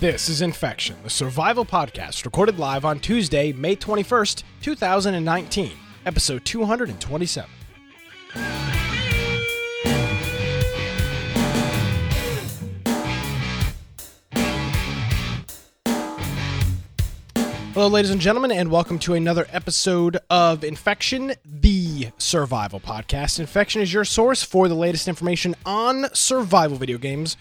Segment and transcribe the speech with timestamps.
[0.00, 5.72] This is Infection, the survival podcast recorded live on Tuesday, May 21st, 2019,
[6.06, 7.50] episode 227.
[17.74, 23.40] Hello, ladies and gentlemen, and welcome to another episode of Infection, the survival podcast.
[23.40, 27.36] Infection is your source for the latest information on survival video games.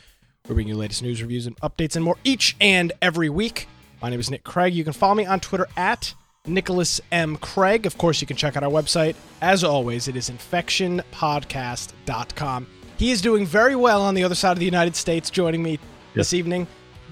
[0.48, 3.68] We bring you the latest news, reviews, and updates and more each and every week.
[4.02, 4.73] My name is Nick Craig.
[4.73, 6.14] You can follow me on Twitter at
[6.46, 7.36] Nicholas M.
[7.38, 7.86] Craig.
[7.86, 9.16] Of course, you can check out our website.
[9.42, 12.68] As always, it is infectionpodcast.com.
[12.98, 15.78] He is doing very well on the other side of the United States, joining me
[16.14, 16.66] this evening.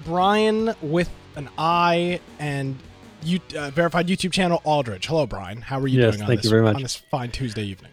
[0.04, 2.76] Brian with an I and
[3.22, 5.06] you, uh, verified YouTube channel Aldridge.
[5.06, 5.60] Hello, Brian.
[5.60, 6.76] How are you Yes, doing on thank this you very much.
[6.76, 7.92] on this fine Tuesday evening?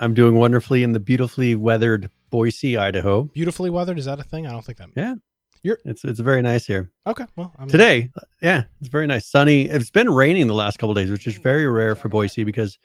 [0.00, 3.22] I'm doing wonderfully in the beautifully weathered Boise, Idaho.
[3.32, 3.96] Beautifully weathered.
[3.96, 4.44] Is that a thing?
[4.44, 4.88] I don't think that.
[4.96, 5.14] Yeah.
[5.62, 7.24] You're- It's it's very nice here Okay.
[7.36, 8.10] Well, I mean, today.
[8.42, 9.66] Yeah, it's very nice, sunny.
[9.68, 12.76] It's been raining the last couple days, which is very rare for Boise because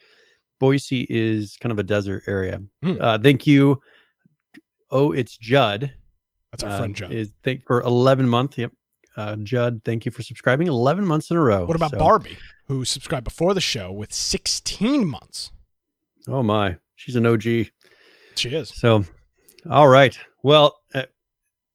[0.59, 2.61] Boise is kind of a desert area.
[2.83, 2.93] Hmm.
[3.01, 3.81] Uh, thank you.
[4.91, 5.93] Oh, it's Judd.
[6.51, 7.11] that's our uh, friend Judd.
[7.11, 8.55] Is thank for 11 months.
[8.55, 8.71] Yep.
[9.17, 11.65] Uh, Judd, thank you for subscribing 11 months in a row.
[11.65, 15.51] What about So- Barbie, who subscribed before the show with 16 months?
[16.27, 17.41] Oh my, she's an OG.
[18.35, 18.69] She is.
[18.69, 19.03] So,
[19.69, 20.17] all right.
[20.43, 21.03] Well, uh,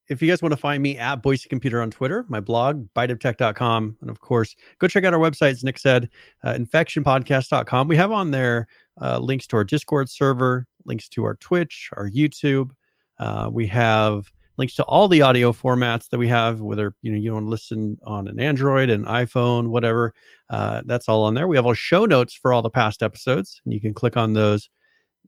[0.08, 3.96] if you guys want to find me at Boise Computer on Twitter, my blog, biteoftech.com,
[4.00, 6.10] and of course, go check out our website, as Nick said,
[6.42, 7.88] uh, infectionpodcast.com.
[7.88, 8.66] We have on there
[9.00, 12.70] uh, links to our Discord server, links to our Twitch, our YouTube.
[13.18, 17.18] Uh, we have links to all the audio formats that we have, whether you know
[17.18, 20.14] you want to listen on an Android, an iPhone, whatever.
[20.50, 21.48] Uh, that's all on there.
[21.48, 24.32] We have all show notes for all the past episodes, and you can click on
[24.32, 24.68] those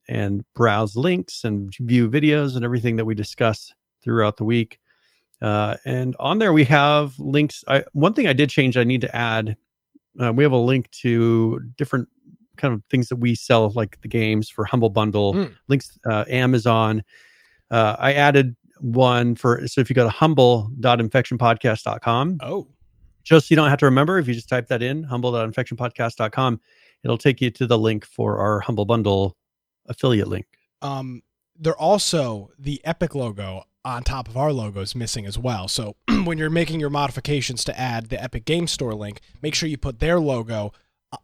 [0.08, 3.72] and browse links and view videos and everything that we discuss
[4.02, 4.78] throughout the week.
[5.42, 7.62] Uh, and on there we have links.
[7.68, 9.56] I, one thing I did change, I need to add.
[10.18, 12.08] Uh, we have a link to different
[12.56, 15.52] kind of things that we sell, like the games for Humble Bundle Mm.
[15.68, 17.02] links, uh, Amazon.
[17.70, 22.68] Uh, I added one for so if you go to humble.infectionpodcast.com, Oh,
[23.24, 26.60] just so you don't have to remember, if you just type that in, humble.infectionpodcast.com,
[27.04, 29.36] it'll take you to the link for our Humble Bundle
[29.88, 30.46] affiliate link.
[30.82, 31.22] um,
[31.58, 35.68] they're also the Epic logo on top of our logo is missing as well.
[35.68, 39.66] So when you're making your modifications to add the Epic Game Store link, make sure
[39.68, 40.72] you put their logo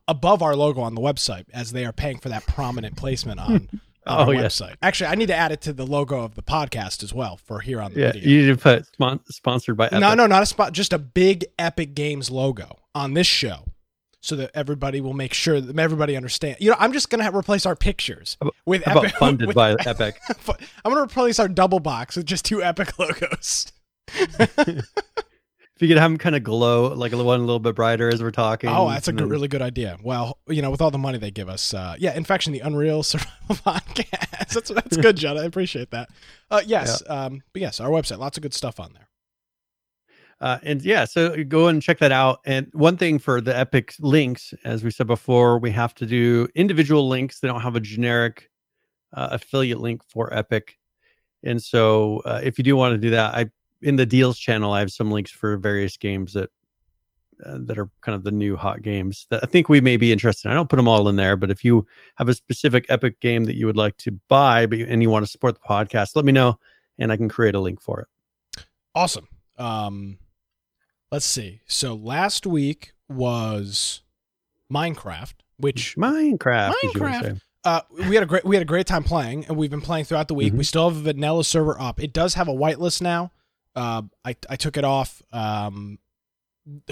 [0.08, 3.68] above our logo on the website, as they are paying for that prominent placement on.
[4.06, 4.60] on our Oh, yes.
[4.60, 4.74] website.
[4.82, 7.60] Actually, I need to add it to the logo of the podcast as well for
[7.60, 8.28] here on the Yeah, video.
[8.28, 10.00] you need to put spon- sponsored by Epic.
[10.00, 10.72] No, no, not a spot.
[10.72, 13.64] Just a big Epic Games logo on this show,
[14.22, 16.56] so that everybody will make sure that everybody understand.
[16.60, 19.16] You know, I'm just gonna have, replace our pictures with How Epic.
[19.16, 20.18] funded with- by Epic?
[20.48, 23.70] I'm gonna replace our double box with just two Epic logos.
[25.74, 28.22] If you could have them kind of glow, like one a little bit brighter as
[28.22, 28.70] we're talking.
[28.70, 29.96] Oh, that's a good, really good idea.
[30.02, 33.02] Well, you know, with all the money they give us, uh, yeah, Infection, the Unreal
[33.02, 34.52] Survival Podcast.
[34.52, 35.36] That's that's good, John.
[35.38, 36.10] I appreciate that.
[36.50, 39.08] Uh, yes, um, but yes, our website, lots of good stuff on there.
[40.42, 42.40] Uh, and yeah, so go and check that out.
[42.44, 46.48] And one thing for the Epic links, as we said before, we have to do
[46.56, 47.38] individual links.
[47.38, 48.50] They don't have a generic
[49.12, 50.78] uh, affiliate link for Epic.
[51.44, 53.50] And so, uh, if you do want to do that, I
[53.82, 56.50] in the deals channel, I have some links for various games that
[57.46, 60.10] uh, that are kind of the new hot games that I think we may be
[60.10, 60.48] interested.
[60.48, 60.52] in.
[60.52, 61.86] I don't put them all in there, but if you
[62.16, 65.10] have a specific Epic game that you would like to buy, but you, and you
[65.10, 66.58] want to support the podcast, let me know,
[66.98, 68.64] and I can create a link for it.
[68.96, 69.28] Awesome.
[69.56, 70.18] Um,
[71.12, 71.60] let's see.
[71.66, 74.02] So last week was
[74.72, 76.70] Minecraft, which Minecraft.
[76.70, 77.40] as you would Minecraft.
[77.64, 80.06] uh, we had a great we had a great time playing, and we've been playing
[80.06, 80.52] throughout the week.
[80.52, 80.58] Mhm.
[80.58, 82.02] We still have a vanilla server up.
[82.02, 83.30] It does have a whitelist now.
[83.76, 85.98] Uh, I I took it off um,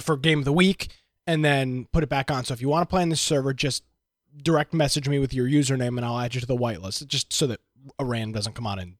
[0.01, 0.89] for game of the week,
[1.27, 2.45] and then put it back on.
[2.45, 3.83] So if you want to play on this server, just
[4.43, 7.47] direct message me with your username, and I'll add you to the whitelist, just so
[7.49, 7.61] that
[7.99, 8.95] a random doesn't come on and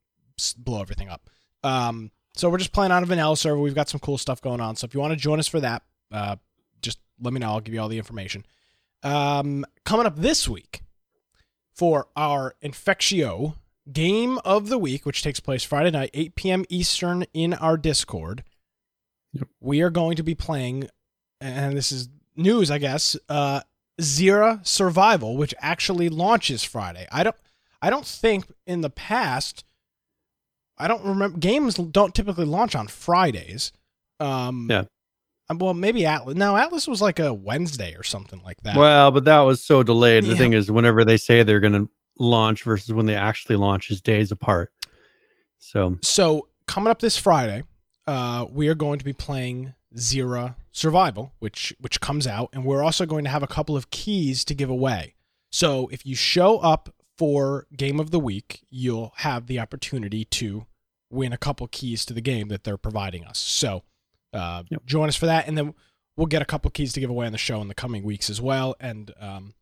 [0.57, 1.29] blow everything up.
[1.63, 3.59] Um, so we're just playing on a vanilla server.
[3.59, 4.75] We've got some cool stuff going on.
[4.75, 6.37] So if you want to join us for that, uh,
[6.81, 7.47] just let me know.
[7.47, 8.45] I'll give you all the information.
[9.03, 10.81] Um, coming up this week
[11.73, 13.55] for our Infectio
[13.91, 16.65] game of the week, which takes place Friday night, 8 p.m.
[16.69, 18.43] Eastern in our Discord.
[19.33, 19.47] Yep.
[19.59, 20.89] We are going to be playing,
[21.39, 23.61] and this is news, I guess, uh,
[23.99, 27.07] Xera Survival, which actually launches Friday.
[27.11, 27.35] I don't,
[27.81, 29.63] I don't think in the past,
[30.81, 33.71] I don't remember games don't typically launch on Fridays.
[34.19, 34.83] Um, Yeah.
[35.49, 36.35] um, Well, maybe Atlas.
[36.35, 38.75] No, Atlas was like a Wednesday or something like that.
[38.77, 40.23] Well, but that was so delayed.
[40.25, 40.35] The Yeah.
[40.35, 44.01] thing is, whenever they say they're going to launch versus when they actually launch is
[44.01, 44.71] days apart.
[45.59, 47.63] So So coming up this Friday,
[48.07, 52.83] uh, we are going to be playing Xera Survival, which which comes out, and we're
[52.83, 55.15] also going to have a couple of keys to give away.
[55.51, 60.65] So if you show up for Game of the Week, you'll have the opportunity to
[61.11, 63.37] win a couple keys to the game that they're providing us.
[63.37, 63.83] So
[64.33, 64.85] uh, Yep.
[64.85, 65.73] join us for that, and then
[66.15, 68.29] we'll get a couple keys to give away on the show in the coming weeks
[68.29, 69.53] as well, and um,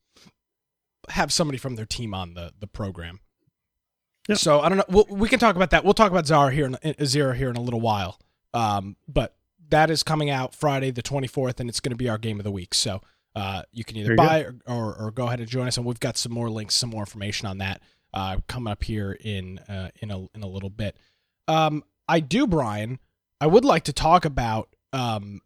[1.09, 3.19] have somebody from their team on the the program.
[4.27, 4.37] Yep.
[4.37, 4.85] So I don't know.
[4.89, 5.83] We'll, we can talk about that.
[5.83, 8.19] We'll talk about Zara here in Zero here in a little while.
[8.53, 9.35] Um, but
[9.69, 12.43] that is coming out Friday the 24th, and it's going to be our game of
[12.43, 12.73] the week.
[12.75, 13.01] So
[13.35, 15.85] uh, you can either you buy or, or or go ahead and join us, and
[15.85, 17.81] we've got some more links, some more information on that
[18.13, 20.95] uh, coming up here in uh, in a in a little bit.
[21.49, 22.99] Um, I do, Brian.
[23.41, 25.41] I would like to talk about um,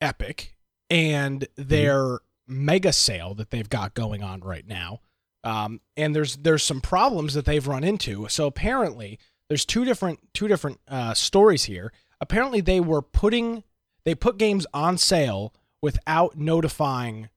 [0.00, 0.54] Epic
[0.90, 5.00] and their mega sale that they've got going on right now.
[5.44, 8.28] Um, and there's there's some problems that they've run into.
[8.28, 9.18] So apparently,
[9.48, 11.92] there's two different two different uh, stories here.
[12.20, 13.62] Apparently, they were putting
[14.04, 17.28] they put games on sale without notifying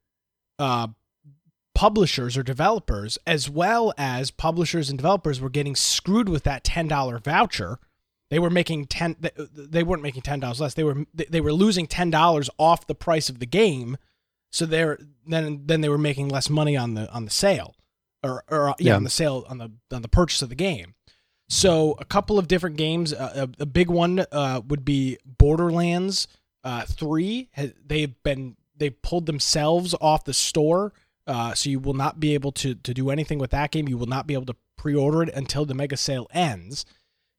[0.58, 0.88] uh,
[1.76, 6.88] publishers or developers, as well as publishers and developers were getting screwed with that ten
[6.88, 7.80] dollar voucher.
[8.30, 9.16] They were making ten.
[9.56, 10.74] they- weren't making ten dollars less.
[10.76, 13.98] They were they were losing ten dollars off the price of the game.
[14.52, 17.76] So they're then then they were making less money on the on the sale,
[18.24, 18.96] or or yeah, Yeah.
[18.96, 20.96] on the sale on the on the purchase of the game.
[21.50, 23.12] So a couple of different games.
[23.14, 26.28] Uh, a, a big one uh, would be Borderlands
[26.64, 27.50] uh, Three.
[27.86, 30.94] They've been they pulled themselves off the store,
[31.28, 33.88] uh, so you will not be able to to do anything with that game.
[33.90, 36.86] You will not be able to pre-order it until the mega sale ends.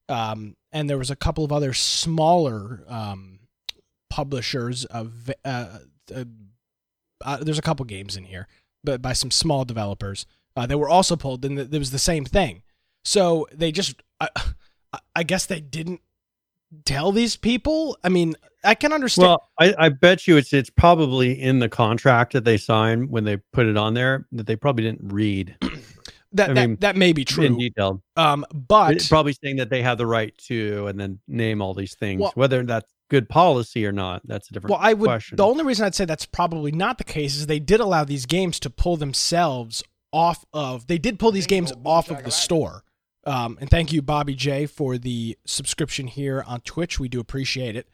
[0.08, 3.40] Um, and there was a couple of other smaller um,
[4.08, 5.78] publishers of uh,
[6.14, 6.24] uh,
[7.24, 8.48] uh, there's a couple games in here,
[8.82, 10.26] but by some small developers
[10.56, 12.62] uh, that were also pulled, and it was the same thing.
[13.04, 14.28] So they just, I,
[15.14, 16.00] I guess they didn't
[16.84, 17.96] tell these people.
[18.04, 18.34] I mean,
[18.64, 19.28] I can understand.
[19.28, 23.24] Well, I, I bet you it's it's probably in the contract that they signed when
[23.24, 25.56] they put it on there that they probably didn't read
[26.32, 28.02] that I that, mean, that may be true in detail.
[28.16, 31.74] Um, but It's probably saying that they have the right to and then name all
[31.74, 32.20] these things.
[32.20, 35.06] Well- Whether that's good policy or not, that's a different well, I would.
[35.06, 35.36] question.
[35.36, 38.26] The only reason I'd say that's probably not the case is they did allow these
[38.26, 39.82] games to pull themselves
[40.12, 40.86] off of.
[40.86, 42.84] They did pull these games off of the store.
[43.24, 46.98] Um, and thank you, Bobby J, for the subscription here on Twitch.
[46.98, 47.86] We do appreciate it.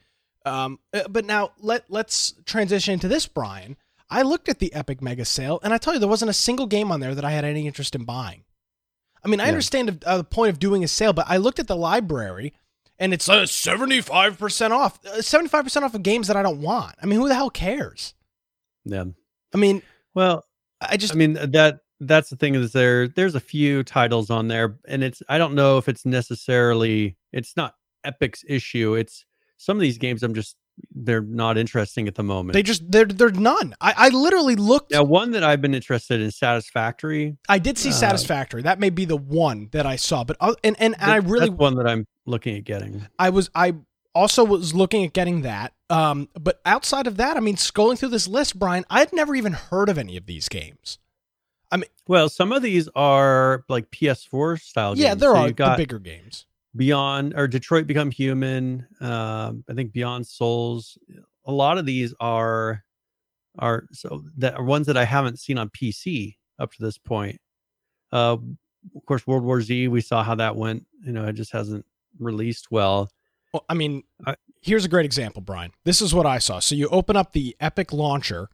[0.44, 3.76] Um, uh, but now let let's transition to this, Brian.
[4.08, 6.66] I looked at the Epic Mega Sale, and I tell you, there wasn't a single
[6.66, 8.44] game on there that I had any interest in buying.
[9.24, 9.48] I mean, I Yeah.
[9.50, 12.54] understand uh, the point of doing a sale, but I looked at the library,
[12.98, 15.00] and it's uh, seventy five percent off.
[15.20, 16.94] Seventy five percent off of games that I don't want.
[17.02, 18.14] I mean, who the hell cares?
[18.84, 19.04] yeah.
[19.54, 19.82] I mean,
[20.14, 20.44] Well,
[20.80, 24.48] I just I mean that that's the thing is there there's a few titles on
[24.48, 27.74] there and it's I don't know if it's necessarily it's not
[28.04, 28.94] Epic's issue.
[28.94, 29.24] It's
[29.56, 30.56] some of these games I'm just
[30.94, 32.54] they're not interesting at the moment.
[32.54, 33.74] they just they're they're none.
[33.80, 34.92] I, I literally looked.
[34.92, 37.36] now one that I've been interested in Satisfactory.
[37.48, 38.62] I did see uh, Satisfactory.
[38.62, 41.48] That may be the one that I saw, but uh, and and, and I really
[41.48, 43.06] that's one that I'm looking at getting.
[43.18, 43.74] I was I
[44.14, 45.72] also was looking at getting that.
[45.88, 49.52] Um, but outside of that, I mean, scrolling through this list, Brian, I'd never even
[49.52, 50.98] heard of any of these games.
[51.70, 55.04] I mean, well, some of these are like PS4 style games.
[55.04, 56.46] Yeah, there So are got the bigger games.
[56.76, 58.86] Beyond or Detroit Become Human.
[59.00, 60.98] Um, I think Beyond Souls.
[61.46, 62.82] A lot of these are
[63.58, 67.40] are so that are ones that I haven't seen on PC up to this point.
[68.12, 68.36] Uh,
[68.94, 69.88] of course, World War Z.
[69.88, 70.86] We saw how that went.
[71.04, 71.84] You know, it just hasn't
[72.18, 73.10] released well.
[73.52, 75.72] Well, I mean, I- here's a great example, Brian.
[75.84, 76.58] This is what I saw.
[76.58, 78.48] So you open up the Epic launcher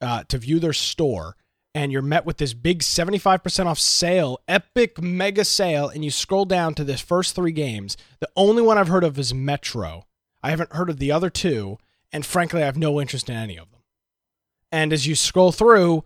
[0.00, 1.36] uh, to view their store,
[1.74, 6.44] and you're met with this big 75% off sale, Epic mega sale, and you scroll
[6.44, 7.96] down to the first three games.
[8.18, 10.06] The only one I've heard of is Metro.
[10.42, 11.78] I haven't heard of the other two,
[12.12, 13.80] and frankly, I have no interest in any of them.
[14.72, 16.04] And as you scroll through,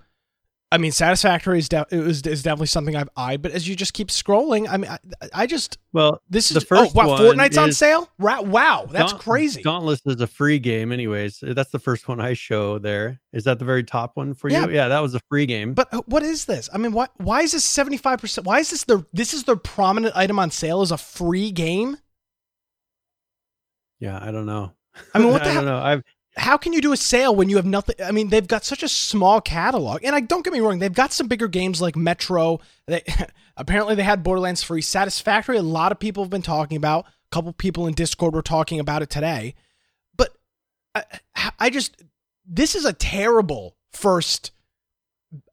[0.74, 3.94] I mean, Satisfactory is, de- is, is definitely something I've eyed, but as you just
[3.94, 4.98] keep scrolling, I mean, I,
[5.32, 8.08] I just Well, this is The first oh, wow, one Fortnite's on sale.
[8.18, 9.62] Ra- Wow, that's Daunt- crazy.
[9.62, 11.38] Dauntless is a free game, anyways.
[11.42, 13.20] That's the first one I show there.
[13.32, 14.66] Is that the very top one for Yeah.
[14.66, 14.72] you?
[14.72, 15.74] Yeah, that was a free game.
[15.74, 16.68] But uh, what is this?
[16.74, 18.46] I mean, why why is this seventy five percent?
[18.46, 21.96] Why is this the this is their prominent item on sale as a free game?
[24.00, 24.72] yeah, I don't know.
[25.14, 25.62] I mean, what the I hell?
[25.64, 25.78] don't know.
[25.82, 26.02] I've
[26.36, 27.94] How can you do a sale when you have nothing?
[28.04, 30.92] I mean, they've got such a small catalog, and I don't get me wrong, they've
[30.92, 32.60] got some bigger games like Metro.
[32.86, 33.02] They
[33.56, 35.56] apparently they had Borderlands free, Satisfactory.
[35.56, 37.04] A lot of people have been talking about.
[37.06, 39.54] A couple people in Discord were talking about it today,
[40.16, 40.30] but
[40.94, 41.04] I,
[41.58, 42.02] I just
[42.46, 44.50] this is a terrible first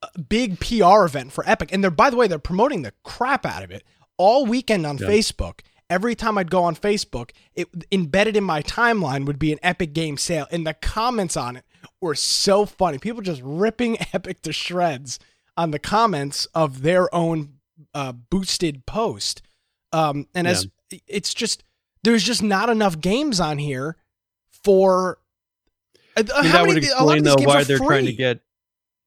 [0.01, 3.45] uh, big PR event for Epic, and they're by the way they're promoting the crap
[3.45, 3.83] out of it
[4.17, 5.07] all weekend on Yeah.
[5.07, 5.61] Facebook.
[5.91, 9.93] Every time I'd go on Facebook, it embedded in my timeline would be an Epic
[9.93, 11.65] game sale, and the comments on it
[11.99, 12.97] were so funny.
[12.97, 15.19] People just ripping Epic to shreds
[15.57, 17.55] on the comments of their own
[17.93, 19.41] uh, boosted post.
[19.91, 20.67] Um, and as
[21.07, 21.63] it's just
[22.03, 23.97] there's just not enough games on here
[24.63, 25.19] for.
[26.15, 28.39] Uh, I mean, how that would many- of explain though why they're trying to get.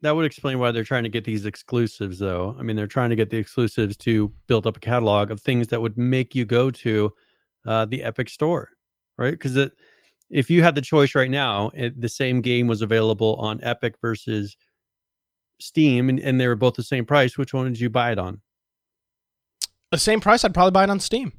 [0.05, 2.55] That would explain why they're trying to get these exclusives, though.
[2.59, 5.69] I mean, they're trying to get the exclusives to build up a catalog of things
[5.69, 7.11] that would make you go to
[7.65, 8.69] uh, the Epic Store,
[9.17, 9.31] right?
[9.31, 9.57] Because
[10.29, 13.95] if you had the choice right now, it, the same game was available on Epic
[14.03, 14.59] versus
[15.59, 17.39] Steam, and, and they were both the same price.
[17.39, 18.43] Which one did you buy it on?
[19.91, 20.45] the same price.
[20.45, 21.33] I'd probably buy it on Steam.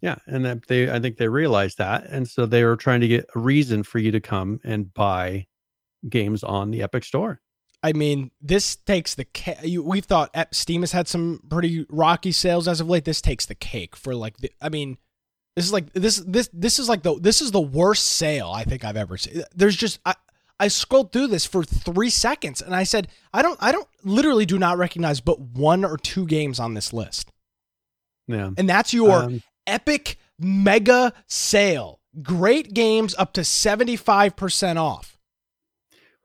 [0.00, 3.08] Yeah, and that they I think they realized that, and so they were trying to
[3.08, 5.46] get a reason for you to come and buy
[6.08, 7.42] games on the Epic Store.
[7.84, 12.32] I mean, this takes the ca- you, we've thought Steam has had some pretty rocky
[12.32, 13.04] sales as of late.
[13.04, 14.96] This takes the cake for like the, I mean,
[15.54, 18.64] this is like this this this is like the this is the worst sale I
[18.64, 19.42] think I've ever seen.
[19.54, 20.14] There's just I
[20.58, 24.46] I scrolled through this for 3 seconds and I said, I don't I don't literally
[24.46, 27.30] do not recognize but one or two games on this list.
[28.26, 32.00] Yeah, And that's your Um, epic mega sale.
[32.22, 35.18] Great games up to 75% off.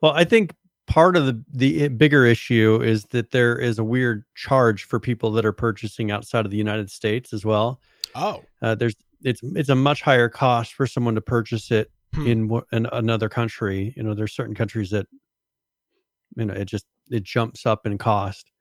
[0.01, 0.53] Well, I think
[0.89, 5.31] part of the the bigger issue is that there is a weird charge for people
[5.31, 7.79] that are purchasing outside of the United States as well.
[8.15, 8.43] Oh.
[8.61, 12.25] Uh, there's it's it's a much higher cost for someone to purchase it Hmm.
[12.25, 13.93] in, in another country.
[13.95, 15.05] You know, there's certain countries that
[16.35, 18.51] you know it just it jumps up in cost.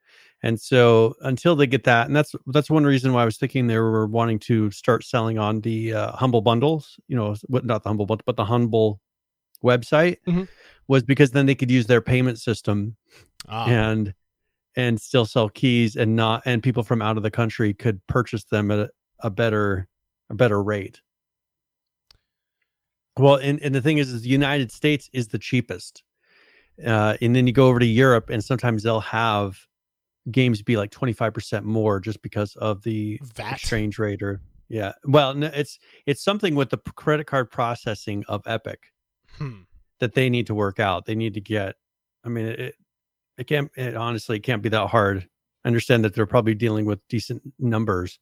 [0.42, 3.66] And so until they get that, and that's that's one reason why I was thinking
[3.66, 7.00] they were wanting to start selling on the uh, humble bundles.
[7.08, 9.00] You know, not the humble, but but the humble
[9.64, 10.48] website Mhm.
[10.86, 12.96] was because then they could use their payment system
[13.48, 13.68] Ah.
[13.68, 14.14] and
[14.76, 18.44] and still sell keys and not and people from out of the country could purchase
[18.44, 19.88] them at a, a better
[20.30, 21.00] a better rate
[23.18, 26.02] well and, and the thing is is the united states is the cheapest
[26.86, 29.58] uh, and then you go over to europe and sometimes they'll have
[30.30, 33.52] games be like 25% more just because of the VAT.
[33.54, 38.92] exchange rate or yeah well it's it's something with the credit card processing of epic
[39.38, 39.60] Hmm.
[40.00, 41.06] that they need to work out.
[41.06, 41.76] They need to get.
[42.24, 42.74] I mean, it
[43.36, 43.70] it can't.
[43.76, 45.28] It honestly can't be that hard.
[45.64, 48.18] I understand that they're probably dealing with decent numbers,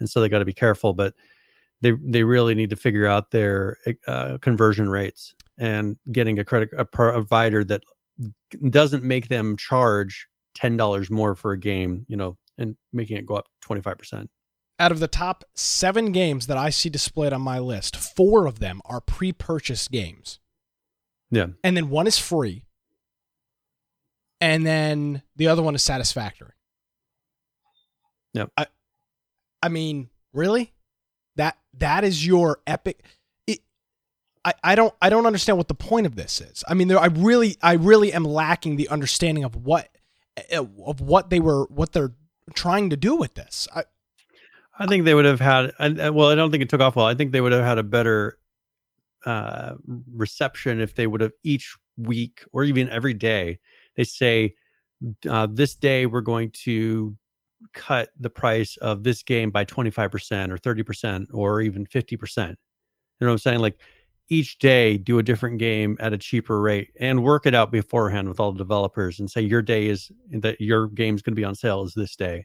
[0.00, 0.92] and so they got to be careful.
[0.92, 1.14] But
[1.80, 6.70] they they really need to figure out their uh, conversion rates and getting a credit
[6.76, 7.82] a provider that
[8.70, 12.04] doesn't make them charge ten dollars more for a game.
[12.08, 14.30] You know, and making it go up twenty five percent.
[14.80, 18.60] Out of the top seven games that I see displayed on my list, four of
[18.60, 20.38] them are pre purchased games.
[21.30, 21.48] Yeah.
[21.62, 22.64] And then one is free.
[24.40, 26.52] And then the other one is satisfactory.
[28.34, 28.52] Yep.
[28.56, 28.66] I,
[29.62, 30.72] I mean, really?
[31.36, 33.04] That that is your epic
[33.46, 33.60] it,
[34.44, 36.64] I, I don't I don't understand what the point of this is.
[36.66, 39.88] I mean, there, I really I really am lacking the understanding of what
[40.52, 42.12] uh, of what they were what they're
[42.54, 43.68] trying to do with this.
[43.74, 43.84] I,
[44.78, 45.72] I think they would have had.
[45.78, 47.06] Well, I don't think it took off well.
[47.06, 48.38] I think they would have had a better
[49.26, 49.74] uh,
[50.12, 53.58] reception if they would have each week or even every day.
[53.96, 54.54] They say,
[55.28, 57.16] uh, "This day we're going to
[57.72, 61.86] cut the price of this game by twenty five percent, or thirty percent, or even
[61.86, 62.58] fifty percent."
[63.20, 63.60] You know what I'm saying?
[63.60, 63.80] Like
[64.28, 68.28] each day, do a different game at a cheaper rate and work it out beforehand
[68.28, 71.44] with all the developers, and say your day is that your game's going to be
[71.44, 72.44] on sale is this day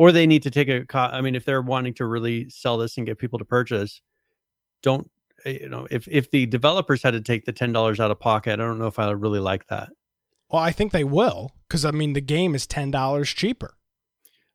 [0.00, 2.96] or they need to take a i mean if they're wanting to really sell this
[2.96, 4.00] and get people to purchase
[4.82, 5.10] don't
[5.46, 8.54] Uh, you know if if the developers had to take the $10 out of pocket
[8.54, 9.90] i don't know if i would really like that.
[10.50, 13.74] Well, I think they will because I mean the game is ten dollars cheaper.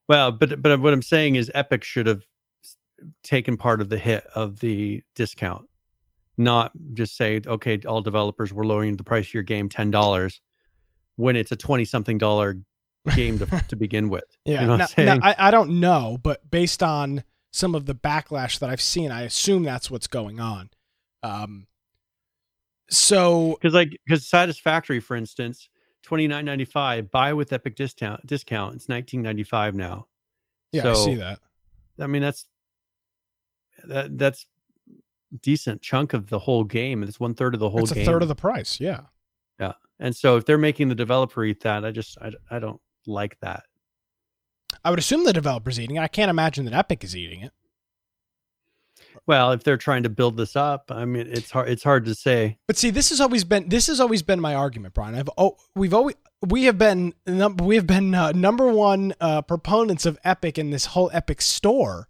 [0.07, 2.23] well but but what i'm saying is epic should have
[3.23, 5.67] taken part of the hit of the discount.
[6.37, 10.39] Not just say okay all developers we're lowering the price of your game $10
[11.15, 12.57] when it's a 20 something dollar
[13.15, 14.25] game to, to begin with.
[14.43, 17.23] Yeah, you know now, now, I, I don't know, but based on
[17.55, 20.69] some of the backlash that I've seen, I assume that's what's going on.
[21.23, 21.67] Um,
[22.89, 25.69] so because like because satisfactory for instance
[26.05, 30.05] 29.95 buy with epic discount discount it's 19.95 now
[30.71, 31.39] yeah, I see that.
[31.99, 32.45] i mean that's
[33.85, 34.45] that that's
[35.41, 38.05] decent chunk of the whole game it's one third of the whole It's a game
[38.05, 38.79] third of the price.
[38.79, 39.01] Yeah.
[39.59, 42.79] Yeah, and so if they're making the developer eat that i just i, I don't
[43.07, 43.63] like that
[44.83, 46.01] I would assume the developer's eating it.
[46.01, 47.51] I can't imagine that Epic is eating it.
[49.27, 52.13] well if they're trying to build this up i mean it's hard it's hard to
[52.13, 55.15] say But see, this has always been this has always been my argument, Brian.
[55.15, 56.15] I've oh, we've always
[56.45, 60.69] we have been num- we have been uh, number one uh, proponents of Epic in
[60.69, 62.07] this whole Epic store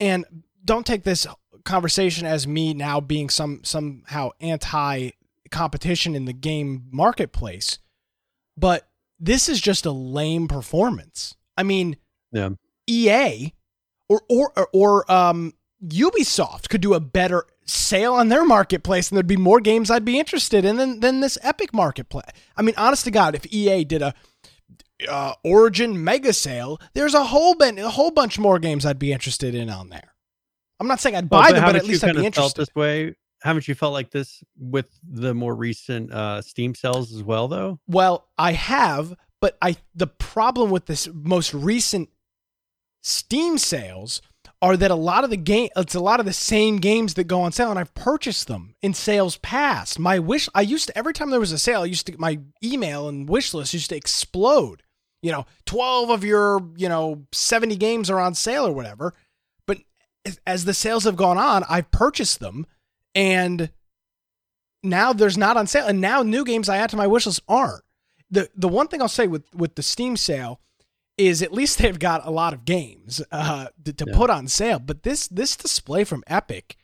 [0.00, 0.24] And
[0.64, 1.26] don't take this
[1.64, 5.10] conversation as me now being some somehow anti
[5.50, 7.78] competition in the game marketplace,
[8.56, 11.34] but this is just a lame performance.
[11.56, 11.96] I mean,
[12.32, 12.50] Yeah.
[12.86, 13.52] EA
[14.08, 15.54] or or or, or um,
[15.86, 20.04] Ubisoft could do a better sale on their marketplace, and there'd be more games I'd
[20.04, 22.24] be interested in than than this Epic marketplace.
[22.56, 24.14] I mean, honest to God, if EA did a
[25.08, 29.12] uh, Origin mega sale, there's a whole ben- a whole bunch more games I'd be
[29.12, 30.14] interested in on there.
[30.80, 32.60] I'm not saying I'd Well, buy them, but at least I'd be kinda felt interested.
[32.60, 33.14] this way.
[33.42, 37.78] Haven't you felt like this with the more recent uh, Steam sales as well, though?
[37.86, 42.08] Well, I have, but I the problem with this most recent
[43.02, 44.20] Steam sales
[44.60, 47.24] are that a lot of the game it's a lot of the same games that
[47.24, 49.98] go on sale and I've purchased them in sales past.
[49.98, 52.20] My wish I used to every time there was a sale, I used to get
[52.20, 54.82] my email and wish list used to explode.
[55.22, 59.14] You know, 12 of your, you know, 70 games are on sale or whatever.
[59.66, 59.78] But
[60.46, 62.66] as the sales have gone on, I've purchased them
[63.14, 63.70] and
[64.82, 67.42] now there's not on sale and now new games I add to my wish list
[67.48, 67.82] aren't
[68.30, 70.60] the the one thing I'll say with with the Steam sale
[71.18, 74.16] is at least they've got a lot of games uh, to, to Yeah.
[74.16, 74.78] put on sale.
[74.78, 76.76] But this this display from Epic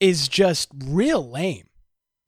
[0.00, 1.68] is just real lame.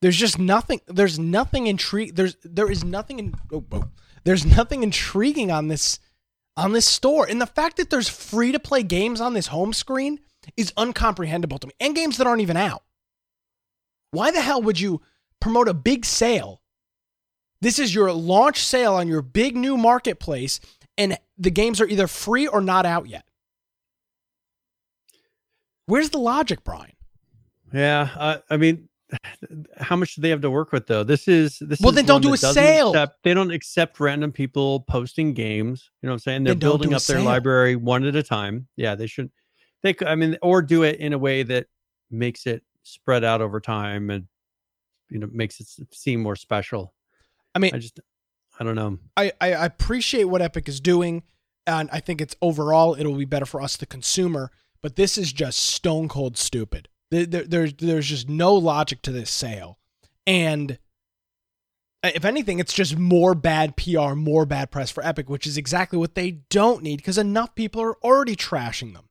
[0.00, 0.80] There's just nothing.
[0.86, 2.14] There's nothing intrigue.
[2.14, 3.34] There's there is nothing in.
[3.52, 3.88] Oh, oh.
[4.24, 5.98] there's nothing intriguing on this
[6.56, 9.72] on this store, and the fact that there's free to play games on this home
[9.72, 10.20] screen
[10.56, 12.82] is uncomprehendable to me, and games that aren't even out.
[14.10, 15.00] Why the hell would you
[15.40, 16.62] promote a big sale
[17.60, 20.60] this is your launch sale on your big new marketplace,
[20.98, 23.24] and the games are either free or not out yet.
[25.86, 26.92] Where's the logic, Brian?
[27.72, 28.88] Yeah, uh, I mean,
[29.78, 31.02] how much do they have to work with though?
[31.02, 31.80] This is this.
[31.80, 32.90] Well, is then don't do a sale.
[32.90, 35.90] Accept, they don't accept random people posting games.
[36.02, 36.44] You know what I'm saying?
[36.44, 37.24] They're Then building up their sale.
[37.24, 38.68] library one at a time.
[38.76, 39.30] Yeah, they should.
[39.82, 41.66] They, I mean, or do it in a way that
[42.10, 44.26] makes it spread out over time and
[45.10, 46.94] you know makes it seem more special.
[47.54, 48.00] I mean, I just,
[48.58, 48.98] I don't know.
[49.16, 51.22] I, I appreciate what Epic is doing,
[51.66, 54.50] and I think it's overall it'll be better for us, the consumer.
[54.80, 56.88] But this is just stone cold stupid.
[57.10, 59.78] There, there, there's there's just no logic to this sale,
[60.26, 60.78] and
[62.04, 65.56] uh, if anything, it's just more bad PR, more bad press for Epic, which is
[65.56, 69.08] exactly what they don't need because enough people are already trashing them.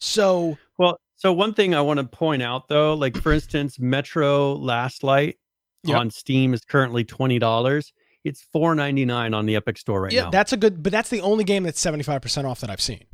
[0.00, 4.54] So Well, so one thing I want to point out though, like for instance, Metro
[4.54, 5.36] Last Light
[5.84, 5.98] Yep.
[5.98, 7.92] on Steam is currently twenty dollars.
[8.24, 10.30] It's four ninety nine on the Epic Store right yeah, now.
[10.30, 12.80] that's a good, but that's the only game that's seventy five percent off that I've
[12.80, 13.04] seen.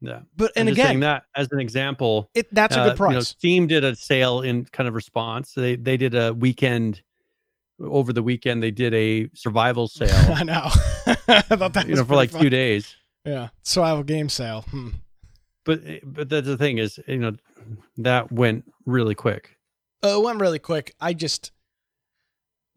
[0.00, 0.20] yeah.
[0.36, 3.28] But and again, that as an example, it that's a uh, good you know, price.
[3.28, 5.52] Steam did a sale in kind of response.
[5.52, 7.02] They they did a weekend
[7.80, 8.62] over the weekend.
[8.62, 10.68] They did a survival sale, I know.
[11.28, 12.96] I thought that you was know, for like pretty two days.
[13.24, 14.64] Yeah, survival game sale.
[14.70, 14.88] Hmm.
[15.64, 17.36] But but that's the thing is, you know,
[17.98, 19.58] that went really quick.
[20.02, 20.94] Uh, it went really quick.
[21.00, 21.50] I just,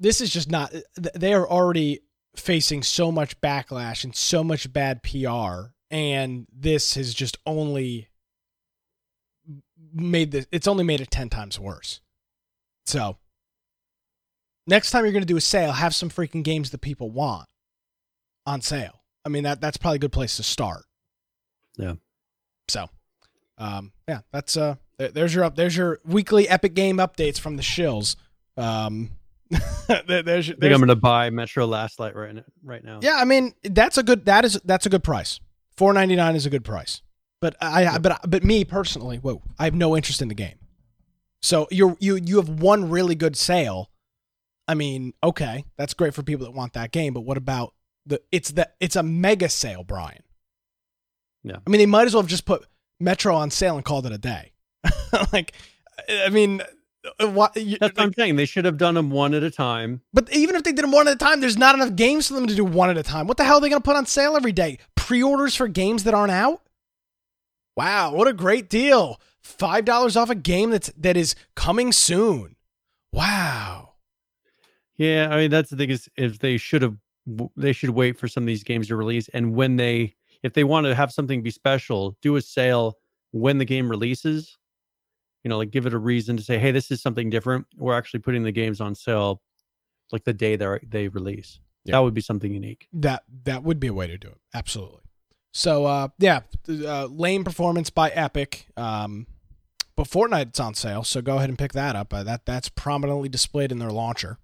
[0.02, 0.74] this is just not.
[1.16, 2.02] They are already
[2.36, 8.10] facing so much backlash and so much bad PR, and this has just only
[9.94, 10.48] made this.
[10.52, 12.02] It's only made it ten times worse.
[12.88, 13.18] So,
[14.66, 17.48] next time you're going to do a sale, have some freaking games that people want
[18.46, 19.04] on sale.
[19.24, 20.84] I mean that that's probably a good place to start.
[21.78, 21.94] Yeah.
[22.68, 22.90] So,
[23.60, 25.56] um, yeah, that's uh, there's your up.
[25.56, 28.16] There's your weekly Epic Game updates from the shills.
[28.58, 29.12] Um,
[30.08, 32.44] there- there's, I think I'm going to buy Metro Last Light right now.
[32.64, 33.00] Right now.
[33.02, 33.16] yeah.
[33.18, 34.26] I mean, that's a good.
[34.26, 35.40] That is that's a good price.
[35.78, 37.02] Four ninety nine is a good price.
[37.42, 40.60] But I, I but but me personally, whoa, I have no interest in the game.
[41.42, 43.90] So you're you you have one really good sale.
[44.68, 47.14] I mean, okay, that's great for people that want that game.
[47.14, 47.74] But what about
[48.06, 48.22] the?
[48.32, 50.22] It's the it's a mega sale, Brian.
[51.44, 51.58] Yeah.
[51.66, 52.66] I mean, they might as well have just put
[53.00, 54.52] Metro on sale and called it a day.
[55.34, 55.54] like,
[56.08, 56.62] I mean,
[57.20, 57.56] Uh, what?
[57.58, 58.36] you- That's what I'm saying.
[58.36, 60.02] They should have done them one at a time.
[60.14, 62.36] but even if they did them one at a time, there's not enough games for
[62.36, 63.28] them to do one at a time.
[63.28, 64.78] What the hell are they going to put on sale every day?
[64.96, 66.62] Pre-orders for games that aren't out?
[67.76, 69.20] Wow, what a great deal!
[69.42, 72.56] Five dollars off a game that's that is coming soon.
[73.12, 73.94] Wow.
[74.98, 76.98] Yeah, I mean that's the thing is if they should have
[77.56, 80.64] they should wait for some of these games to release and when they if they
[80.64, 82.98] want to have something be special, do a sale
[83.32, 84.58] when the game releases.
[85.44, 87.68] You know, like give it a reason to say, "Hey, this is something different.
[87.76, 89.42] We're actually putting the games on sale
[90.12, 91.94] like the day they they release." Yeah.
[91.94, 92.88] That would be something unique.
[92.94, 94.38] That that would be a way to do it.
[94.54, 95.02] Absolutely.
[95.54, 98.68] So uh, yeah, uh, lame performance by Epic.
[98.78, 99.28] Um,
[99.96, 102.14] but Fortnite's on sale, so go ahead and pick that up.
[102.14, 104.38] Uh, that that's prominently displayed in their launcher.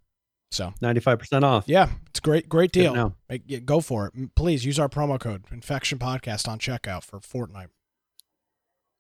[0.52, 1.66] So 95% off.
[1.68, 3.16] yeah, it's great, great deal.
[3.30, 4.36] Like, yeah, go for it.
[4.36, 7.68] Please use our promo code Infection Podcast on checkout for Fortnite.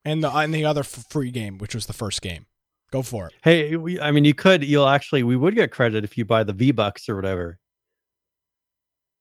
[0.07, 2.45] And the and the other f- free game, which was the first game.
[2.91, 3.33] Go for it.
[3.43, 4.63] Hey, we, I mean, you could.
[4.63, 5.23] You'll actually.
[5.23, 7.59] We would get credit if you buy the V Bucks or whatever.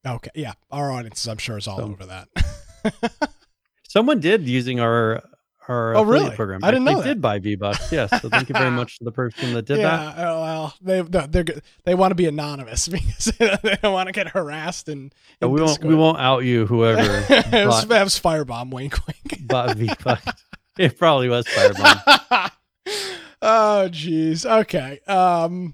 [0.06, 2.28] Okay, yeah, our audience, I'm sure, is all So- over that.
[3.88, 5.22] Someone did using our
[5.68, 6.30] our Oh, really?
[6.36, 6.62] program.
[6.62, 7.14] I didn't know They that.
[7.14, 7.90] did buy V Bucks.
[7.90, 8.10] Yes.
[8.22, 10.18] So thank you very much to the person that did yeah, that.
[10.18, 14.12] oh, well, they they're, good- they want to be anonymous because they don't want to
[14.12, 15.12] get harassed and.
[15.42, 15.82] Yeah, we won't.
[15.82, 16.66] We won't out you.
[16.66, 18.70] Whoever bought, it was firebomb.
[18.72, 19.48] Wink, wink.
[19.48, 20.44] bought V Bucks.
[20.78, 22.50] It probably was Firebomb.
[23.42, 24.44] oh jeez.
[24.44, 25.72] Okay um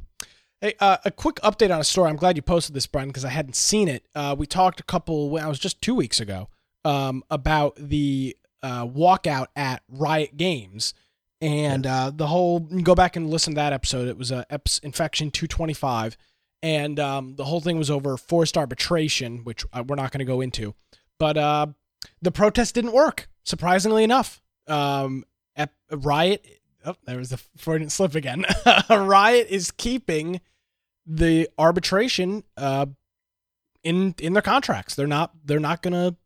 [0.60, 2.08] hey uh, a quick update on a story.
[2.08, 4.06] I'm glad you posted this brian because i hadn't seen it.
[4.14, 6.48] Uh we talked a couple well, i was just two weeks ago
[6.84, 10.94] um about the uh walkout at riot games.
[11.40, 14.06] And uh the whole go back and listen to that episode.
[14.06, 16.16] It was a eps, infection 225
[16.62, 20.24] and um the whole thing was over forced arbitration which uh, we're not going to
[20.24, 20.76] go into.
[21.18, 21.66] But uh
[22.20, 25.24] the protest didn't work surprisingly enough um
[25.56, 26.46] Ep- riot
[26.84, 28.44] oh there was a freudian slip again
[28.90, 30.40] riot is keeping
[31.06, 32.86] the arbitration uh
[33.84, 36.16] in in their contracts they're not they're not gonna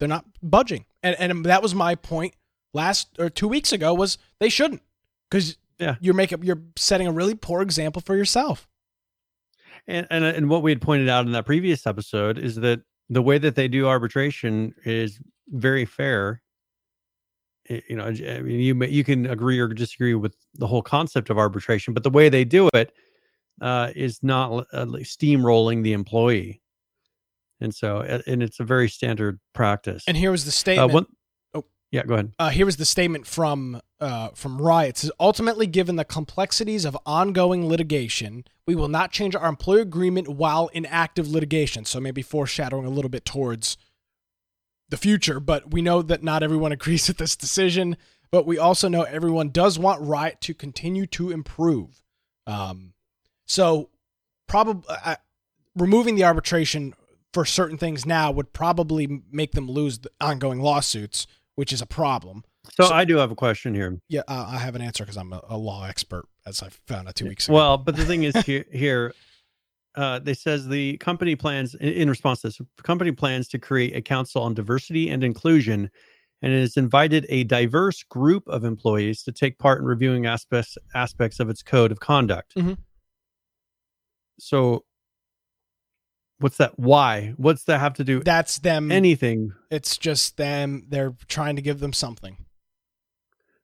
[0.00, 2.34] they're not budging and and that was my point
[2.72, 4.82] last or two weeks ago was they shouldn't
[5.30, 5.94] because Yeah.
[6.00, 8.68] you're making you're setting a really poor example for yourself
[9.86, 13.22] And, and and what we had pointed out in that previous episode is that the
[13.22, 16.40] way that they do arbitration is very fair.
[17.70, 20.82] I- You know, I mean, you may- you can agree or disagree with the whole
[20.82, 22.92] concept of arbitration, but the way they do it
[23.60, 26.60] uh, is not uh, steamrolling the employee,
[27.60, 30.04] and so uh, and it's a very standard practice.
[30.06, 31.06] and here was the uh, statement one,
[31.54, 31.64] Oh.
[31.92, 32.32] yeah, go ahead.
[32.38, 34.98] uh, here was the statement from uh, from Riot.
[34.98, 40.28] Says, ultimately, given the complexities of ongoing litigation, we will not change our employer agreement
[40.28, 41.84] while in active litigation.
[41.86, 43.78] So maybe foreshadowing a little bit towards
[44.88, 45.40] the future.
[45.40, 47.96] But we know that not everyone agrees with this decision.
[48.30, 52.02] But we also know everyone does want Riot to continue to improve.
[52.48, 52.94] Um,
[53.46, 53.90] so
[54.48, 55.16] probably uh,
[55.76, 56.94] removing the arbitration
[57.32, 61.86] for certain things now would probably make them lose the ongoing lawsuits, which is a
[61.86, 62.42] problem.
[62.72, 64.00] So, So- I do have a question here.
[64.08, 67.06] Yeah, uh, I have an answer because I'm a, a law expert, as I found
[67.06, 67.54] out two weeks ago.
[67.54, 69.14] Well, but the thing is here, here
[69.96, 74.02] uh, they says the company plans in, response to this, company plans to create a
[74.02, 75.90] council on diversity and inclusion,
[76.42, 80.76] and it has invited a diverse group of employees to take part in reviewing aspects
[80.94, 82.54] aspects of its code of conduct.
[82.56, 82.78] Mhm.
[84.40, 84.84] So,
[86.38, 86.78] what's that?
[86.78, 87.32] Why?
[87.36, 88.90] What's that have to do that's them.
[88.90, 89.52] anything?
[89.70, 90.86] it's just them.
[90.88, 92.36] They're trying to give them something.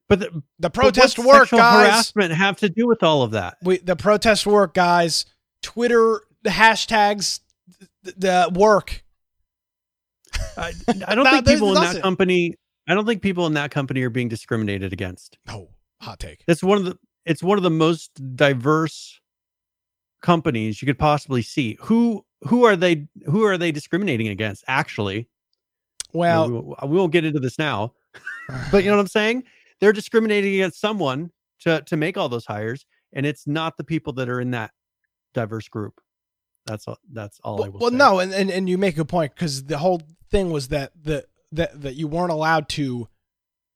[0.09, 1.87] But the, The but protest what's work, guys.
[1.89, 3.59] harassment have to do with all of that?
[3.63, 5.25] We, the protest work, guys.
[5.63, 7.41] Twitter the hashtags,
[8.03, 9.05] the, the work.
[10.57, 10.73] I,
[11.07, 12.55] I don't think people in that company.
[12.89, 15.39] I don't think people in that company are being discriminated against.
[15.49, 15.69] Oh,
[16.01, 16.45] hot take.
[16.49, 16.99] It's one of the.
[17.27, 19.21] It's one of the most diverse
[20.23, 21.77] companies you could possibly see.
[21.83, 23.07] Who who are they?
[23.27, 24.65] Who are they discriminating against?
[24.67, 27.95] Actually, You know, Well, we, we won't get into this now,
[28.71, 29.45] but you know what I'm saying.
[29.81, 34.13] They're discriminating against someone to to make all those hires, and it's not the people
[34.15, 34.73] that are in that
[35.35, 36.01] diverse group.
[36.67, 36.99] That's all.
[37.13, 37.97] That's all I well, will well say.
[37.97, 41.25] no, and, and and you make a point because the whole thing was that the
[41.53, 43.09] that that you weren't allowed to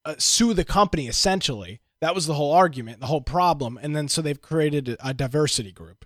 [0.05, 1.09] uh, sue the company.
[1.09, 5.09] Essentially, that was the whole argument, the whole problem, and then so they've created a,
[5.09, 6.05] a diversity group,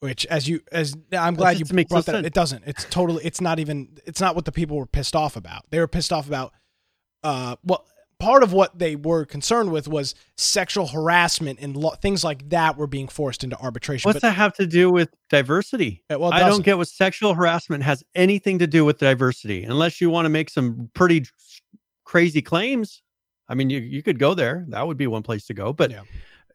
[0.00, 2.12] which, as you as I'm glad you brought that.
[2.12, 2.26] sense.
[2.26, 2.64] It doesn't.
[2.66, 3.24] It's totally.
[3.24, 3.98] It's not even.
[4.04, 5.62] It's not what the people were pissed off about.
[5.70, 6.52] They were pissed off about.
[7.22, 7.84] Uh, well,
[8.18, 12.76] part of what they were concerned with was sexual harassment and lo- things like that
[12.76, 14.08] were being forced into arbitration.
[14.08, 16.02] What's but that have to do with diversity?
[16.10, 20.10] Well, I don't get what sexual harassment has anything to do with diversity, unless you
[20.10, 21.26] want to make some pretty
[22.04, 23.02] crazy claims.
[23.48, 24.64] I mean, you, you could go there.
[24.68, 25.72] That would be one place to go.
[25.72, 26.02] But Yeah.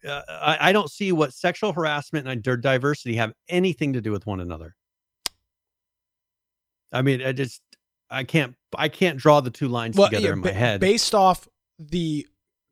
[0.08, 4.26] uh, I, I don't see what sexual harassment and diversity have anything to do with
[4.28, 4.76] one another.
[6.92, 7.62] I mean, I just
[8.12, 10.80] I can't I can't draw the two lines together yeah, in my ba- head.
[10.80, 11.48] based off
[11.80, 12.28] the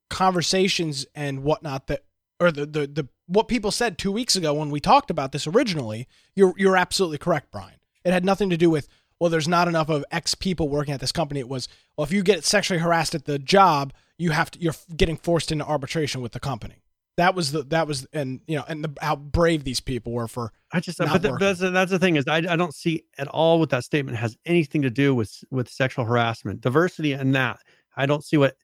[0.10, 2.04] conversations and whatnot that
[2.40, 5.48] or the, the the what people said two weeks ago when we talked about this
[5.48, 7.78] originally you're you're absolutely correct brian.
[8.04, 8.88] It had nothing to do with
[9.20, 11.40] well there's not enough of x people working at this company.
[11.40, 14.76] It was well if you get sexually harassed at the job you have to you're
[14.96, 16.84] getting forced into arbitration with the company.
[17.18, 20.28] That was the that was and you know and the, how brave these people were
[20.28, 23.04] for I just, but the, that's the- that's the thing is I, I don't see
[23.18, 27.34] at all what that statement has anything to do with with sexual harassment, diversity, and
[27.36, 27.60] that.
[27.96, 28.56] I don't see what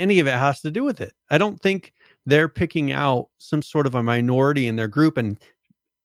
[0.00, 1.12] any of it has to do with it.
[1.30, 1.92] I don't think
[2.26, 5.38] they're picking out some sort of a minority in their group and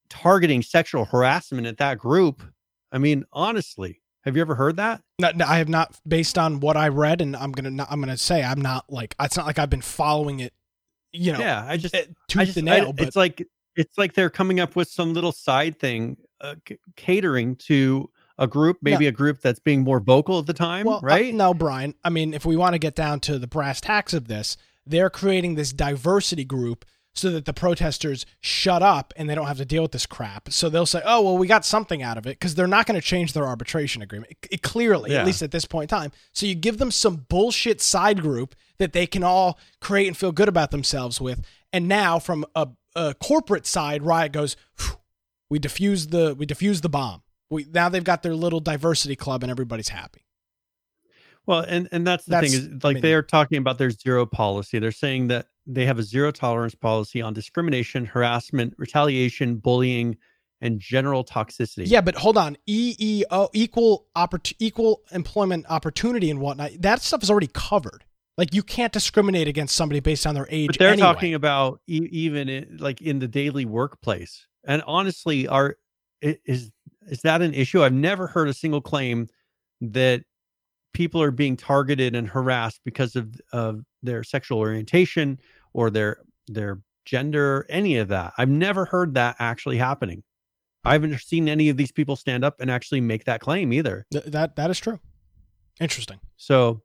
[0.08, 2.42] targeting sexual harassment at that group.
[2.92, 5.02] I mean, honestly, Have you ever heard that?
[5.20, 5.96] No, no, I have not.
[6.06, 9.14] Based on what I read, and I'm gonna not, I'm gonna say I'm not like
[9.20, 10.52] it's not like I've been following it.
[11.12, 13.96] You know, yeah, I just eh, tooth I just and I- but it's like it's
[13.96, 18.78] like they're coming up with some little side thing, uh, c- catering to a group,
[18.82, 21.34] maybe a group that's being more vocal at the time, well, uh, right?
[21.34, 21.94] no, Brian.
[22.04, 25.10] I mean, if we want to get down to the brass tacks of this, they're
[25.10, 29.64] creating this diversity group so that the protesters shut up and they don't have to
[29.64, 30.52] deal with this crap.
[30.52, 33.00] So they'll say, "Oh, well, we got something out of it," because they're not going
[33.00, 34.32] to change their arbitration agreement.
[34.32, 35.20] It, it clearly, Yeah.
[35.20, 36.12] at least at this point in time.
[36.32, 40.30] So you give them some bullshit side group that they can all create and feel
[40.30, 41.40] good about themselves with,
[41.72, 44.54] and now from a, a corporate side, Riot goes,
[45.48, 49.42] "We defuse the we diffuse the bomb." We now they've got their little diversity club
[49.42, 50.22] and everybody's happy.
[51.46, 53.90] Well, and and that's the That's- thing is like mean- they are talking about their
[53.90, 54.78] zero policy.
[54.78, 60.16] They're saying that they have a zero tolerance policy on discrimination, harassment, retaliation, bullying,
[60.60, 61.84] and general toxicity.
[61.86, 62.56] Yeah, but hold on.
[62.68, 66.72] EEO equal oppor- equal employment opportunity and whatnot.
[66.80, 68.04] That stuff is already covered.
[68.36, 70.66] Like you can't discriminate against somebody based on their age.
[70.68, 71.06] but they're anyway.
[71.06, 74.46] talking about e- even in, like in the daily workplace.
[74.66, 75.76] And honestly, are
[76.24, 76.70] i- is
[77.06, 77.82] is that an issue?
[77.82, 79.28] I've never heard a single claim
[79.80, 80.22] that
[80.92, 85.38] people are being targeted and harassed because of of their sexual orientation
[85.72, 88.32] or their their gender, any of that.
[88.38, 90.22] I've never heard that actually happening.
[90.84, 94.06] I haven't seen any of these people stand up and actually make that claim either.
[94.12, 95.00] Th- that that is true.
[95.80, 96.20] Interesting.
[96.36, 96.82] So,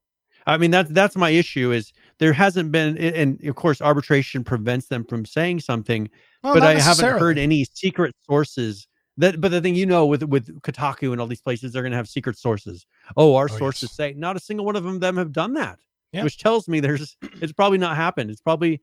[0.47, 4.87] I mean that's that's my issue is there hasn't been, and of course arbitration prevents
[4.87, 6.09] them from saying something,
[6.43, 8.87] Well, but I haven't heard any secret sources.
[9.21, 11.91] That, but the thing you know with with Kotaku and all these places, they're going
[11.91, 12.85] to have secret sources.
[13.15, 13.95] Oh, our Oh, sources yes.
[13.95, 15.79] say not a single one of them them have done that,
[16.11, 16.23] Yeah.
[16.23, 18.29] which tells me there's it's probably not happened.
[18.31, 18.81] It's probably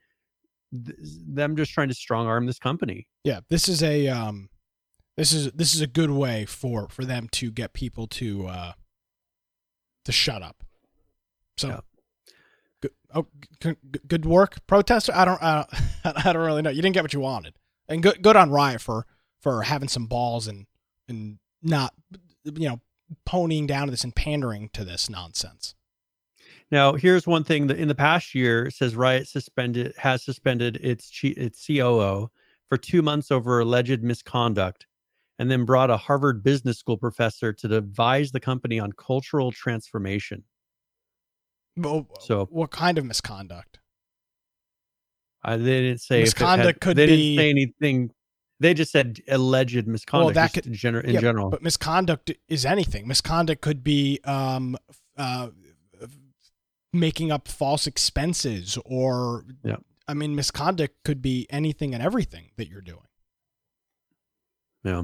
[0.73, 0.97] th-
[1.27, 3.07] them just trying to strong arm this company.
[3.25, 4.49] Yeah, this is a um,
[5.17, 8.73] this is this is a good way for for them to get people to uh
[10.05, 10.63] to shut up.
[11.57, 11.69] So.
[11.69, 11.81] Yeah.
[12.81, 13.27] Good, oh,
[13.61, 15.11] g- g- good work, protester.
[15.13, 15.65] I don't, I
[16.05, 16.71] don't, I don't really know.
[16.71, 17.55] You didn't get what you wanted,
[17.89, 19.05] and good, good on Riot for
[19.41, 20.67] for having some balls and
[21.09, 21.95] and not,
[22.45, 22.81] you know,
[23.27, 25.75] ponying down to this and pandering to this nonsense.
[26.71, 31.11] Now, here's one thing that in the past year says Riot suspended has suspended its
[31.23, 32.31] its COO
[32.69, 34.87] for two months over alleged misconduct,
[35.39, 40.45] and then brought a Harvard Business School professor to advise the company on cultural transformation.
[41.77, 43.79] Well, So- what kind of misconduct?
[45.43, 48.11] I they didn't say it had- Misconduct could they be- didn't say anything.
[48.61, 50.35] They just said alleged misconduct.
[50.35, 51.51] that could- in, gener- in Yeah, general.
[51.51, 53.07] But misconduct is anything.
[53.07, 54.77] Misconduct could be um,
[55.17, 55.51] uh,
[56.93, 59.77] making up false expenses, or Yeah.
[60.09, 63.03] I mean, misconduct could be anything and everything that you're doing.
[64.85, 65.03] Yeah.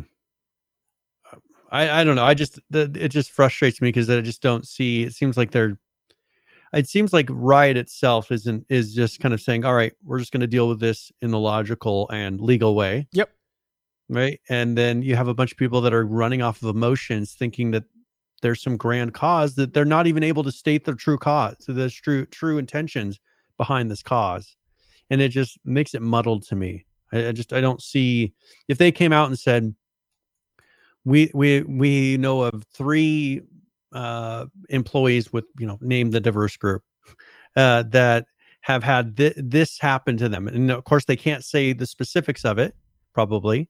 [1.71, 2.25] I, I don't know.
[2.25, 5.03] I just the, it just frustrates me because I just don't see.
[5.03, 5.77] It seems like they're.
[6.73, 10.31] It seems like Riot itself isn't is just kind of saying, "All right, we're just
[10.33, 13.31] going to deal with this in the logical and legal way." Yep.
[14.11, 17.33] Right, and then you have a bunch of people that are running off of emotions,
[17.33, 17.85] thinking that
[18.43, 21.89] there's some grand cause that they're not even able to state their true cause, the
[21.89, 23.19] true true intentions
[23.57, 24.57] behind this cause,
[25.09, 26.85] and it just makes it muddled to me.
[27.13, 28.35] I, I just I don't see
[28.69, 29.75] if they came out and said
[31.05, 33.43] we we we know of three
[33.93, 36.83] uh employees with you know name the diverse group
[37.57, 38.27] uh that
[38.63, 42.45] have had th- this happen to them and of course they can't say the specifics
[42.45, 42.75] of it
[43.13, 43.69] probably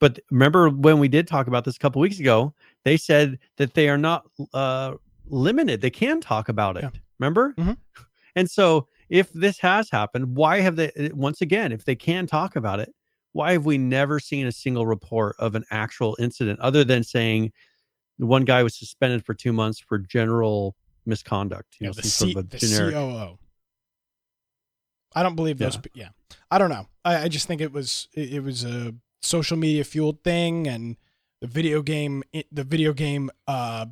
[0.00, 2.52] but remember when we did talk about this a couple weeks ago
[2.84, 4.94] they said that they are not uh
[5.28, 6.90] limited they can talk about it Yeah.
[7.20, 7.76] remember Mhm.
[8.36, 12.26] and so if this has happened why have they uh, once again if they can
[12.26, 12.92] talk about it
[13.32, 17.52] why have we never seen a single report of an actual incident other than saying
[18.16, 20.74] one guy was suspended for two months for general
[21.06, 23.38] misconduct you You know, the, some C- sort of the COO.
[25.14, 25.76] I don't believe those.
[25.76, 26.04] Yeah.
[26.04, 26.08] Yeah,
[26.50, 26.86] I don't know.
[27.04, 30.96] I, I just think it was it, it was a social media fueled thing, and
[31.40, 33.86] the video game the video game uh,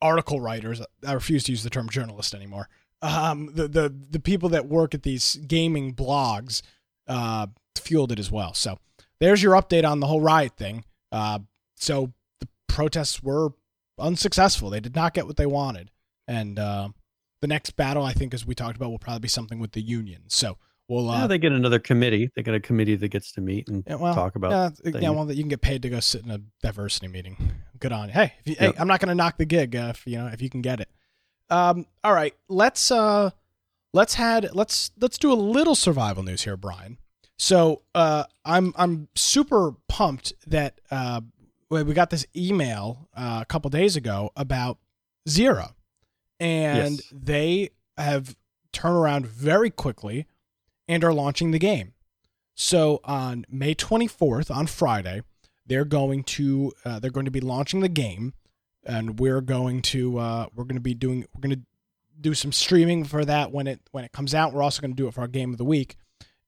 [0.00, 0.80] article writers.
[1.06, 2.68] I refuse to use the term journalist anymore.
[3.02, 6.62] Um, the the the people that work at these gaming blogs
[7.06, 8.54] uh, fueled it as well.
[8.54, 8.78] So
[9.20, 10.84] there's your update on the whole riot thing.
[11.12, 11.40] Uh,
[11.76, 13.50] so the protests were
[13.98, 14.70] unsuccessful.
[14.70, 15.90] They did not get what they wanted,
[16.26, 16.88] and uh,
[17.40, 19.80] the next battle, I think, as we talked about, will probably be something with the
[19.80, 20.22] union.
[20.26, 20.58] So
[20.88, 21.08] we'll.
[21.10, 23.84] Uh, yeah, they get another committee they get a committee that gets to meet and
[23.86, 25.10] yeah, well, talk about yeah, yeah, things.
[25.10, 27.52] well, you can get paid to go sit in a diversity meeting.
[27.78, 28.14] Good on you.
[28.14, 30.26] Hey, if you, hey, I'm not going to knock the gig uh, if you know
[30.26, 30.88] if you can get it.
[31.50, 33.30] Um, all right, let's uh,
[33.92, 36.98] let's had let's let's do a little survival news here, Brian.
[37.38, 41.20] So uh, I'm I'm super pumped that uh,
[41.70, 44.78] we we got this email uh, a couple days ago about
[45.28, 45.74] Zero,
[46.40, 47.02] and Yes.
[47.12, 48.36] they have
[48.72, 50.26] turned around very quickly
[50.88, 51.92] and are launching the game.
[52.54, 55.22] So on May 24th, on Friday,
[55.66, 58.32] they're going to uh, they're going to be launching the game,
[58.84, 61.62] and we're going to uh, we're going to be doing we're going to
[62.20, 64.52] do some streaming for that when it when it comes out.
[64.52, 65.96] We're also going to do it for our game of the week,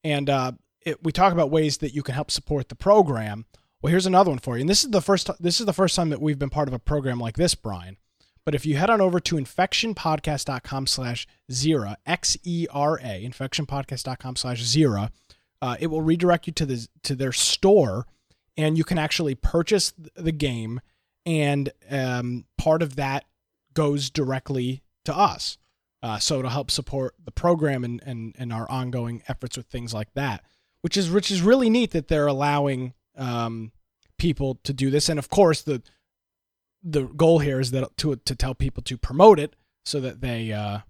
[0.02, 0.52] and uh,
[0.84, 3.44] it, we talk about ways that you can help support the program.
[3.82, 5.94] Well, here's another one for you, and this is the first this is the first
[5.94, 7.98] time that we've been part of a program like this, Brian.
[8.44, 14.36] But if you head on over to infectionpodcast.com slash xera, X E R A, infectionpodcast.com
[14.36, 15.10] slash xera,
[15.62, 18.06] uh, it will redirect you to the to their store,
[18.56, 20.80] and you can actually purchase the game,
[21.26, 23.24] and um, part of that
[23.74, 25.58] goes directly to us.
[26.02, 29.92] Uh, so it'll help support the program and, and, and our ongoing efforts with things
[29.92, 30.42] like that,
[30.80, 33.70] which is which is really neat that they're allowing um,
[34.16, 35.10] people to do this.
[35.10, 35.82] And of course, the
[36.82, 40.52] the goal here is that to to tell people to promote it so that they
[40.52, 40.80] uh,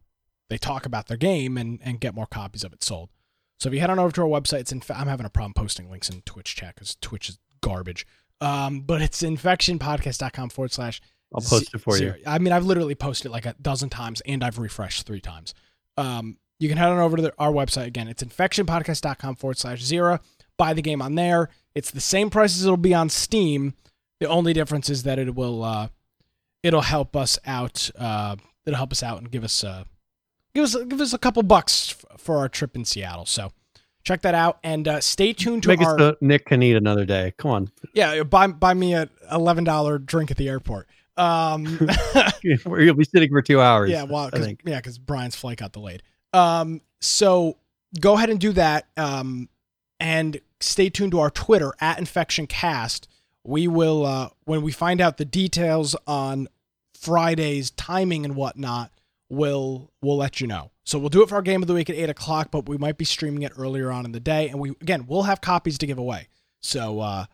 [0.49, 3.11] they talk about their game and, and get more copies of it sold.
[3.59, 4.83] So if you head on over to our website, it's in.
[4.95, 8.07] I'm having a problem posting links in Twitch chat because Twitch is garbage.
[8.41, 11.01] Um, but it's infectionpodcast.com forward slash
[11.35, 12.15] I'll post it for you.
[12.27, 15.55] I mean, I've literally posted it like a dozen times and I've refreshed three times.
[15.97, 18.09] Um, you can head on over to the, our website again.
[18.09, 20.21] It's infectionpodcast.com forward slash xera.
[20.57, 21.51] Buy the game on there.
[21.75, 23.75] It's the same price as it'll be on Steam.
[24.21, 25.89] The only difference is that it will uh,
[26.63, 27.91] it'll help us out.
[27.99, 29.85] Uh, it'll help us out and give us uh,
[30.55, 33.27] give us give us a couple bucks f- for our trip in Seattle.
[33.27, 33.53] So
[34.05, 37.05] check that out and uh, stay tuned to Make our so Nick can eat another
[37.05, 37.33] day.
[37.39, 37.71] Come on.
[37.95, 40.89] yeah buy buy me a eleven dollar drink at the airport.
[41.17, 41.89] Um,
[42.43, 43.91] You'll be sitting for two hours.
[43.91, 46.03] Yeah, well, cause, yeah, because Brian's flight got delayed.
[46.33, 47.57] Um, so
[47.99, 48.87] go ahead and do that.
[48.97, 49.49] Um,
[49.99, 53.07] and stay tuned to our Twitter at InfectionCast.
[53.45, 56.49] We will uh, when we find out the details on
[56.95, 58.93] Friday's timing and whatnot.
[59.29, 60.73] We'll we'll let you know.
[60.85, 62.77] So we'll do it for our game of the week at eight o'clock, but we
[62.77, 64.49] might be streaming it earlier on in the day.
[64.49, 66.29] And we again we'll have copies to give away.
[66.61, 67.27] So uh,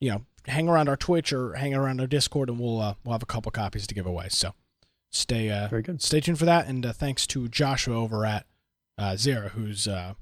[0.00, 3.12] you know, hang around our Twitch or hang around our Discord, and we'll uh, we'll
[3.12, 4.26] have a couple copies to give away.
[4.30, 4.52] So
[5.10, 6.02] stay uh, Very good.
[6.02, 6.66] stay tuned for that.
[6.66, 8.46] And uh, thanks to Joshua over at
[8.98, 10.14] uh, Xera, who's uh,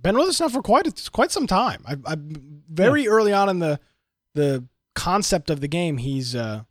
[0.00, 1.82] been with us now for quite quite some time.
[1.86, 3.80] I, I very early on in the
[4.34, 4.64] the
[4.94, 6.62] concept of the game, he's uh,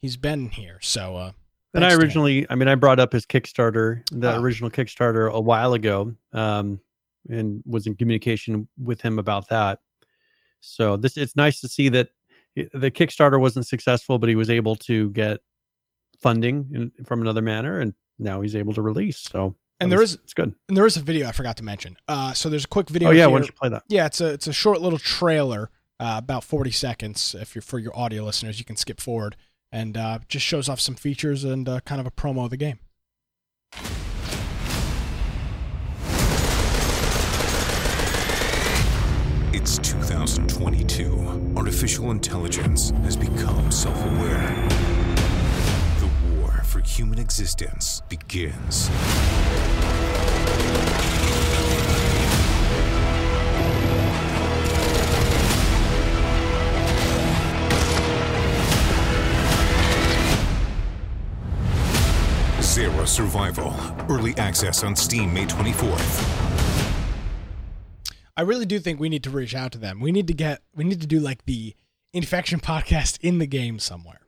[0.00, 0.78] he's been here.
[0.82, 1.32] So uh,
[1.74, 2.00] And I thanks to him.
[2.04, 4.38] originally, I mean, I brought up his Kickstarter, the Ah.
[4.40, 6.80] original Kickstarter, a while ago, um,
[7.28, 9.80] and was in communication with him about that.
[10.60, 12.08] So this, it's nice to see that
[12.56, 15.40] the Kickstarter wasn't successful, but he was able to get
[16.20, 19.18] funding in, from another manner, and now he's able to release.
[19.18, 20.52] So And there was- is- it's good.
[20.68, 21.96] and there is a video I forgot to mention.
[22.08, 23.10] Uh, so there's a quick video.
[23.10, 23.38] Oh yeah, why here.
[23.40, 23.84] don't you play that?
[23.88, 27.34] Yeah, it's a it's a short little trailer, uh, about forty seconds.
[27.38, 29.36] If you're for your audio listeners, you can skip forward
[29.70, 32.56] and uh, just shows off some features and uh, kind of a promo of the
[32.56, 32.78] game.
[39.52, 41.54] It's 2022.
[41.56, 44.68] Artificial intelligence has become self aware.
[45.98, 48.88] The war for human existence begins.
[63.08, 63.74] Xera Survival.
[64.14, 66.34] Early access on Steam May 24th.
[68.36, 70.00] I really do think we need to reach out to them.
[70.00, 71.74] We need to get we need to do like the
[72.12, 74.20] infection podcast in the game somewhere.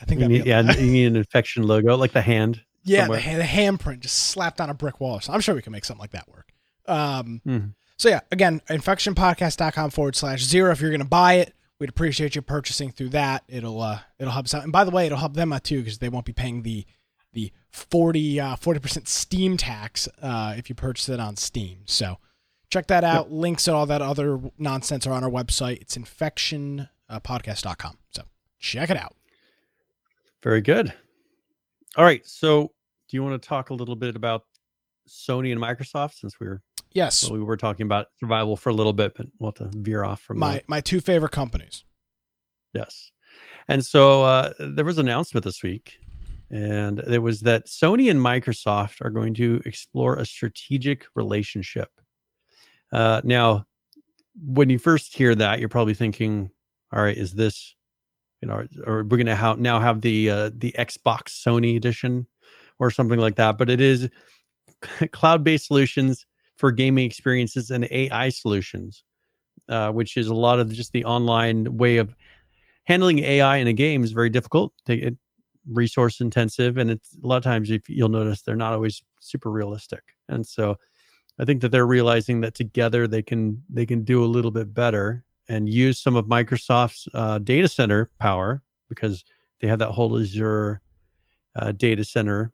[0.00, 0.46] I think You that'd need,
[0.78, 2.62] yeah, you need an infection logo, like the hand.
[2.84, 3.20] yeah, the, somewhere.
[3.20, 5.20] ha- the handprint just slapped on a brick wall.
[5.20, 6.48] So I'm sure we can make something like that work.
[6.86, 7.74] Um, Mhm.
[7.98, 10.72] So yeah, again, infectionpodcast.com forward slash xera.
[10.72, 13.44] If you're going to buy it, we'd appreciate you purchasing through that.
[13.46, 14.64] It'll uh, it'll help us out.
[14.64, 16.84] And by the way, it'll help them out too because they won't be paying the
[17.32, 21.78] the 40 uh, 40% Steam tax uh, if you purchase it on Steam.
[21.86, 22.18] So
[22.70, 23.32] check that out.
[23.32, 25.80] Links and all that other nonsense are on our website.
[25.80, 27.98] It's infectionpodcast.com.
[28.10, 28.22] So
[28.58, 29.14] check it out.
[30.42, 30.92] Very good.
[31.96, 32.26] All right.
[32.26, 32.72] So,
[33.08, 34.44] do you want to talk a little bit about
[35.08, 36.62] Sony and Microsoft since we were
[36.94, 40.04] Yes, we were talking about survival for a little bit, but we'll have to veer
[40.04, 40.68] off from my that.
[40.68, 41.84] my two favorite companies.
[42.74, 43.10] Yes.
[43.68, 45.98] And so uh, there was an announcement this week,
[46.52, 51.88] and it was that Sony and Microsoft are going to explore a strategic relationship.
[52.92, 53.64] Uh, now,
[54.44, 56.50] when you first hear that, you're probably thinking,
[56.92, 57.74] "All right, is this,
[58.42, 62.26] you know, or we're going to have now have the uh, the Xbox Sony edition
[62.78, 64.10] or something like that?" But it is
[65.12, 66.26] cloud-based solutions
[66.58, 69.04] for gaming experiences and AI solutions,
[69.70, 72.14] uh, which is a lot of just the online way of
[72.84, 74.74] handling AI in a game is very difficult.
[74.86, 75.16] It
[75.70, 79.50] resource intensive, and it's a lot of times if you'll notice they're not always super
[79.50, 80.02] realistic.
[80.28, 80.76] And so,
[81.38, 84.74] I think that they're realizing that together they can they can do a little bit
[84.74, 89.24] better and use some of Microsoft's uh, data center power because
[89.60, 90.80] they have that whole Azure
[91.56, 92.52] uh, data center,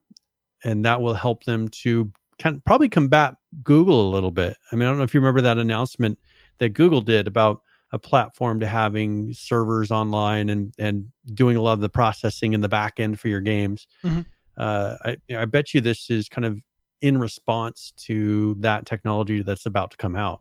[0.64, 4.56] and that will help them to kind of probably combat Google a little bit.
[4.72, 6.18] I mean, I don't know if you remember that announcement
[6.58, 11.72] that Google did about a platform to having servers online and and doing a lot
[11.72, 13.86] of the processing in the back end for your games.
[14.04, 14.20] Mm-hmm.
[14.56, 16.58] Uh, I, I bet you this is kind of
[17.00, 20.40] in response to that technology that's about to come out.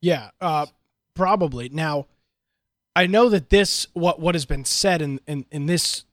[0.00, 0.66] Yeah, uh,
[1.14, 1.68] probably.
[1.68, 2.06] Now,
[2.96, 6.04] I know that this what what has been said in in, in this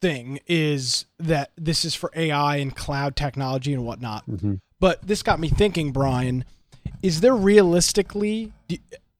[0.00, 4.28] thing is that this is for AI and cloud technology and whatnot.
[4.28, 4.54] Mm-hmm.
[4.78, 6.44] But this got me thinking, Brian.
[7.02, 8.52] Is there realistically?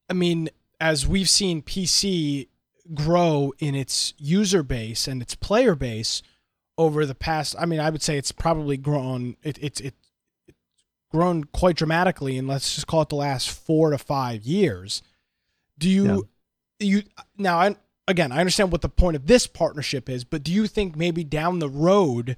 [0.09, 0.51] I mean,
[0.81, 2.49] as we've seen PC
[2.95, 6.23] grow in its user base and its player base
[6.77, 9.37] over the past, I mean, I would say it's probably grown.
[9.43, 9.95] It, it's it,
[10.47, 10.59] it's
[11.11, 15.03] grown quite dramatically, and let's just call it the last four to five years.
[15.79, 16.29] Do you
[16.79, 16.87] yeah.
[16.87, 17.03] you
[17.39, 17.59] now?
[17.59, 17.77] I
[18.09, 21.25] again, I understand what the point of this partnership is, but do you think maybe
[21.25, 22.37] down the road,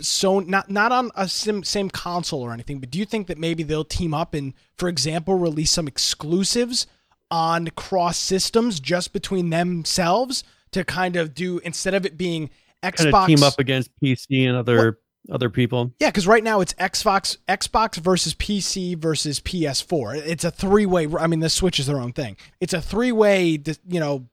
[0.00, 3.38] so not not on a sim, same console or anything, but do you think that
[3.38, 6.86] maybe they'll team up and, for example, release some exclusives
[7.30, 12.50] on cross systems just between themselves to kind of do instead of it being
[12.82, 14.98] Xbox kind of team up against PC and other
[15.30, 15.92] other people.
[16.00, 20.16] Yeah, because right now it's Xbox Xbox versus PC versus PS4.
[20.26, 21.06] It's a three way.
[21.18, 22.36] I mean, the Switch is their own thing.
[22.60, 24.28] It's a three way, you know,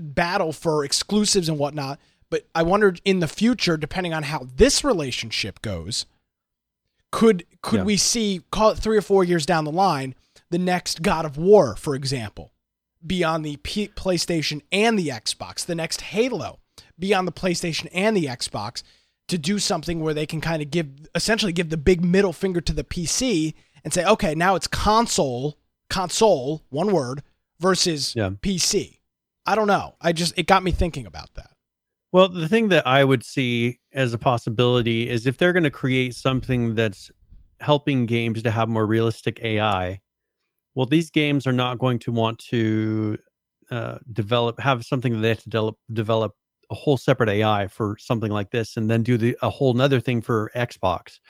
[0.00, 1.98] battle for exclusives and whatnot.
[2.30, 6.06] But I wondered in the future, depending on how this relationship goes,
[7.10, 7.84] could could yeah.
[7.84, 10.14] we see call it three or four years down the line
[10.50, 12.52] the next God of War, for example,
[13.04, 16.60] be on the P- PlayStation and the Xbox, the next Halo
[16.98, 18.82] be on the PlayStation and the Xbox
[19.28, 22.60] to do something where they can kind of give essentially give the big middle finger
[22.60, 25.56] to the PC and say, okay, now it's console,
[25.88, 27.22] console, one word,
[27.58, 28.30] versus yeah.
[28.42, 28.98] PC.
[29.46, 29.94] I don't know.
[30.00, 31.49] I just it got me thinking about that.
[32.12, 35.70] Well, the thing that I would see as a possibility is if they're going to
[35.70, 37.10] create something that's
[37.60, 40.00] helping games to have more realistic AI,
[40.74, 43.18] well, these games are not going to want to
[43.70, 46.34] uh, develop have something that they have to develop develop
[46.70, 50.00] a whole separate AI for something like this, and then do the a whole nother
[50.00, 51.20] thing for Xbox.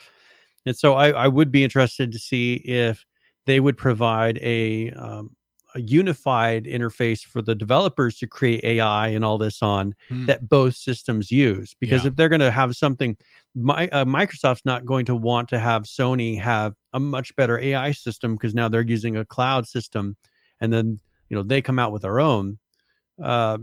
[0.66, 3.04] And so I, I would be interested to see if
[3.46, 5.36] they would provide a, um,
[5.74, 10.26] a unified interface for the developers to create AI and all this on hmm.
[10.26, 11.74] that both systems use.
[11.78, 12.08] Because yeah.
[12.08, 13.16] if they're going to have something,
[13.54, 17.92] my, uh, Microsoft's not going to want to have Sony have a much better AI
[17.92, 20.16] system because now they're using a cloud system,
[20.60, 22.58] and then you know they come out with their own.
[23.22, 23.58] Uh,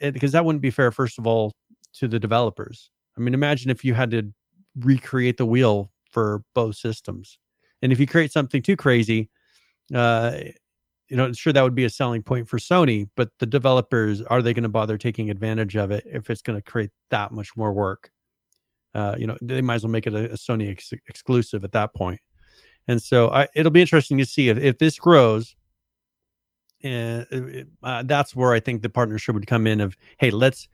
[0.00, 1.52] because that wouldn't be fair first of all
[1.92, 4.32] to the developers i mean imagine if you had to
[4.80, 7.38] recreate the wheel for both systems
[7.82, 9.28] and if you create something too crazy
[9.94, 10.32] uh
[11.12, 14.40] you know sure that would be a selling point for sony but the developers are
[14.40, 17.54] they going to bother taking advantage of it if it's going to create that much
[17.54, 18.10] more work
[18.94, 21.72] uh you know they might as well make it a, a sony ex- exclusive at
[21.72, 22.18] that point.
[22.88, 25.54] and so I, it'll be interesting to see if, if this grows
[26.82, 29.80] and uh, that's where I think the partnership would come in.
[29.80, 30.68] Of hey, let's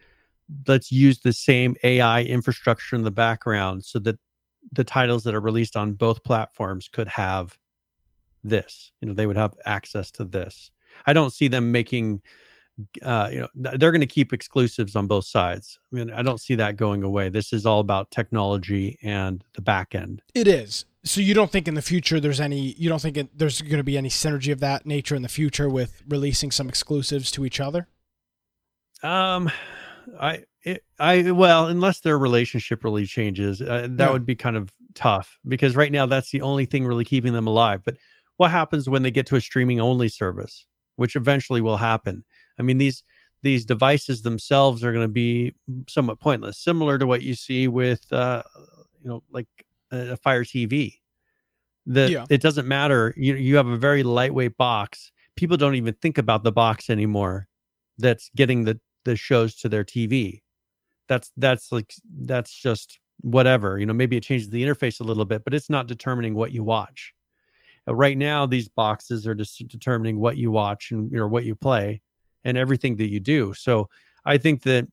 [0.66, 4.18] let's use the same AI infrastructure in the background so that
[4.72, 7.58] the titles that are released on both platforms could have
[8.44, 8.92] this.
[9.00, 10.70] You know, they would have access to this.
[11.06, 12.22] I don't see them making.
[13.02, 15.80] Uh, you know, they're going to keep exclusives on both sides.
[15.92, 17.28] I mean, I don't see that going away.
[17.28, 20.22] This is all about technology and the back end.
[20.32, 23.38] It is, so you don't think in the future there's any you don't think it,
[23.38, 26.68] there's going to be any synergy of that nature in the future with releasing some
[26.68, 27.86] exclusives to each other
[29.02, 29.50] um
[30.20, 34.10] i it, i well unless their relationship really changes uh, that yeah.
[34.10, 37.46] would be kind of tough because right now that's the only thing really keeping them
[37.46, 37.96] alive but
[38.38, 40.66] what happens when they get to a streaming only service
[40.96, 42.24] which eventually will happen
[42.58, 43.04] i mean these
[43.42, 45.54] these devices themselves are going to be
[45.88, 48.42] somewhat pointless similar to what you see with uh
[49.02, 49.46] you know like
[49.90, 50.94] a Fire TV.
[51.86, 52.26] That yeah.
[52.28, 53.14] it doesn't matter.
[53.16, 55.10] You you have a very lightweight box.
[55.36, 57.48] People don't even think about the box anymore.
[57.96, 60.42] That's getting the the shows to their TV.
[61.08, 63.78] That's that's like that's just whatever.
[63.78, 66.52] You know, maybe it changes the interface a little bit, but it's not determining what
[66.52, 67.14] you watch.
[67.88, 71.54] Uh, right now, these boxes are just determining what you watch and or what you
[71.54, 72.00] play
[72.44, 73.54] and everything that you do.
[73.54, 73.88] So
[74.24, 74.86] I think that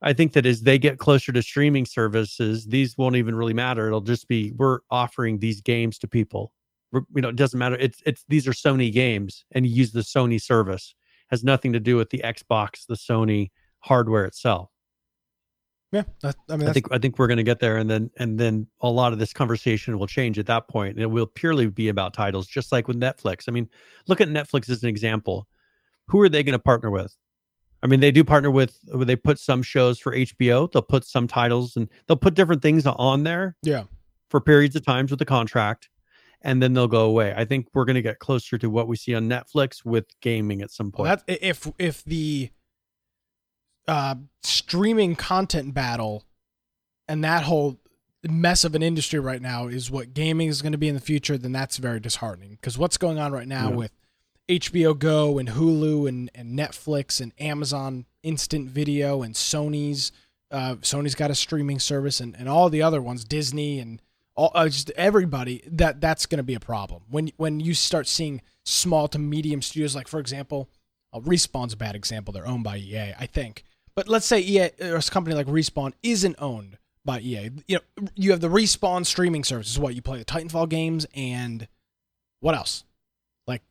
[0.00, 3.86] I think that as they get closer to streaming services, these won't even really matter.
[3.86, 6.52] It'll just be we're offering these games to people.
[6.92, 7.76] We're, you know, it doesn't matter.
[7.76, 10.94] It's it's these are Sony games, and you use the Sony service,
[11.30, 13.50] has nothing to do with the Xbox, the Sony
[13.80, 14.70] hardware itself.
[15.90, 18.10] Yeah, that, I mean, I think I think we're going to get there, and then
[18.18, 21.26] and then a lot of this conversation will change at that point, and it will
[21.26, 23.44] purely be about titles, just like with Netflix.
[23.48, 23.68] I mean,
[24.06, 25.48] look at Netflix as an example.
[26.08, 27.16] Who are they going to partner with?
[27.82, 28.78] I mean, they do partner with.
[28.82, 30.70] They put some shows for HBO.
[30.70, 33.84] They'll put some titles, and they'll put different things on there yeah.
[34.28, 35.88] for periods of times with the contract,
[36.42, 37.32] and then they'll go away.
[37.34, 40.60] I think we're going to get closer to what we see on Netflix with gaming
[40.60, 41.08] at some point.
[41.08, 42.50] Well, if if the
[43.88, 46.22] uh, streaming content battle
[47.08, 47.78] and that whole
[48.28, 51.00] mess of an industry right now is what gaming is going to be in the
[51.00, 52.50] future, then that's very disheartening.
[52.50, 53.76] Because what's going on right now Yeah.
[53.76, 53.92] with
[54.48, 60.12] HBO Go and Hulu and, and Netflix and Amazon Instant Video and Sony's
[60.50, 64.00] uh, Sony's got a streaming service and, and all the other ones, Disney and
[64.34, 68.06] all uh, just everybody that that's going to be a problem when when you start
[68.06, 70.70] seeing small to medium studios like for example
[71.12, 73.64] uh, Respawn's a bad example they're owned by EA I think
[73.98, 78.08] but let's say EA or a company like Respawn isn't owned by EA you know
[78.14, 79.66] you have the Respawn streaming service.
[79.68, 81.66] services what you play the Titanfall games and
[82.40, 82.84] what else
[83.46, 83.62] like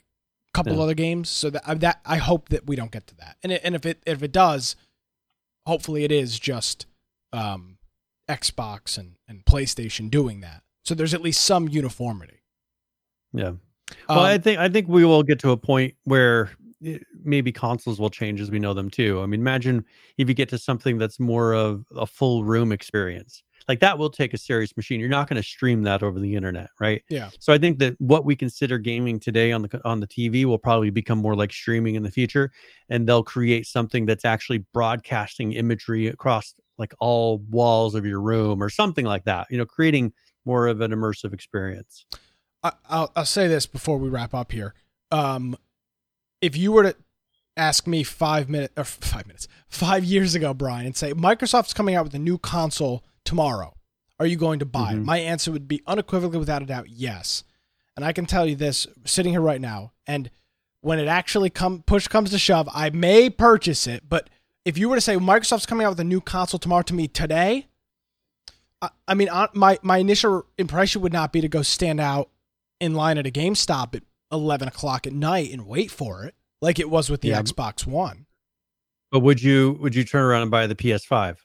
[0.49, 0.81] a couple Yeah.
[0.83, 3.51] other games so that I, that I hope that we don't get to that and
[3.53, 4.75] it, and if it if it does
[5.65, 6.85] hopefully it is just
[7.31, 7.77] um
[8.29, 10.61] Xbox and, and PlayStation doing that.
[10.83, 12.41] So there's at least some uniformity.
[13.33, 13.53] yeah.
[14.09, 16.49] Well, I Um, think I think we will get to a point where
[17.23, 19.21] maybe consoles will change as we know them too.
[19.21, 19.85] I mean, imagine
[20.17, 23.43] if you get to something that's more of a full room experience.
[23.67, 24.99] Like that will take a serious machine.
[24.99, 27.03] You're not going to stream that over the internet, right?
[27.09, 27.29] Yeah.
[27.39, 30.57] So I think that what we consider gaming today on the on the TV will
[30.57, 32.51] probably become more like streaming in the future,
[32.89, 38.63] and they'll create something that's actually broadcasting imagery across like all walls of your room
[38.63, 39.47] or something like that.
[39.49, 40.13] You know, creating
[40.45, 42.05] more of an immersive experience.
[42.63, 44.73] I, I'll, I'll say this before we wrap up here.
[45.11, 45.57] Um,
[46.41, 46.95] if you were to
[47.55, 51.95] ask me five minutes or five minutes, five years ago, Brian, and say Microsoft's coming
[51.95, 53.73] out with a new console tomorrow,
[54.19, 54.97] are you going to buy it?
[54.97, 55.05] Mhm.
[55.05, 57.43] My answer would be unequivocally, without a doubt, yes.
[57.95, 60.29] And I can tell you this, sitting here right now, and
[60.81, 64.03] when it actually come push comes to shove, I may purchase it.
[64.07, 64.29] But
[64.65, 67.07] if you were to say Microsoft's coming out with a new console tomorrow to me
[67.07, 67.67] today,
[68.81, 72.29] I, I mean, my my initial impression would not be to go stand out
[72.79, 76.79] in line at a GameStop at eleven o'clock at night and wait for it, like
[76.79, 77.41] it was with the Yeah.
[77.41, 78.25] Xbox One.
[79.11, 81.37] But would you would you turn around and buy the PS5?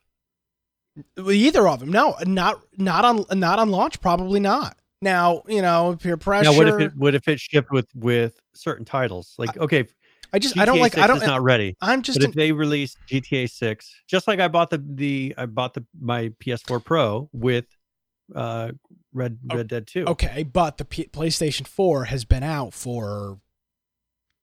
[1.19, 4.77] Either of them, no, not not on not on launch, probably not.
[5.01, 6.51] Now, you know, peer pressure.
[6.51, 9.35] Now, what if it what if it shipped with with certain titles?
[9.39, 9.87] Like, okay,
[10.33, 11.17] I just I don't like I don't.
[11.17, 11.77] Is not ready.
[11.81, 15.47] I'm just but if they release GTA 6, just like I bought the the I
[15.47, 17.65] bought the my PS4 Pro with
[18.35, 18.73] uh
[19.13, 20.05] Red Oh, Red Dead 2.
[20.07, 23.41] okay, but the P- PlayStation Four has been out for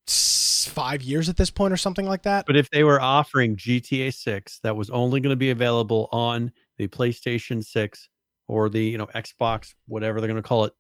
[0.08, 2.46] s- five years at this point, or something like that.
[2.46, 6.52] But if they were offering GTA 6 that was only going to be available on
[6.78, 8.10] the PlayStation 6
[8.48, 10.74] or the you know Xbox, whatever they're going to call it,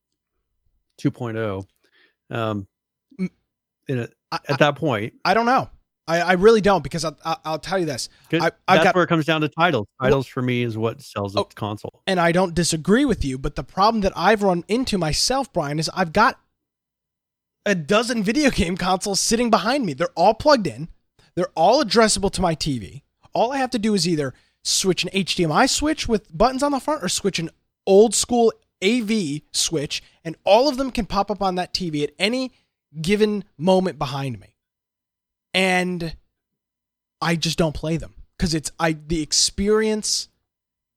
[1.01, 1.65] 2.0,
[2.29, 2.67] um,
[3.87, 5.69] in a, I, at that point, I don't know.
[6.09, 8.09] I, I really don't because I, I, I'll tell you this.
[8.33, 9.87] I- that's got- where it comes down to titles.
[10.01, 11.43] Titles for me is what sells the Oh.
[11.55, 12.01] console.
[12.07, 13.37] and I don't disagree with you.
[13.37, 16.39] But the problem that I've run into myself, Brian, is I've got
[17.65, 19.93] a dozen video game consoles sitting behind me.
[19.93, 20.89] They're all plugged in.
[21.35, 23.03] They're all addressable to my TV.
[23.33, 24.33] All I have to do is either
[24.63, 27.49] switch an HDMI switch with buttons on the front or switch an
[27.85, 28.51] old school
[28.83, 32.51] AV switch, and all of them can pop up on that TV at any
[33.01, 34.55] given moment behind me.
[35.53, 36.15] And
[37.21, 40.29] I just don't play them because it's I the experience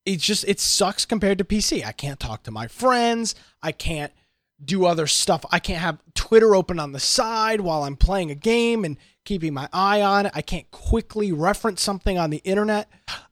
[0.04, 1.84] it's just it sucks compared to PC.
[1.84, 3.34] I can't talk to my friends.
[3.62, 4.12] I can't
[4.64, 5.44] do other stuff.
[5.50, 9.54] I can't have Twitter open on the side while I'm playing a game and keeping
[9.54, 10.32] my eye on it.
[10.34, 12.88] I can't quickly reference something on the internet.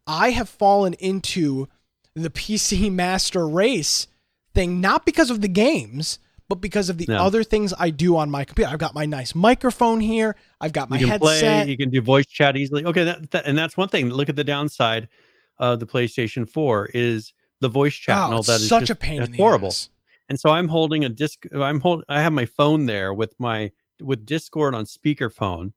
[0.06, 1.68] I have fallen into
[2.14, 4.06] the PC master race
[4.54, 6.18] thing not because of the games,
[6.50, 7.16] but because of the No.
[7.18, 8.70] other things I do on my computer.
[8.72, 10.34] I've got my nice microphone here.
[10.60, 11.20] I've got my you can headset.
[11.64, 12.84] play, you can do voice chat easily.
[12.84, 14.10] Okay, that, that and that's one thing.
[14.10, 15.08] Look at the downside
[15.58, 18.90] of the PlayStation 4 is the voice chat and oh, all that is such just-
[18.90, 19.68] a pain that's horrible.
[19.68, 19.90] ass.
[20.28, 21.44] And so I'm holding a disc.
[21.54, 22.04] I'm hold.
[22.08, 23.70] I have my phone there with my
[24.00, 25.72] with Discord on speakerphone,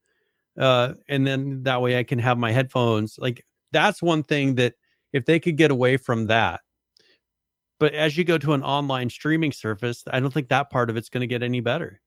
[0.60, 3.18] uh, and then that way I can have my headphones.
[3.20, 4.74] Like that's one thing that
[5.12, 6.62] if they could get away from that.
[7.84, 10.96] But as you go to an online streaming service, I don't think that part of
[10.96, 12.00] it's going to get any better.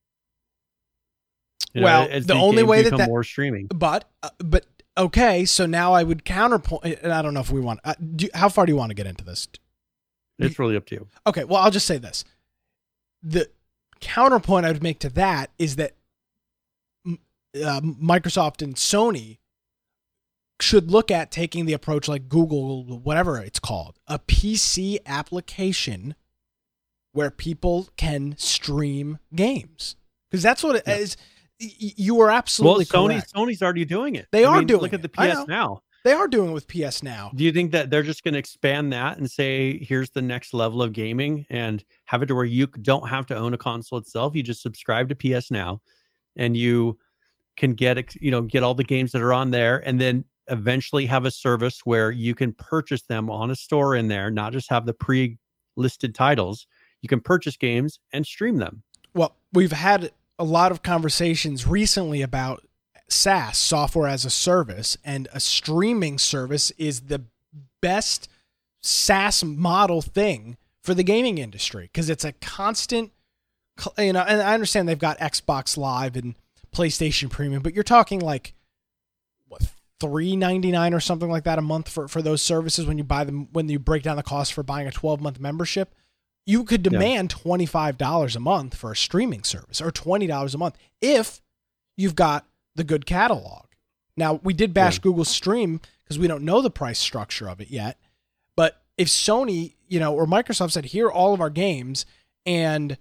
[1.75, 3.67] You know, Well, as the only way that that- more streaming.
[3.67, 4.65] But uh, but
[4.97, 7.01] okay, so now I would counterpoint.
[7.03, 7.81] And I don't know if we want.
[7.85, 9.49] Uh, do, how far do you want to get into this?
[10.39, 11.09] It's really up to you.
[11.27, 12.25] Okay, well I'll just say this:
[13.23, 13.51] the
[14.01, 15.93] counterpoint I would make to that is that
[17.07, 19.41] uh, Microsoft and Sony
[20.61, 26.15] should look at taking the approach like Google, whatever it's called, a PC application
[27.13, 29.97] where people can stream games
[30.31, 30.97] because that's what it Yeah.
[30.97, 31.17] is.
[31.59, 33.35] You are absolutely well, Sony correct.
[33.35, 34.27] Sony's already doing it.
[34.31, 35.83] They I are mean, doing Look at the PS now.
[36.05, 37.33] They are doing it with PS now.
[37.35, 40.55] Do you think that they're just going to expand that and say, here's the next
[40.55, 43.99] level of gaming and have it to where you don't have to own a console
[43.99, 44.37] itself?
[44.37, 45.81] You just subscribe to PS Now
[46.37, 46.99] and you
[47.57, 51.07] can get, you know, get all the games that are on there and then eventually
[51.07, 54.71] have a service where you can purchase them on a store in there, not just
[54.71, 55.39] have the pre
[55.77, 56.67] listed titles.
[57.03, 58.83] You can purchase games and stream them.
[59.15, 62.67] Well, we've had a lot of conversations recently about
[63.09, 67.23] SaaS, software as a service, and a streaming service is the
[67.81, 68.29] best
[68.83, 73.13] SaaS model thing for the gaming industry because it's a constant,
[73.99, 76.35] you know, and I understand they've got Xbox Live and
[76.75, 78.55] PlayStation Premium, but you're talking like
[79.49, 79.63] what
[80.01, 83.05] three ninety nine or something like that a month for for those services when you
[83.05, 85.95] buy them when you break down the cost for buying a twelve month membership.
[86.45, 86.91] You could Yeah.
[86.93, 90.77] demand twenty five dollars a month for a streaming service or twenty dollars a month
[91.01, 91.41] if
[91.97, 93.65] you've got the good catalog.
[94.17, 95.03] Now we did bash Yeah.
[95.03, 97.99] Google Stream because we don't know the price structure of it yet.
[98.55, 102.07] But if Sony, you know, or Microsoft said, here are all of our games
[102.45, 102.97] and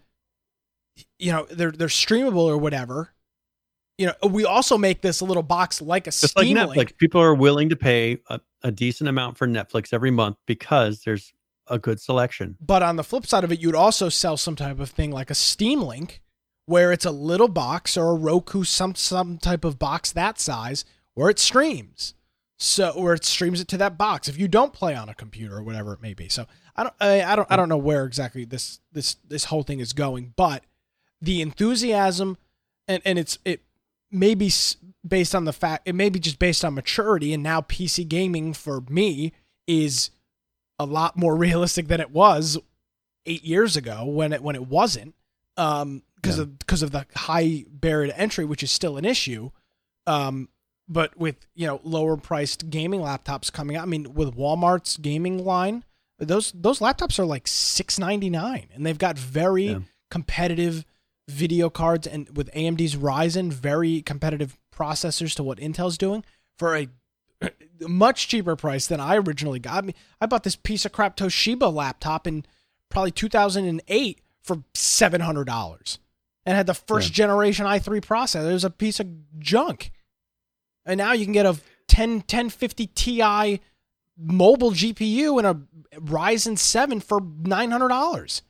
[1.20, 3.12] you know, they're they're streamable or whatever.
[3.98, 6.98] You know, we also make this little box like a Just like Netflix, link.
[6.98, 11.34] people are willing to pay a, a decent amount for Netflix every month because there's
[11.68, 12.58] a good selection.
[12.60, 15.30] But on the flip side of it, you'd also sell some type of thing like
[15.30, 16.22] a Steam Link,
[16.66, 20.84] where it's a little box or a Roku, some some type of box that size,
[21.14, 22.16] where it streams.
[22.58, 24.28] So where it streams it to that box.
[24.28, 26.30] If you don't play on a computer or whatever it may be.
[26.30, 29.64] So I don't I, I don't I don't know where exactly this this this whole
[29.64, 30.64] thing is going, but
[31.22, 32.38] the enthusiasm
[32.88, 33.62] and and it's it
[34.16, 37.44] may be s- based on the fact it may be just based on maturity and
[37.44, 39.34] now PC gaming for me
[39.68, 40.10] is
[40.80, 42.58] a lot more realistic than it was
[43.26, 45.14] eight years ago when it when it wasn't
[45.58, 46.44] um because Yeah.
[46.44, 49.52] of because of the high barrier to entry which is still an issue
[50.08, 50.50] um
[50.88, 55.44] but with you know lower priced gaming laptops coming out i mean with walmart's gaming
[55.44, 55.84] line
[56.20, 59.80] those those laptops are like 699 and they've got very Yeah.
[60.12, 60.86] competitive
[61.28, 66.24] video cards and with amd's ryzen very competitive processors to what intel's doing
[66.58, 66.88] for a
[67.82, 69.84] much cheaper price than I originally got.
[69.84, 72.46] I, mean, I bought this piece of crap Toshiba laptop in
[72.90, 75.98] probably 2008 for $700
[76.46, 78.50] and had the first generation i3 processor.
[78.50, 79.08] It was a piece of
[79.40, 79.92] junk.
[80.86, 81.58] And now you can get a
[81.88, 83.62] 10 1050 Ti
[84.18, 88.42] mobile GPU and a Ryzen 7 for $900.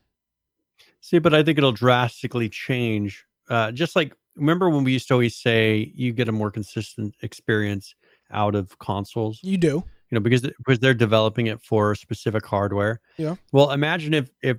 [1.05, 3.23] See, but I think it'll drastically change.
[3.47, 7.13] Uh, just like remember when we used to always say you get a more consistent
[7.21, 7.93] experience
[8.31, 9.83] out of consoles, You do.
[10.09, 13.01] you know, because because they're developing it for specific hardware.
[13.17, 13.35] Yeah.
[13.51, 14.57] Well, imagine if if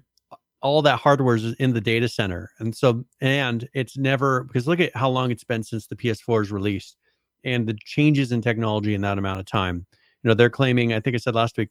[0.62, 4.78] all that hardware is in the data center, and so and it's never because look
[4.78, 6.96] at how long it's been since the PS4 is released,
[7.42, 9.84] and the changes in technology in that amount of time.
[10.22, 10.92] You know, they're claiming.
[10.92, 11.70] I think I said last week,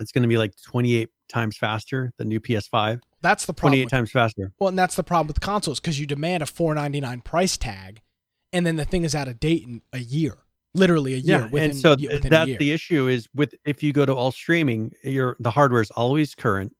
[0.00, 3.00] it's going to be like 28 times faster than new PS5.
[3.22, 3.72] That's the problem.
[3.72, 4.52] 28 with- times faster.
[4.58, 7.56] Well, and that's the problem with consoles because you demand a four ninety nine price
[7.56, 8.00] tag,
[8.52, 10.38] and then the thing is out of date in a year,
[10.74, 11.40] literally a year.
[11.40, 14.32] Yeah, within, and so th- that's the issue is with if you go to all
[14.32, 16.74] streaming, your the hardware is always current.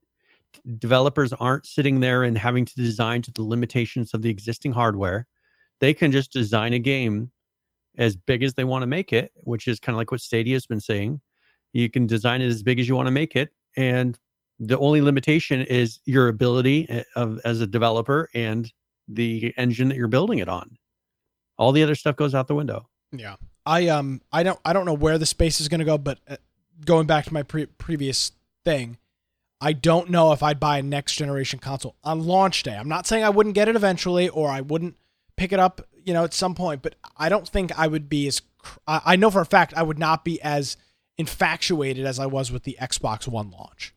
[0.77, 5.27] Developers aren't sitting there and having to design to the limitations of the existing hardware.
[5.79, 7.31] They can just design a game
[7.97, 10.55] as big as they want to make it, which is kind of like what Stadia
[10.55, 11.21] has been saying.
[11.73, 14.17] You can design it as big as you want to make it, and
[14.59, 18.71] the only limitation is your ability eh, of as a developer and
[19.07, 20.77] the engine that you're building it on.
[21.57, 22.87] All the other stuff goes out the window.
[23.11, 25.97] Yeah, I um, I don't, I don't know where the space is going to go,
[25.97, 26.37] but uh,
[26.85, 28.31] going back to my pre- previous
[28.63, 28.97] thing,
[29.59, 32.75] I don't know if I'd buy a next generation console on launch day.
[32.75, 34.95] I'm not saying I wouldn't get it eventually, or I wouldn't
[35.35, 36.81] pick it up, you know, at some point.
[36.81, 38.41] But I don't think I would be as.
[38.87, 40.77] I know for a fact I would not be as
[41.17, 43.93] infatuated as I was with the Xbox One launch.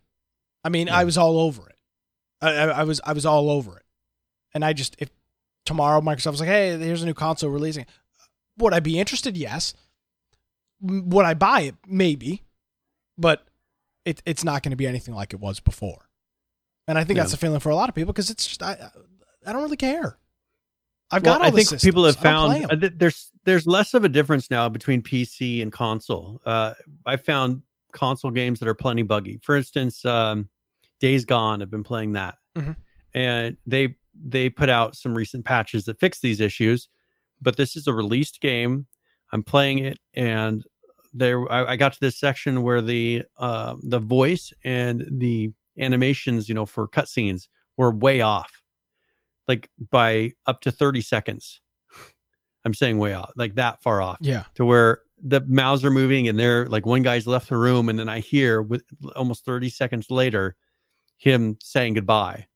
[0.63, 1.77] I mean, I was all over it.
[2.41, 3.85] I, I, was, I was all over it,
[4.53, 5.09] and I just if
[5.65, 7.87] tomorrow Microsoft was like, "Hey, here's a new console releasing,"
[8.59, 9.37] would I be interested?
[9.37, 9.75] Yes.
[10.81, 11.77] Would I buy it?
[11.87, 12.43] Maybe,
[13.17, 13.47] but
[14.05, 16.09] it, it's not going to be anything like it was before.
[16.87, 17.37] And I think that's Yeah.
[17.37, 18.91] the feeling for a lot of people because it's just I,
[19.47, 20.19] I don't really care.
[21.11, 22.27] I've Well, got all I think people have systems.
[22.27, 25.61] I don't play found uh, th- there's there's less of a difference now between PC
[25.63, 26.41] and console.
[26.47, 26.75] Uh,
[27.07, 29.39] I found console games that are plenty buggy.
[29.43, 30.49] For instance, um,
[31.01, 31.61] Days Gone.
[31.63, 32.77] I've been playing that, Mhm.
[33.15, 36.89] and they they put out some recent patches that fix these issues.
[37.43, 38.87] but this is a released game.
[39.33, 40.65] I'm playing it, and
[41.13, 46.49] there I, I got to this section where the uh, the voice and the animations,
[46.49, 48.63] you know, for cutscenes were way off,
[49.49, 51.61] like by up to 30 seconds.
[52.65, 54.45] I'm saying way off, like that far off Yeah.
[54.55, 57.99] to where the mouths are moving and they're like one guy's left the room and
[57.99, 58.85] then I hear with
[59.17, 60.57] almost 30 seconds later
[61.19, 62.47] him saying goodbye.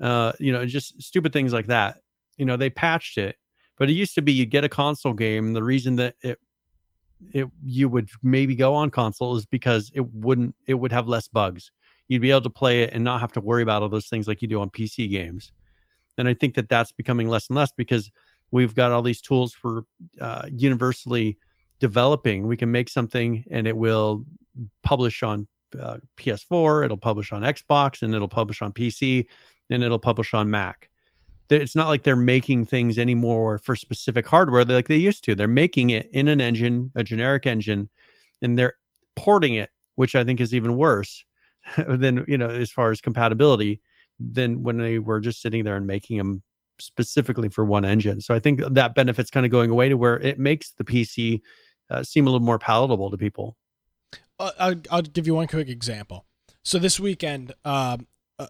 [0.00, 1.98] Uh, you know, just stupid things like that.
[2.36, 3.36] You know, they patched it,
[3.76, 5.52] but it used to be you get a console game.
[5.54, 6.38] The reason that it
[7.32, 11.26] it you would maybe go on console is because it wouldn't it would have less
[11.26, 11.72] bugs.
[12.06, 14.28] You'd be able to play it and not have to worry about all those things
[14.28, 15.50] like you do on PC games.
[16.18, 18.10] And I think that that's becoming less and less because
[18.50, 19.84] we've got all these tools for
[20.20, 21.38] uh, universally
[21.80, 22.46] developing.
[22.46, 24.24] We can make something and it will
[24.82, 25.46] publish on
[25.78, 29.26] uh, PS4, it'll publish on Xbox, and it'll publish on PC,
[29.70, 30.88] and it'll publish on Mac.
[31.50, 35.34] It's not like they're making things anymore for specific hardware like they used to.
[35.34, 37.88] They're making it in an engine, a generic engine,
[38.42, 38.74] and they're
[39.16, 41.24] porting it, which I think is even worse
[41.88, 43.80] than you know as far as compatibility
[44.20, 46.42] than when they were just sitting there and making them
[46.80, 48.20] specifically for one engine.
[48.20, 51.40] So I think that benefit's kind of going away to where it makes the PC
[51.90, 53.56] uh, seem a little more palatable to people.
[54.38, 56.24] Uh, I'll, I'll give you one quick example.
[56.62, 58.06] So this weekend, um,
[58.38, 58.46] uh,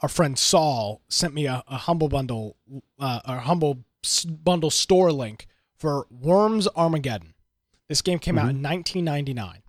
[0.00, 2.56] our friend Saul sent me a, a humble bundle,
[2.98, 7.34] uh, a humble s- bundle store link for Worms Armageddon.
[7.88, 9.62] This game came out in 1999,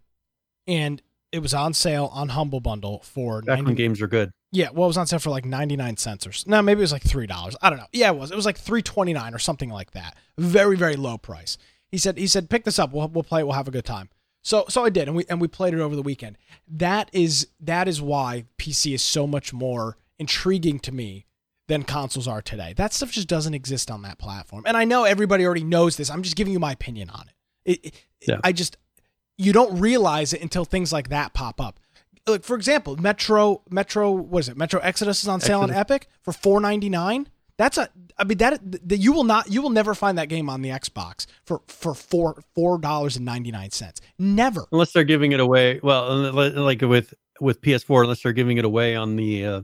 [0.66, 1.02] and
[1.32, 4.32] it was on sale on Humble Bundle for Back 90 when games are good.
[4.52, 6.82] Yeah, well, it was on sale for like ninety nine cents or no, maybe it
[6.82, 7.56] was like three dollars.
[7.62, 7.88] I don't know.
[7.92, 8.32] Yeah, it was.
[8.32, 10.16] It was like three twenty nine or something like that.
[10.38, 11.58] Very very low price.
[11.90, 12.92] He said he said pick this up.
[12.94, 13.44] We'll we'll play it.
[13.44, 14.10] We'll have a good time.
[14.44, 16.38] So so I did, and we and we played it over the weekend.
[16.68, 21.26] That is that is why PC is so much more intriguing to me
[21.68, 22.74] than consoles are today.
[22.78, 24.64] That stuff just doesn't exist on that platform.
[24.66, 26.10] And I know everybody already knows this.
[26.10, 27.34] I'm just giving you my opinion on it.
[27.66, 27.94] It, it
[28.26, 28.40] Yeah.
[28.44, 28.78] I just
[29.38, 31.80] you don't realize it until things like that pop up.
[32.28, 34.58] Like for example, Metro Metro what is it?
[34.58, 37.28] Metro Exodus is on sale on Epic for 4.99.
[37.58, 40.50] That's a I mean that, that you will not you will never find that game
[40.50, 44.02] on the Xbox for for four four dollars and ninety nine cents.
[44.20, 44.66] Never.
[44.72, 45.80] Unless they're giving it away.
[45.82, 49.62] Well, like with with PS4, unless they're giving it away on the uh,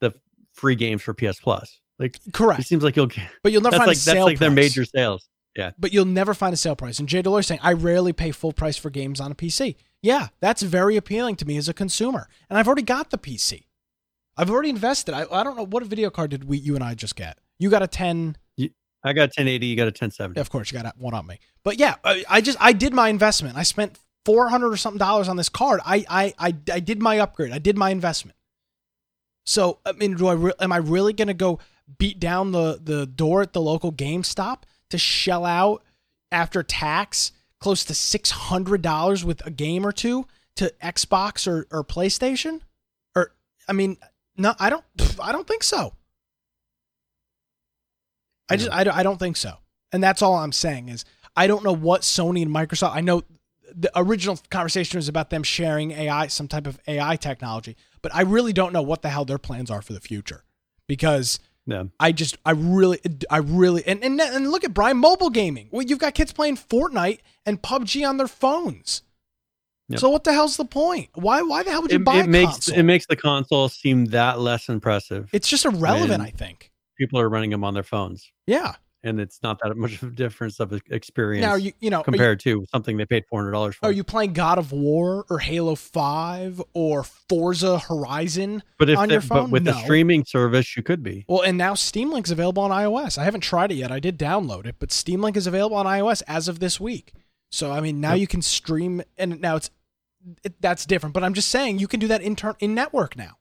[0.00, 0.14] the
[0.52, 1.80] free games for PS Plus.
[1.98, 2.60] Like correct.
[2.60, 4.14] it seems like you'll get But you'll never find like a sale.
[4.14, 5.28] that's like their major sales.
[5.56, 5.72] Yeah.
[5.78, 7.00] but you'll never find a sale price.
[7.00, 9.76] And Jay Deloitte saying, I rarely pay full price for games on a PC.
[10.02, 12.28] Yeah, that's very appealing to me as a consumer.
[12.48, 13.64] And I've already got the PC.
[14.36, 15.14] I've already invested.
[15.14, 17.38] I, I don't know what video card did we you and I just get.
[17.58, 18.36] You got a 10.
[19.02, 20.40] I got 1080, you got a 1070.
[20.40, 21.38] Of course, you got one on me.
[21.62, 23.56] But yeah, I, I just I did my investment.
[23.56, 25.80] I spent 400 or something dollars on this card.
[25.84, 27.52] I I I, I did my upgrade.
[27.52, 28.36] I did my investment.
[29.46, 31.60] So I mean, do I re- am I really going to go
[31.98, 35.82] beat down the the door at the local GameStop to shell out
[36.30, 41.66] after tax close to six hundred dollars with a game or two to Xbox or
[41.70, 42.60] or PlayStation?
[43.14, 43.32] Or
[43.68, 43.96] I mean,
[44.36, 44.84] no, I don't.
[45.22, 45.94] I don't think so.
[48.48, 49.58] I just I I don't think so.
[49.92, 51.04] And that's all I'm saying is
[51.36, 52.94] I don't know what Sony and Microsoft.
[52.94, 53.22] I know
[53.74, 58.22] the original conversation was about them sharing AI, some type of AI technology, but I
[58.22, 60.44] really don't know what the hell their plans are for the future
[60.88, 61.38] because
[61.70, 61.84] Yeah.
[62.00, 62.98] I just I really
[63.30, 65.68] I really and and, and look at Brian mobile gaming.
[65.70, 69.02] Well, you've got kids playing Fortnite and PUBG on their phones.
[69.88, 70.00] Yep.
[70.00, 71.08] So what the hell's the point?
[71.14, 72.74] Why why the hell would you It, buy it a makes console?
[72.78, 75.28] it makes the console seem that less impressive.
[75.32, 76.70] it's just irrelevant, I think.
[76.98, 78.74] People are running them on their phones, Yeah.
[79.02, 82.00] And it's not that much of a difference of experience Now you you know are
[82.00, 83.86] you- compared to something they paid four hundred dollars for.
[83.86, 88.62] Are you playing God of War or Halo 5 or Forza Horizon?
[88.78, 89.44] but if on they- your phone?
[89.44, 89.72] but with No.
[89.72, 91.24] the streaming service, you could be.
[91.28, 93.18] Well, and now Steam Link's available on iOS.
[93.18, 93.90] I haven't tried it yet.
[93.92, 97.12] I did download it, but Steam Link is available on iOS as of this week.
[97.50, 98.20] So, I mean, now Yep.
[98.20, 99.70] you can stream, and now it's
[100.44, 101.14] it, that's different.
[101.14, 103.38] But I'm just saying you can do that in turn in network now.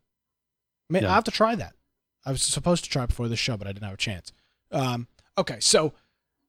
[0.89, 1.11] I mean, Yeah.
[1.11, 1.73] I have to try that.
[2.25, 4.31] I was supposed to try before this show, but I didn't have a chance.
[4.71, 5.07] Um,
[5.39, 5.93] okay, so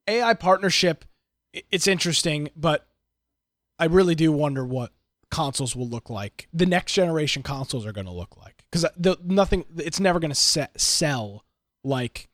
[0.07, 1.05] AI partnership,
[1.53, 2.87] it's interesting, but
[3.79, 4.93] I really do wonder what
[5.31, 6.49] consoles will look like.
[6.53, 9.65] The next generation consoles are going to look like because the nothing.
[9.77, 11.45] It's never going to sell
[11.83, 12.29] like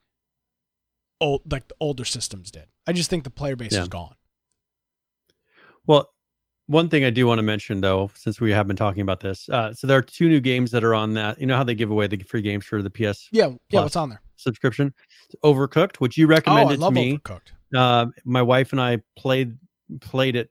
[1.21, 2.65] old like the older systems did.
[2.85, 3.81] I just think the player base Yeah.
[3.83, 4.15] is gone.
[5.85, 6.09] Well,
[6.65, 9.47] one thing I do want to mention though, since we have been talking about this,
[9.49, 11.39] uh, so there are two new games that are on that.
[11.39, 13.55] You know how they give away the free games for the PS Yeah, yeah.
[13.69, 13.83] Plus.
[13.83, 14.21] What's on there?
[14.37, 14.93] Subscription?
[15.43, 17.17] Overcooked, which you Oh, recommended to me.
[17.17, 17.51] Overcooked.
[17.75, 19.57] Uh, my wife and I played
[20.01, 20.49] played it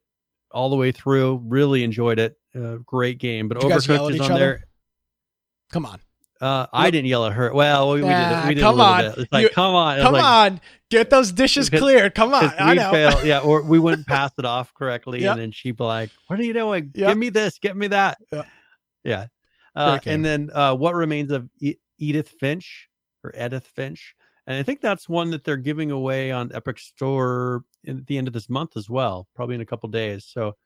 [0.50, 1.42] all the way through.
[1.46, 2.36] Really enjoyed it.
[2.54, 3.48] Uh, great game.
[3.48, 4.38] But Did you guys yell Overcooked is on other?
[4.40, 4.64] there.
[5.72, 6.00] Come on.
[6.38, 7.50] Uh, I didn't yell at her.
[7.54, 8.08] Well, we, did.
[8.10, 9.00] It- We did come a little on.
[9.14, 9.18] bit.
[9.24, 10.60] It's like, You- come on, Come like, on,
[10.90, 12.14] get those dishes cleared.
[12.14, 12.90] Come on, I know.
[12.92, 15.32] failed, yeah, or we wouldn't pass it off correctly, Yep.
[15.32, 16.90] and then she'd be like, "What are you doing?
[16.94, 17.08] Yep.
[17.08, 18.46] Give me this, get me that." Yep.
[19.04, 19.26] Yeah,
[19.74, 22.88] uh, and then uh, what remains of E- Edith Finch
[23.26, 24.14] or Edith Finch,
[24.46, 28.28] and I think that's one that they're giving away on Epic Store at the end
[28.28, 30.24] of this month as well, probably in a couple days.
[30.24, 30.56] So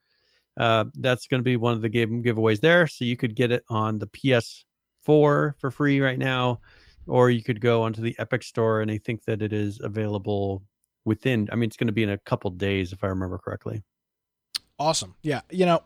[0.58, 2.86] uh, that's going to be one of the game giveaways there.
[2.86, 4.64] So you could get it on the PS4
[5.04, 6.60] for free right now,
[7.06, 10.62] or you could go onto the Epic Store, and I think that it is available
[11.06, 11.48] within.
[11.50, 13.82] I mean, it's going to be in a couple days if I remember correctly.
[14.78, 15.14] Awesome.
[15.22, 15.40] Yeah.
[15.50, 15.82] You know,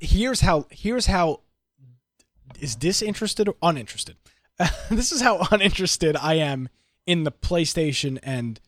[0.00, 1.40] here's how here's how
[2.60, 4.16] is disinterested or uninterested.
[4.90, 6.68] this is how uninterested I am
[7.06, 8.60] in the PlayStation and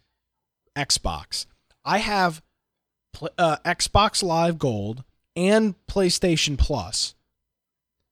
[0.76, 1.46] Xbox.
[1.84, 2.42] I have
[3.36, 7.14] uh, Xbox Live Gold and PlayStation Plus,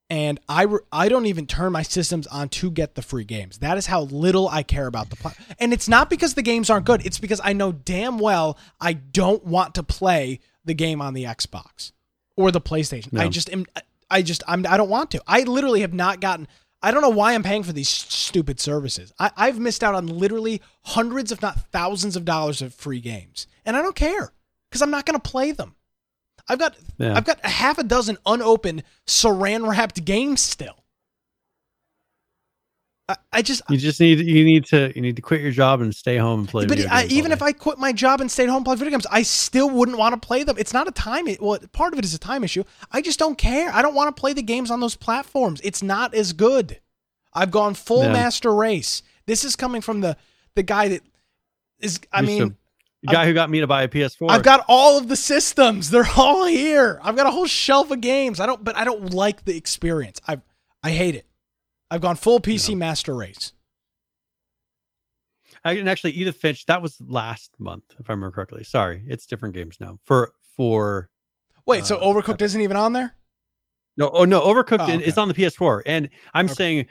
[0.09, 3.59] and I re- I don't even turn my systems on to get the free games.
[3.59, 6.70] That is how little I care about the pla- and it's not because the games
[6.70, 7.05] aren't good.
[7.05, 11.24] It's because I know damn well I don't want to play the game on the
[11.24, 11.93] Xbox
[12.37, 13.18] or the PlayStation.
[13.18, 13.66] I just am.
[14.11, 14.64] I just I'm.
[14.66, 15.22] I don't want to.
[15.27, 16.49] I literally have not gotten.
[16.83, 19.12] I don't know why I'm paying for these stupid services.
[19.18, 23.47] I, I've missed out on literally hundreds, if not thousands, of dollars of free games,
[23.64, 24.33] and I don't care
[24.70, 25.74] because I'm not going to play them.
[26.49, 27.16] I've got Yeah.
[27.16, 30.85] I've got a half a dozen unopened saran wrapped games still.
[33.09, 35.81] I, I just You just need you need to you need to quit your job
[35.81, 36.65] and stay home and play.
[36.67, 38.79] but video I, games even if I quit my job and stayed home and played
[38.79, 40.57] video games, I still wouldn't want to play them.
[40.59, 41.27] It's not a time.
[41.41, 42.65] Well, part of it is a time issue.
[42.91, 43.71] I just don't care.
[43.73, 45.61] I don't want to play the games on those platforms.
[45.63, 46.81] It's not as good.
[47.33, 49.03] I've gone full master race.
[49.27, 50.17] This is coming from the
[50.55, 51.03] the guy that
[51.79, 52.01] is.
[52.13, 52.57] I to- mean,
[53.03, 54.31] the guy who got me to buy a PS4.
[54.31, 55.91] I've got all of the systems.
[55.91, 56.99] They're all here.
[57.05, 58.41] I've got a whole shelf of games.
[58.41, 60.21] I don't, but I don't like the experience.
[60.27, 60.41] I
[60.83, 61.25] I hate it.
[61.91, 63.53] I've gone full PC master race.
[65.64, 66.66] I can actually Edith Finch.
[66.66, 68.64] That was last month, if I remember correctly.
[68.64, 69.99] Sorry, it's different games now.
[70.05, 71.11] For for
[71.66, 73.16] Wait, so Uh, Overcooked isn't even on there?
[73.97, 74.80] no, oh no, Overcooked.
[74.80, 75.05] Oh, okay.
[75.05, 76.55] It's on the PS4, and I'm Okay.
[76.55, 76.87] saying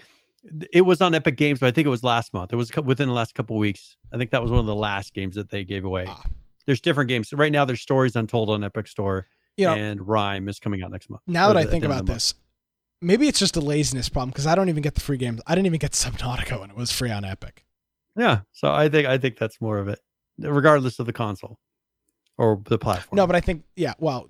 [0.74, 2.52] it was on Epic Games, but I think it was last month.
[2.54, 3.96] It was within the last couple weeks.
[4.14, 6.06] I think that was one of the last games that they gave away.
[6.08, 6.24] Ah.
[6.66, 7.32] There's different games.
[7.32, 9.28] Right now, there's Stories Untold on Epic Store,
[9.58, 11.22] You know, and RiME is coming out next month.
[11.28, 12.34] now that I think at the end about this,
[13.02, 15.42] maybe it's just a laziness problem because I don't even get the free games.
[15.48, 17.66] I didn't even get Subnautica when it was free on Epic.
[18.18, 20.00] Yeah, so I think I think that's more of it,
[20.40, 21.60] regardless of the console
[22.38, 23.18] or the platform.
[23.18, 23.94] No, but I think yeah.
[24.00, 24.30] Well,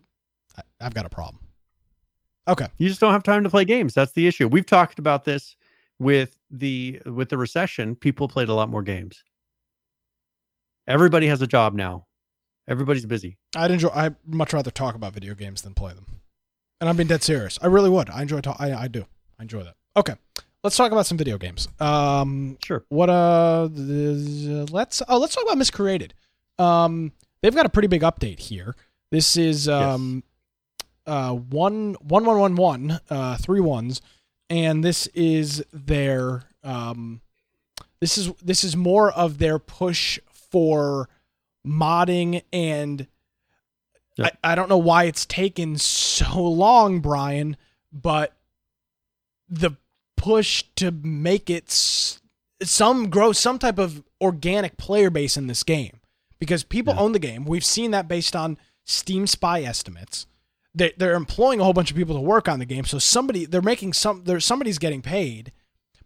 [0.57, 1.41] I, I've got a problem.
[2.47, 2.67] Okay.
[2.77, 3.93] you just don't have time to play games.
[3.93, 4.47] That's the issue.
[4.47, 5.55] We've talked about this
[5.99, 7.95] with the with the recession.
[7.95, 9.23] People played a lot more games.
[10.87, 12.05] Everybody has a job now.
[12.67, 13.37] Everybody's busy.
[13.55, 13.89] I'd enjoy.
[13.93, 16.21] I'd much rather talk about video games than play them,
[16.79, 17.57] and I'm being dead serious.
[17.61, 18.09] I really would.
[18.09, 18.41] I enjoy.
[18.41, 19.05] Talk, I I do.
[19.39, 19.75] I enjoy that.
[19.97, 20.15] Okay,
[20.63, 21.67] let's talk about some video games.
[21.79, 22.83] Um, Sure.
[22.89, 26.13] what uh, let's oh let's talk about Miscreated.
[26.59, 27.11] Um,
[27.41, 28.75] they've got a pretty big update here.
[29.11, 30.23] This is um,
[31.05, 34.01] uh one one one one one uh three ones,
[34.49, 37.21] and this is their um,
[38.01, 40.19] this is this is more of their push
[40.51, 41.09] for
[41.65, 43.07] modding and
[44.17, 44.29] Yeah.
[44.43, 47.57] I, I don't know why it's taken so long, Brian,
[47.91, 48.33] but
[49.49, 49.71] the
[50.17, 52.21] push to make it s-
[52.63, 55.99] some grow some type of organic player base in this game
[56.39, 57.01] because people Yeah.
[57.01, 57.45] own the game.
[57.45, 60.25] We've seen that based on Steam Spy estimates.
[60.73, 63.45] They, they're employing a whole bunch of people to work on the game, so somebody
[63.45, 64.23] they're making some.
[64.25, 65.51] There's somebody's getting paid,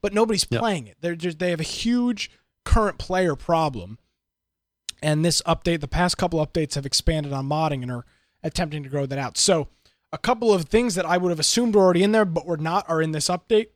[0.01, 0.59] but nobody's Yeah.
[0.59, 0.97] playing it.
[1.01, 2.29] They're just they have a huge
[2.65, 3.97] current player problem
[5.01, 8.05] and this update the past couple updates have expanded on modding and are
[8.43, 9.37] attempting to grow that out.
[9.37, 9.67] So
[10.11, 12.57] a couple of things that i would have assumed were already in there but were
[12.57, 13.67] not are in this update.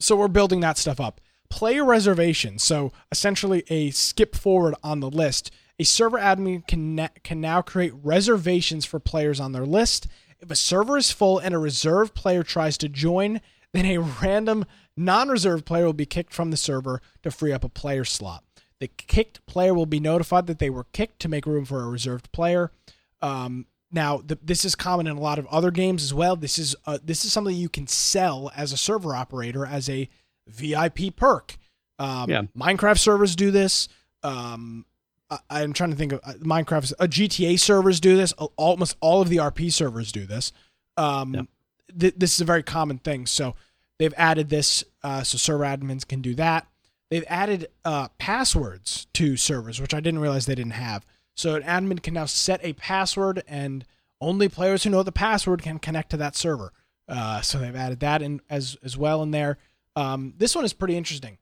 [0.00, 1.20] So we're building that stuff up.
[1.50, 2.58] Player reservation.
[2.58, 5.50] So essentially a skip forward on the list.
[5.78, 10.06] A server admin can, na- can now create reservations for players on their list.
[10.40, 13.40] If a server is full and a reserved player tries to join
[13.72, 14.64] then a random
[14.96, 18.44] non-reserved player will be kicked from the server to free up a player slot
[18.80, 21.88] the kicked player will be notified that they were kicked to make room for a
[21.88, 22.70] reserved player.
[23.20, 26.36] Um, now, the, this is common in a lot of other games as well.
[26.36, 30.08] This is uh, this is something you can sell as a server operator as a
[30.46, 31.56] VIP perk.
[31.98, 32.42] Um, Yeah.
[32.56, 33.88] Minecraft servers do this.
[34.22, 34.84] Um,
[35.30, 36.92] I, I'm trying to think of uh, Minecraft.
[36.98, 38.32] Uh, GTA servers do this.
[38.38, 40.52] Al- Almost all of the RP servers do this.
[40.96, 41.42] Um, Yeah.
[41.98, 43.26] th- this is a very common thing.
[43.26, 43.54] So
[43.98, 46.66] they've added this uh, so server admins can do that.
[47.10, 51.06] They've added uh, passwords to servers, which I didn't realize they didn't have.
[51.36, 53.84] So an admin can now set a password, and
[54.20, 56.72] only players who know the password can connect to that server.
[57.08, 59.58] Uh, so they've added that in as as well in there.
[59.96, 61.38] Um, this one is pretty interesting.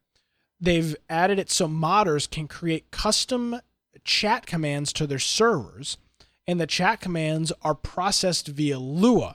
[0.60, 3.60] They've added it so modders can create custom
[4.04, 5.98] chat commands to their servers,
[6.46, 9.34] and the chat commands are processed via Lua,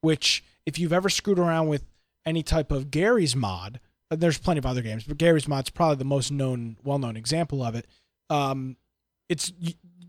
[0.00, 1.84] which, if you've ever screwed around with
[2.24, 3.80] any type of Garry's mod,
[4.16, 7.74] there's plenty of other games, but Garry's mod's probably the most known, well-known example of
[7.74, 7.86] it.
[8.30, 8.76] Um,
[9.28, 9.52] it's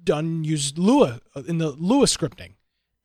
[0.04, 2.54] done use Lua uh, in the Lua scripting,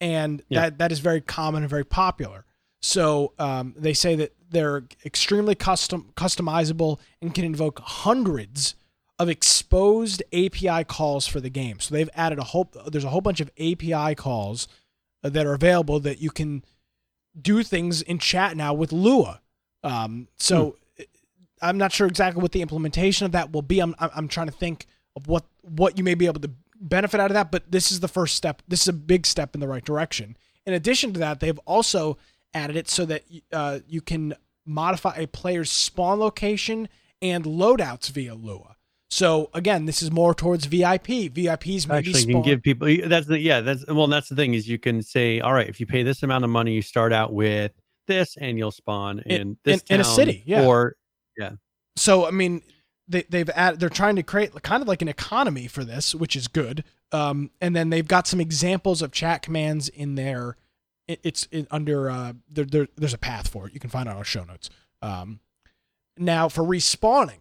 [0.00, 0.62] and Yeah.
[0.62, 2.44] that that is very common and very popular.
[2.80, 8.74] So um, they say that they're extremely custom customizable and can invoke hundreds
[9.18, 11.80] of exposed API calls for the game.
[11.80, 14.68] So they've added a whole there's a whole bunch of API calls
[15.24, 16.64] uh, that are available that you can
[17.40, 19.40] do things in chat now with Lua.
[19.84, 20.76] Um, so
[21.62, 23.80] I'm not sure exactly what the implementation of that will be.
[23.80, 24.86] I'm I'm trying to think
[25.16, 26.50] of what what you may be able to
[26.80, 28.62] benefit out of that, but this is the first step.
[28.68, 30.36] This is a big step in the right direction.
[30.66, 32.18] In addition to that, they've also
[32.54, 34.34] added it so that uh, you can
[34.64, 36.88] modify a player's spawn location
[37.20, 38.76] and loadouts via Lua.
[39.10, 41.06] So again, this is more towards VIP.
[41.32, 42.88] VIPs maybe Actually, you can give people.
[43.06, 43.60] That's the yeah.
[43.62, 44.06] That's well.
[44.06, 46.50] That's the thing is you can say, all right, if you pay this amount of
[46.50, 47.72] money, you start out with
[48.06, 50.66] this, and you'll spawn in, In- this in- in a city, yeah.
[50.66, 50.96] Or
[51.96, 52.62] so I mean,
[53.06, 56.36] they they've added, they're trying to create kind of like an economy for this, which
[56.36, 56.84] is good.
[57.10, 60.56] Um, and then they've got some examples of chat commands in there.
[61.06, 63.72] It, it's under uh, there, there, there's a path for it.
[63.72, 64.68] You can find it on our show notes.
[65.00, 65.40] Um,
[66.18, 67.38] now for respawning,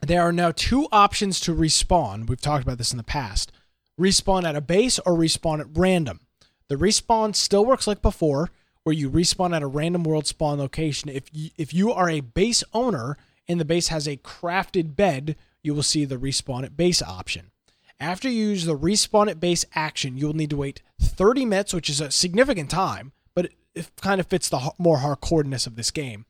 [0.00, 2.26] there are now two options to respawn.
[2.26, 3.52] We've talked about this in the past.
[4.00, 6.20] Respawn at a base or respawn at random.
[6.68, 8.50] The respawn still works like before,
[8.84, 11.10] where you respawn at a random world spawn location.
[11.10, 13.16] If you, if you are a base owner
[13.48, 17.50] and the base has a crafted bed, you will see the respawn at base option.
[17.98, 21.74] After you use the respawn at base action, you will need to wait 30 minutes,
[21.74, 25.76] which is a significant time, but it, it kind of fits the more hardcoreness of
[25.76, 26.24] this game.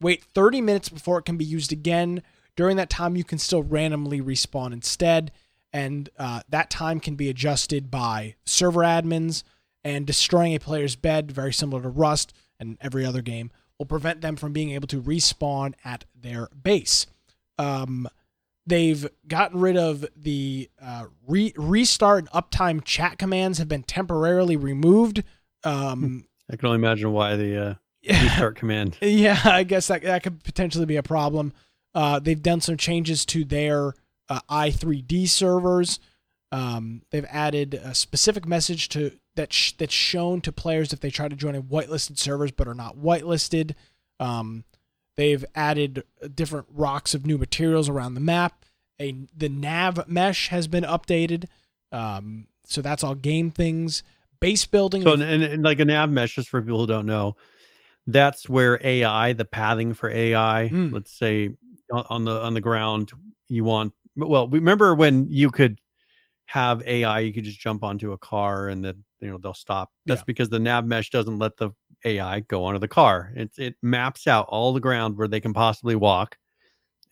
[0.00, 2.22] Wait 30 minutes before it can be used again.
[2.54, 5.32] During that time, you can still randomly respawn instead,
[5.72, 9.42] and uh, that time can be adjusted by server admins.
[9.86, 14.20] And destroying a player's bed, very similar to Rust and every other game, will prevent
[14.20, 17.06] them from being able to respawn at their base.
[17.56, 18.08] Um,
[18.66, 24.56] they've gotten rid of the uh, re- restart and uptime chat commands have been temporarily
[24.56, 25.22] removed.
[25.62, 27.74] Um, I can only imagine why the uh,
[28.08, 28.98] restart command.
[29.00, 31.52] yeah, I guess that that could potentially be a problem.
[31.94, 33.94] Uh, they've done some changes to their
[34.28, 36.00] uh, i3D servers.
[36.50, 41.10] Um, they've added a specific message to that sh- that's shown to players if they
[41.10, 43.74] try to join a whitelisted servers but are not whitelisted.
[44.18, 44.64] Um,
[45.16, 46.02] they've added
[46.34, 48.64] different rocks of new materials around the map.
[49.00, 51.44] A the nav mesh has been updated,
[51.92, 54.02] um, so that's all game things.
[54.40, 55.02] Base building.
[55.02, 57.36] So, and, and like a nav mesh, just for people who don't know,
[58.06, 60.92] that's where AI, the pathing for AI, Mm.
[60.92, 61.50] let's say
[61.90, 63.12] on, the on the ground,
[63.48, 63.92] you want.
[64.16, 65.78] Well, remember when you could
[66.46, 69.90] have AI, you could just jump onto a car and then you know they'll stop.
[70.06, 70.24] That's Yeah.
[70.26, 71.70] because the nav mesh doesn't let the
[72.04, 73.32] AI go onto the car.
[73.36, 76.36] It it maps out all the ground where they can possibly walk,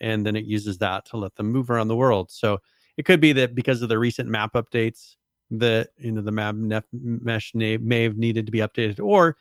[0.00, 2.30] and then it uses that to let them move around the world.
[2.30, 2.58] So
[2.96, 5.16] it could be that because of the recent map updates,
[5.50, 9.36] that you know the map nef- mesh na- may have needed to be updated, or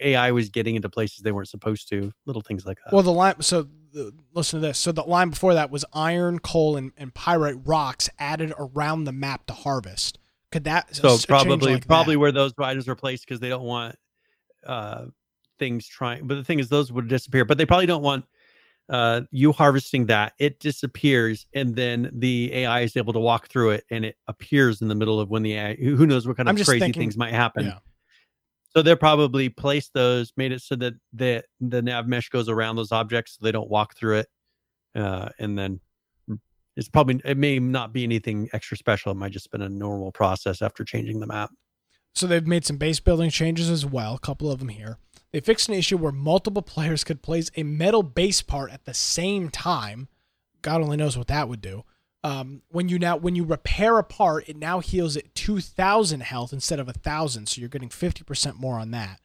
[0.00, 2.12] AI was getting into places they weren't supposed to.
[2.26, 2.92] Little things like that.
[2.92, 3.40] Well, the line.
[3.40, 4.78] So the, listen to this.
[4.78, 9.12] So the line before that was iron, coal, and, and pyrite rocks added around the
[9.12, 10.18] map to harvest.
[10.52, 12.18] Could that so probably like probably that?
[12.20, 13.96] where those items were placed because they don't want
[14.66, 15.06] uh
[15.58, 16.26] things trying.
[16.26, 17.44] But the thing is, those would disappear.
[17.44, 18.24] But they probably don't want
[18.88, 20.34] uh you harvesting that.
[20.38, 24.82] It disappears, and then the AI is able to walk through it, and it appears
[24.82, 25.74] in the middle of when the AI.
[25.76, 27.66] Who who knows what kind I'm of crazy thinking- things might happen.
[27.66, 27.78] Yeah.
[28.74, 32.76] So they're probably placed those, made it so that the the nav mesh goes around
[32.76, 34.28] those objects, so they don't walk through it,
[34.94, 35.80] uh, and then
[36.76, 39.12] it's probably it may not be anything extra special.
[39.12, 41.50] It might just been a normal process after changing the map.
[42.14, 44.14] So they've made some base building changes as well.
[44.14, 44.98] A couple of them here.
[45.32, 48.94] They fixed an issue where multiple players could place a metal base part at the
[48.94, 50.08] same time.
[50.60, 51.84] God only knows what that would do.
[52.24, 56.20] Um, when you now when you repair a part, it now heals at two thousand
[56.22, 59.20] health instead of a thousand, so you're getting fifty percent more on that.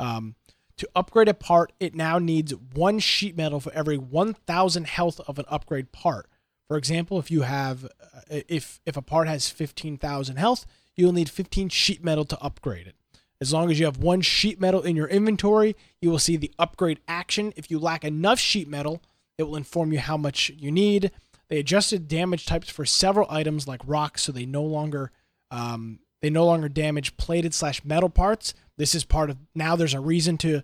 [0.00, 0.34] Um,
[0.78, 5.20] to upgrade a part, it now needs one sheet metal for every one thousand health
[5.28, 6.26] of an upgrade part.
[6.70, 11.12] For example, if you have uh, if if a part has fifteen thousand health, you'll
[11.12, 12.94] need fifteen sheet metal to upgrade it.
[13.40, 16.52] As long as you have one sheet metal in your inventory, you will see the
[16.60, 17.52] upgrade action.
[17.56, 19.02] If you lack enough sheet metal,
[19.36, 21.10] it will inform you how much you need.
[21.48, 25.10] They adjusted damage types for several items like rocks, so they no longer
[25.50, 28.54] um, they no longer damage plated slash metal parts.
[28.76, 29.74] This is part of now.
[29.74, 30.62] There's a reason to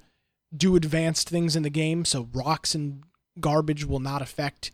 [0.56, 2.04] do advanced things in the game.
[2.04, 3.02] So rocks and
[3.40, 4.70] garbage will not affect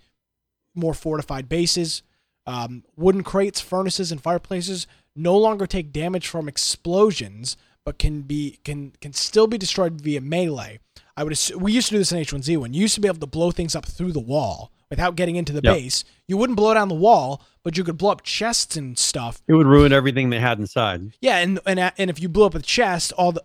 [0.74, 2.02] more fortified bases.
[2.46, 8.58] Um, wooden crates, furnaces, and fireplaces no longer take damage from explosions, but can be
[8.64, 10.80] can can still be destroyed via melee.
[11.16, 12.74] I would assume, we used to do this in H1Z1.
[12.74, 15.52] You used to be able to blow things up through the wall without getting into
[15.52, 15.74] the Yep.
[15.74, 16.04] base.
[16.26, 19.42] You wouldn't blow down the wall, but you could blow up chests and stuff.
[19.46, 21.12] It would ruin everything they had inside.
[21.20, 23.44] Yeah, and and and if you blew up a chest, all the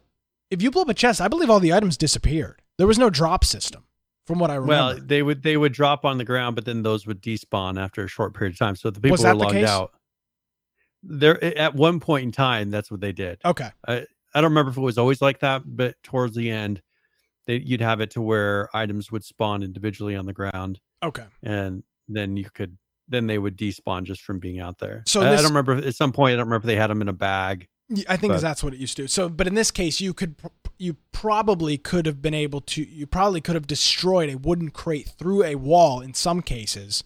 [0.50, 2.62] if you blew up a chest, I believe all the items disappeared.
[2.78, 3.84] There was no drop system,
[4.28, 4.96] from what I remember.
[4.96, 8.04] Well, they would they would drop on the ground, but then those would despawn after
[8.04, 8.76] a short period of time.
[8.76, 9.94] So the people were logged out.
[11.02, 13.40] There at one point in time, that's what they did.
[13.46, 16.82] okay, I I don't remember if it was always like that, but towards the end,
[17.46, 21.26] they, you'd have it to where items would spawn individually on the ground, okay.
[21.42, 25.04] and then you could then they would despawn just from being out there.
[25.06, 26.34] So I, I don't remember at some point.
[26.34, 27.70] I don't remember if they had them in a bag.
[28.10, 29.08] I think But- that's what it used to.
[29.08, 30.36] So, but in this case, you could
[30.78, 35.10] you probably could have been able to you probably could have destroyed a wooden crate
[35.18, 37.04] through a wall in some cases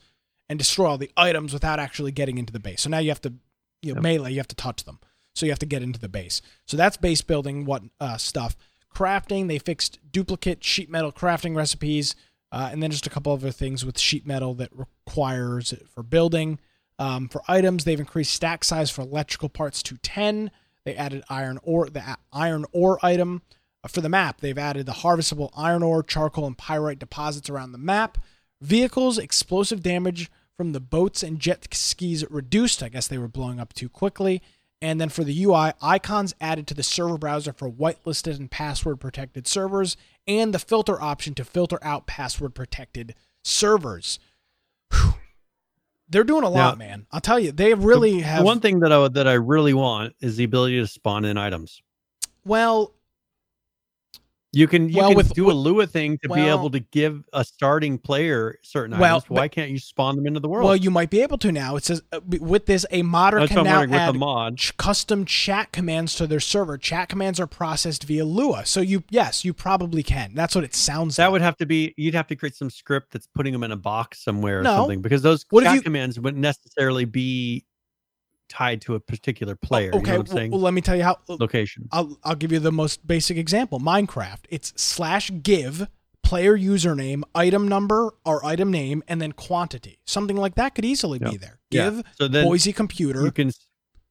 [0.49, 2.81] and destroy all the items without actually getting into the base.
[2.81, 3.33] So now you have to
[3.81, 4.03] you know Yep.
[4.03, 4.99] melee, you have to touch them.
[5.33, 6.41] So you have to get into the base.
[6.65, 8.57] So that's base building what uh, stuff.
[8.93, 12.15] Crafting, they fixed duplicate sheet metal crafting recipes,
[12.51, 16.03] uh, and then just a couple other things with sheet metal that requires it for
[16.03, 16.59] building.
[16.99, 20.51] Um, for items, they've increased stack size for electrical parts to 10.
[20.83, 23.41] They added iron ore, the iron ore item.
[23.87, 27.77] For the map, they've added the harvestable iron ore, charcoal, and pyrite deposits around the
[27.79, 28.17] map.
[28.61, 32.83] Vehicles, explosive damage from the boats and jet skis reduced.
[32.83, 34.41] I guess they were blowing up too quickly.
[34.83, 38.99] And then for the UI, icons added to the server browser for whitelisted and password
[38.99, 39.95] protected servers,
[40.27, 44.19] and the filter option to filter out password protected servers.
[44.91, 45.13] Whew.
[46.09, 47.07] They're doing a lot, Now- man.
[47.11, 48.43] I'll tell you, they really The have.
[48.43, 51.37] one thing that I would- that I really want is the ability to spawn in
[51.37, 51.81] items.
[52.43, 52.93] well,
[54.53, 57.23] You can you Well, can with- do a Lua thing to be able to give
[57.31, 59.29] a starting player certain Well, items.
[59.29, 60.65] Why can't you spawn them into the world?
[60.65, 61.77] well, you might be able to now.
[61.77, 64.57] It says uh, with this, a modder That's can now add mod.
[64.57, 66.77] ch- custom chat commands to their server.
[66.77, 68.65] Chat commands are processed via Lua.
[68.65, 70.33] So you, yes, you probably can.
[70.35, 71.31] That's what it sounds That like.
[71.31, 73.77] would have to be you'd have to create some script that's putting them in a
[73.77, 74.75] box somewhere or No.
[74.75, 77.63] something because those What chat you- commands wouldn't necessarily be
[78.51, 79.89] tied to a particular player.
[79.95, 80.51] okay, you know what I'm well, saying?
[80.51, 81.17] well, let me tell you how.
[81.27, 81.87] Location.
[81.91, 83.79] I'll I'll give you the most basic example.
[83.79, 84.41] Minecraft.
[84.49, 85.87] It's slash give
[86.23, 89.99] player username, item number or item name, and then quantity.
[90.05, 91.39] Something like that could easily be Yep.
[91.41, 91.59] there.
[91.71, 91.89] Yeah.
[91.89, 93.51] Give So then Boise computer you can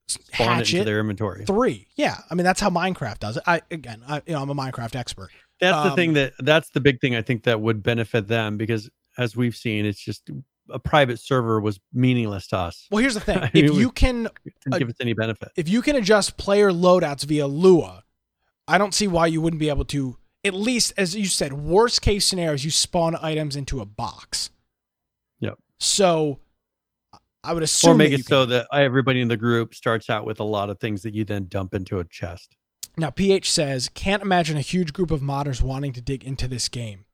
[0.07, 1.45] spawn it hatchet into their inventory.
[1.45, 1.87] three.
[1.95, 3.43] Yeah, I mean that's how Minecraft does it.
[3.45, 5.29] I again, I, you know, I'm a Minecraft expert.
[5.59, 8.57] That's the Um, thing that that's the big thing I think that would benefit them
[8.57, 10.29] because as we've seen, it's just
[10.73, 12.87] a private server was meaningless to us.
[12.91, 14.27] Well, here's the thing: if mean, you can
[14.77, 15.49] give us any benefit.
[15.55, 18.03] if you can adjust player loadouts via Lua,
[18.67, 20.17] I don't see why you wouldn't be able to.
[20.43, 24.49] At least, as you said, worst case scenarios, you spawn items into a box.
[25.39, 25.59] Yep.
[25.79, 26.39] So,
[27.43, 28.49] I would assume Or make it so can.
[28.49, 31.45] that everybody in the group starts out with a lot of things that you then
[31.47, 32.55] dump into a chest.
[32.97, 36.67] Now, PH says, can't imagine a huge group of modders wanting to dig into this
[36.69, 37.05] game.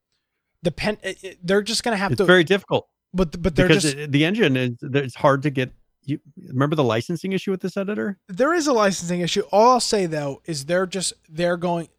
[0.63, 2.87] The pen, it- it- they're just going to have It's to, very difficult
[3.17, 5.71] but but they're because just it- the engine is it's hard to get.
[6.03, 8.17] You remember the licensing issue with this editor?
[8.29, 9.41] there is a licensing issue.
[9.51, 11.89] All I'll say though is they're just they're going.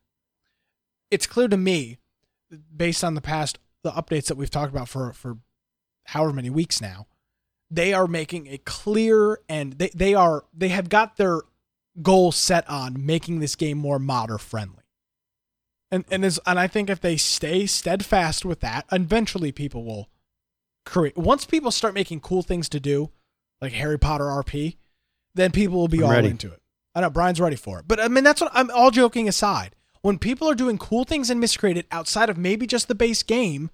[1.10, 1.98] It's clear to me,
[2.74, 5.36] based on the past the updates that we've talked about for for
[6.06, 7.06] however many weeks now,
[7.70, 11.42] they are making a clear and they they are they have got their
[12.00, 14.84] goal set on making this game more modder friendly.
[15.90, 20.08] And and this and I think if they stay steadfast with that, eventually people will
[20.84, 21.16] create.
[21.16, 23.10] Once people start making cool things to do,
[23.60, 24.76] like Harry Potter RP,
[25.34, 26.28] then people will be I'm all ready.
[26.28, 26.60] into it.
[26.94, 29.74] I know Brian's ready for it, but I mean that's what I'm all joking aside.
[30.02, 33.70] When people are doing cool things in Miscreated outside of maybe just the base game,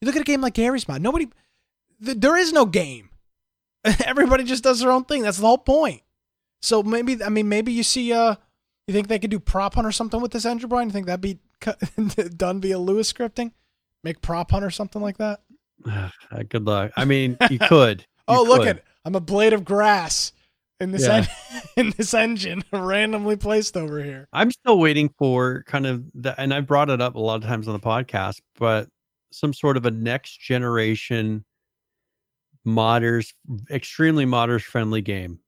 [0.00, 1.02] you look at a game like Garry's Mod.
[1.02, 1.28] Nobody,
[2.04, 3.10] th- there is no game.
[4.04, 5.22] Everybody just does their own thing.
[5.22, 6.02] That's the whole point.
[6.60, 8.34] So maybe I mean maybe you see uh
[8.86, 10.88] you think they could do prop hunt or something with this engine, Brian?
[10.88, 11.78] You think that'd be cut-
[12.36, 13.52] done via Lua scripting?
[14.02, 15.40] Make prop hunt or something like that?
[15.86, 16.08] Uh,
[16.48, 16.92] Good luck.
[16.96, 18.04] I mean, you could.
[18.28, 18.68] oh, You look could.
[18.78, 20.32] at I'm a blade of grass
[20.80, 21.16] in this Yeah.
[21.16, 24.28] en- in this engine randomly placed over here.
[24.32, 27.44] I'm still waiting for kind of the, and I brought it up a lot of
[27.44, 28.88] times on the podcast, but
[29.30, 31.44] some sort of a next generation
[32.66, 33.32] modders,
[33.70, 35.38] extremely modders friendly game,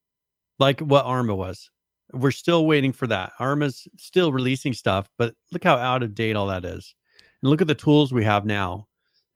[0.58, 1.70] like what Arma was.
[2.12, 3.32] We're still waiting for that.
[3.38, 6.94] Arma's still releasing stuff, but look how out of date all that is,
[7.42, 8.86] and look at the tools we have now,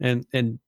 [0.00, 0.58] and and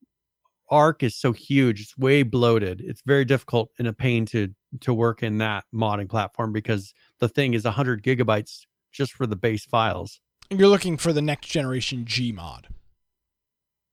[0.69, 2.81] ARK is so huge; it's way bloated.
[2.81, 7.29] It's very difficult and a pain to to work in that modding platform because the
[7.29, 10.21] thing is 100 gigabytes just for the base files.
[10.51, 12.69] You're looking for the next generation G mod.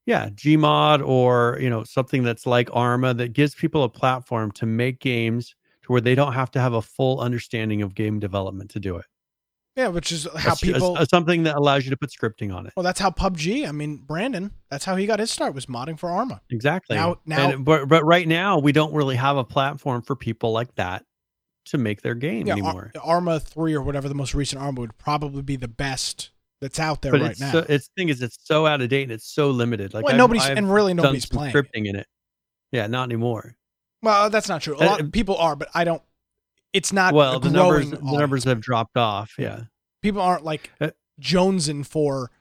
[0.05, 4.65] Yeah, Gmod or you know something that's like Arma that gives people a platform to
[4.65, 8.71] make games to where they don't have to have a full understanding of game development
[8.71, 9.05] to do it.
[9.75, 10.95] Yeah, which is how That's people.
[10.97, 12.73] a- something that allows you to put scripting on it.
[12.77, 13.67] well, that's how PUBG.
[13.67, 14.51] I mean, Brendan.
[14.69, 16.41] That's how he got his start was modding for Arma.
[16.51, 16.95] Exactly.
[16.95, 20.51] Now- now- And- but but right now we don't really have a platform for people
[20.51, 21.05] like that
[21.65, 22.91] to make their game Yeah, Ar- anymore.
[23.01, 26.29] Arma three or whatever the most recent Arma would probably be the best
[26.61, 27.51] that's out there but right it's now.
[27.53, 29.93] so, it's thing is it's so out of date and it's so limited.
[29.93, 31.55] Like well, I've- nobody's I've and really nobody's playing.
[31.55, 31.57] it.
[31.57, 32.07] scripting in it.
[32.71, 33.55] Yeah, not anymore.
[34.03, 34.75] Well, that's not true.
[34.75, 36.01] A Uh, lot of people are, but I don't.
[36.73, 37.13] It's not.
[37.13, 39.33] well, the numbers the numbers have dropped off.
[39.37, 39.63] Yeah.
[40.01, 40.89] people aren't like Uh,
[41.21, 42.31] jonesing for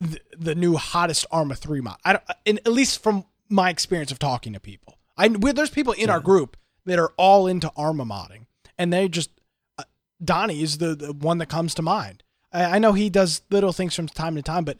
[0.00, 1.96] the, the new hottest Arma three mod.
[2.04, 4.98] I don't, in, at least from my experience of talking to people.
[5.16, 6.56] I we, there's people in our group
[6.86, 8.46] that are all into Arma modding,
[8.78, 9.30] and they just
[9.78, 9.84] uh,
[10.22, 12.22] Donnie is the, the one that comes to mind.
[12.52, 14.78] I, I know he does little things from time to time, but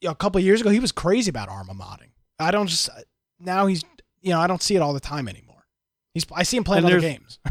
[0.00, 2.10] you know, a couple of years ago he was crazy about Arma modding.
[2.38, 2.88] I don't just
[3.38, 3.82] now he's
[4.22, 5.66] you know I don't see it all the time anymore.
[6.14, 7.38] He's I see him playing And other games.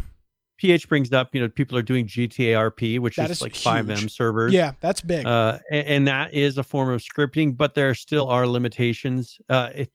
[0.59, 4.11] PH brings up, you know, people are doing GTA RP, which is, is like FiveM
[4.11, 4.53] servers.
[4.53, 5.25] yeah, that's big.
[5.25, 9.37] uh, a- and, that is a form of scripting, but there still are limitations.
[9.47, 9.87] Uh, if,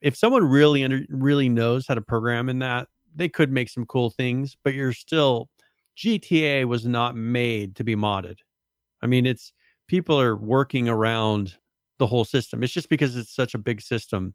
[0.00, 3.86] if someone really under, really knows how to program in that, they could make some
[3.86, 4.56] cool things.
[4.64, 5.48] But you're still
[5.96, 8.38] GTA was not made to be modded.
[9.00, 9.52] I mean, it's
[9.86, 11.56] people are working around
[11.98, 12.64] the whole system.
[12.64, 14.34] It's just because it's such a big system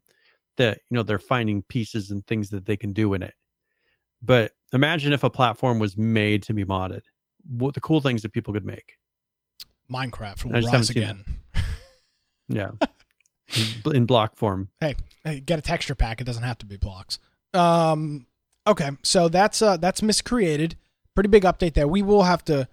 [0.56, 3.34] that you know they're finding pieces and things that they can do in it.
[4.22, 7.02] But imagine if a platform was made to be modded.
[7.48, 8.98] What the cool things that people could make.
[9.90, 11.24] Minecraft will rise again.
[12.48, 12.70] Yeah.
[13.84, 14.68] In- in block form.
[14.80, 14.94] hey,
[15.40, 16.20] get a texture pack.
[16.20, 17.18] It doesn't have to be blocks.
[17.52, 18.26] Um,
[18.64, 20.76] okay, so that's uh that's miscreated.
[21.16, 21.88] Pretty big update there.
[21.88, 22.68] We will have to.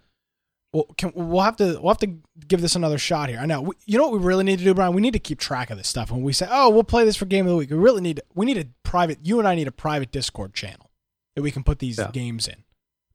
[0.74, 2.18] Well, can, we'll have to we'll have to
[2.48, 3.40] give this another shot here.
[3.40, 3.61] I know.
[3.61, 4.94] We, you know what we really need to do, Brian?
[4.94, 6.11] We need to keep track of this stuff.
[6.11, 8.22] When we say, "Oh, we'll play this for game of the week," we really need
[8.36, 9.18] we need a private.
[9.24, 10.86] You and I need a private Discord channel
[11.38, 12.09] that we can put these Yeah.
[12.11, 12.64] games in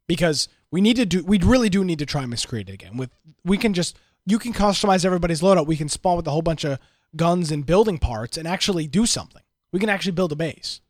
[0.06, 1.24] because we need to do.
[1.24, 2.96] We really do need to try miscreate it again.
[2.96, 3.10] With
[3.44, 5.66] we can just you can customize everybody's loadout.
[5.66, 6.78] We can spawn with a whole bunch of
[7.16, 9.42] guns and building parts and actually do something.
[9.72, 10.80] We can actually build a base.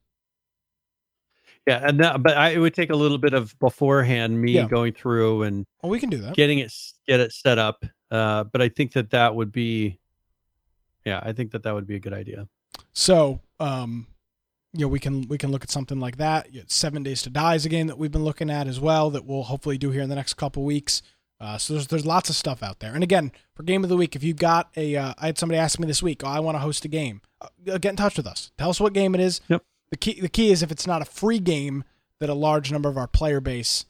[1.66, 4.68] Yeah, and that, but I, it would take a little bit of beforehand me Yeah.
[4.68, 6.34] going through and Well, we can do that.
[6.34, 6.70] getting it
[7.06, 7.82] get it set up.
[8.10, 9.98] Uh, but I think that that would be,
[11.06, 12.46] yeah, I think that that would be a good idea.
[12.92, 14.06] So, um,
[14.73, 16.49] you know, we can we can look at something like that.
[16.66, 19.24] Seven Days to Die is a game that we've been looking at as well that
[19.24, 21.03] we'll hopefully do here in the next couple weeks.
[21.40, 22.94] Uh, so there's there's lots of stuff out there.
[22.94, 25.59] And again, for game of the week, if you got a, uh, I had somebody
[25.59, 27.20] ask me this week, oh, I want to host a game.
[27.40, 28.53] Uh, get in touch with us.
[28.57, 29.40] Tell us what game it is.
[29.49, 29.62] Yep.
[29.90, 31.85] The key the key is if it's not a free game
[32.20, 33.85] that a large number of our player base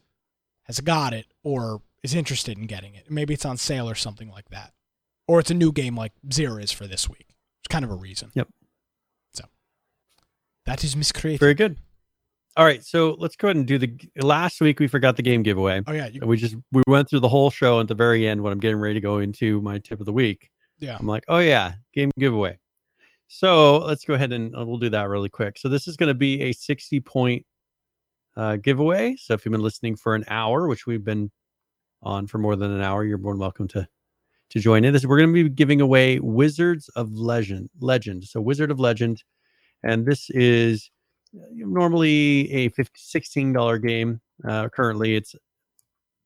[0.64, 3.10] has got it or is interested in getting it.
[3.10, 4.72] Maybe it's on sale or something like that,
[5.28, 7.36] or it's a new game like Xera is for this week.
[7.60, 8.32] It's kind of a reason.
[8.34, 8.48] Yep.
[10.66, 11.40] That is miscreated.
[11.40, 11.76] Very good.
[12.56, 13.96] All right, so let's go ahead and do the.
[14.20, 15.82] Last week we forgot the game giveaway.
[15.86, 18.42] oh yeah, you, We just we went through the whole show at the very end
[18.42, 20.50] when I'm getting ready to go into my tip of the week.
[20.78, 20.96] yeah.
[21.00, 22.58] I'm like, oh yeah, game giveaway.
[23.28, 25.56] So let's go ahead and uh, we'll do that really quick.
[25.56, 27.46] So this is going to be a 60 point
[28.36, 29.16] uh, giveaway.
[29.16, 31.30] So if you've been listening for an hour, which we've been
[32.02, 33.88] on for more than an hour, you're more than welcome to
[34.50, 34.92] to join in.
[34.92, 37.70] This we're going to be giving away Wizards of Legend.
[37.80, 38.24] Legend.
[38.24, 39.22] So Wizard of Legend,
[39.82, 40.90] and this is
[41.34, 44.20] uh, normally a 50, 16 dollar game.
[44.46, 45.34] Uh, currently, it's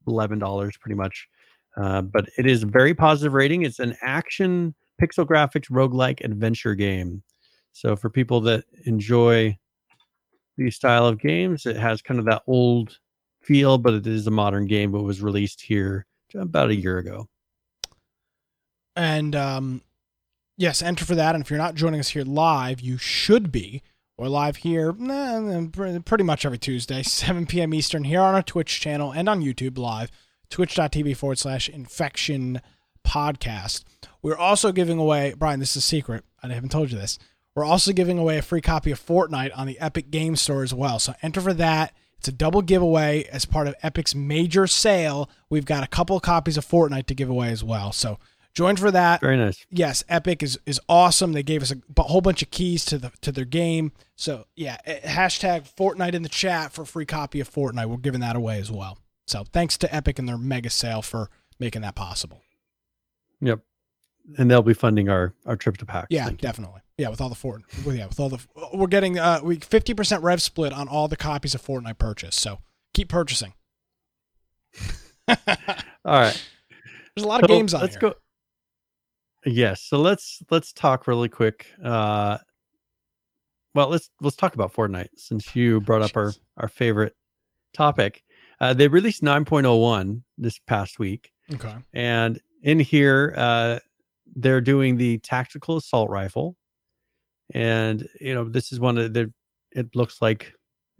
[0.06, 1.28] eleven dollars pretty much.
[1.76, 3.62] Uh, but it is very positive rating.
[3.62, 7.22] It's an action pixel graphics roguelike adventure game.
[7.72, 9.58] So for people that enjoy
[10.56, 12.98] these style of games, it has kind of that old
[13.42, 14.90] feel, but it is a modern game.
[14.90, 17.28] But was released here about a year ago.
[18.96, 19.82] And um,
[20.56, 21.34] yes, enter for that.
[21.34, 23.82] And if you're not joining us here live, you should be.
[24.18, 27.74] We're live here pretty much every Tuesday, 7 p.m.
[27.74, 30.10] Eastern, here on our Twitch channel and on YouTube live,
[30.48, 32.62] twitch.tv forward slash infection
[33.06, 33.84] podcast.
[34.22, 36.24] We're also giving away, Brian, this is a secret.
[36.42, 37.18] I haven't told you this.
[37.54, 40.72] We're also giving away a free copy of Fortnite on the Epic Game Store as
[40.72, 40.98] well.
[40.98, 41.94] So enter for that.
[42.18, 45.28] It's a double giveaway as part of Epic's major sale.
[45.50, 47.92] We've got a couple copies of Fortnite to give away as well.
[47.92, 48.18] So
[48.56, 49.64] join for that Very nice.
[49.70, 51.32] yes, Epic is is awesome.
[51.32, 53.92] They gave us a b- whole bunch of keys to the to their game.
[54.16, 57.86] So yeah, hashtag Fortnite in the chat for a free copy of Fortnite.
[57.86, 58.98] We're giving that away as well.
[59.28, 61.30] So thanks to Epic and their mega sale for
[61.60, 62.42] making that possible.
[63.40, 63.60] Yep.
[64.38, 66.06] And they'll be funding our our trip to PAX.
[66.10, 66.80] Yeah, definitely.
[66.98, 68.38] Yeah, with all the Fort, well, yeah, with all the
[68.72, 72.34] we're getting uh we fifty percent rev split on all the copies of Fortnite purchase.
[72.34, 72.60] So
[72.94, 73.52] keep purchasing.
[75.28, 75.36] All
[76.06, 76.48] right.
[77.14, 78.00] There's a lot of games on let's here.
[78.00, 78.14] go.
[79.46, 79.80] Yes.
[79.82, 81.66] So let's let's talk really quick.
[81.82, 82.38] Uh,
[83.74, 87.14] well, let's let's talk about Fortnite since you brought up our our favorite
[87.72, 88.22] topic.
[88.60, 91.74] Uh, they released 9.01 this past week, Okay.
[91.92, 93.78] and in here uh,
[94.34, 96.56] they're doing the tactical assault rifle,
[97.52, 99.32] and you know this is one of the.
[99.72, 100.52] It looks like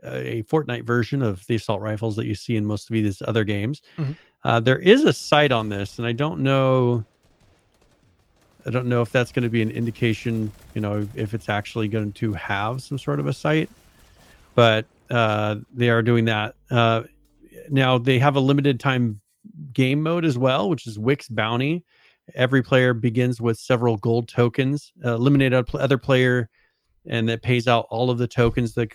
[0.05, 3.43] a Fortnite version of the assault rifles that you see in most of these other
[3.43, 3.81] games.
[3.99, 4.17] Mhm.
[4.45, 7.05] Uh, there is a sight on this, and I don't know.
[8.67, 11.87] I don't know if that's going to be an indication, you know, if it's actually
[11.87, 13.71] going to have some sort of a site,
[14.55, 16.57] but uh, they are doing that.
[16.71, 17.05] Uh,
[17.71, 19.21] now they have a limited time
[19.73, 21.85] game mode as well, which is Wick's Bounty.
[22.35, 24.93] Every player begins with several gold tokens.
[25.05, 26.49] Uh, eliminate other player,
[27.07, 28.89] and that pays out all of the tokens the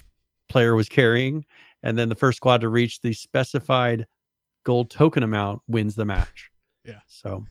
[0.50, 1.46] player was carrying.
[1.82, 4.06] And then the first squad to reach the specified
[4.66, 6.52] gold token amount wins the match.
[6.84, 7.00] Yeah.
[7.08, 7.46] So,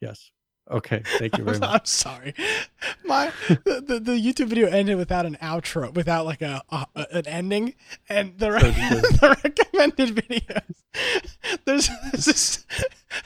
[0.00, 0.32] yes.
[0.72, 1.02] Okay.
[1.18, 1.70] Thank you very much.
[1.70, 2.34] I'm sorry.
[3.04, 7.26] My the, the, the YouTube video ended without an outro, without like a, a an
[7.26, 7.74] ending,
[8.08, 10.62] and the, re- the recommended videos.
[11.64, 12.66] There's, there's this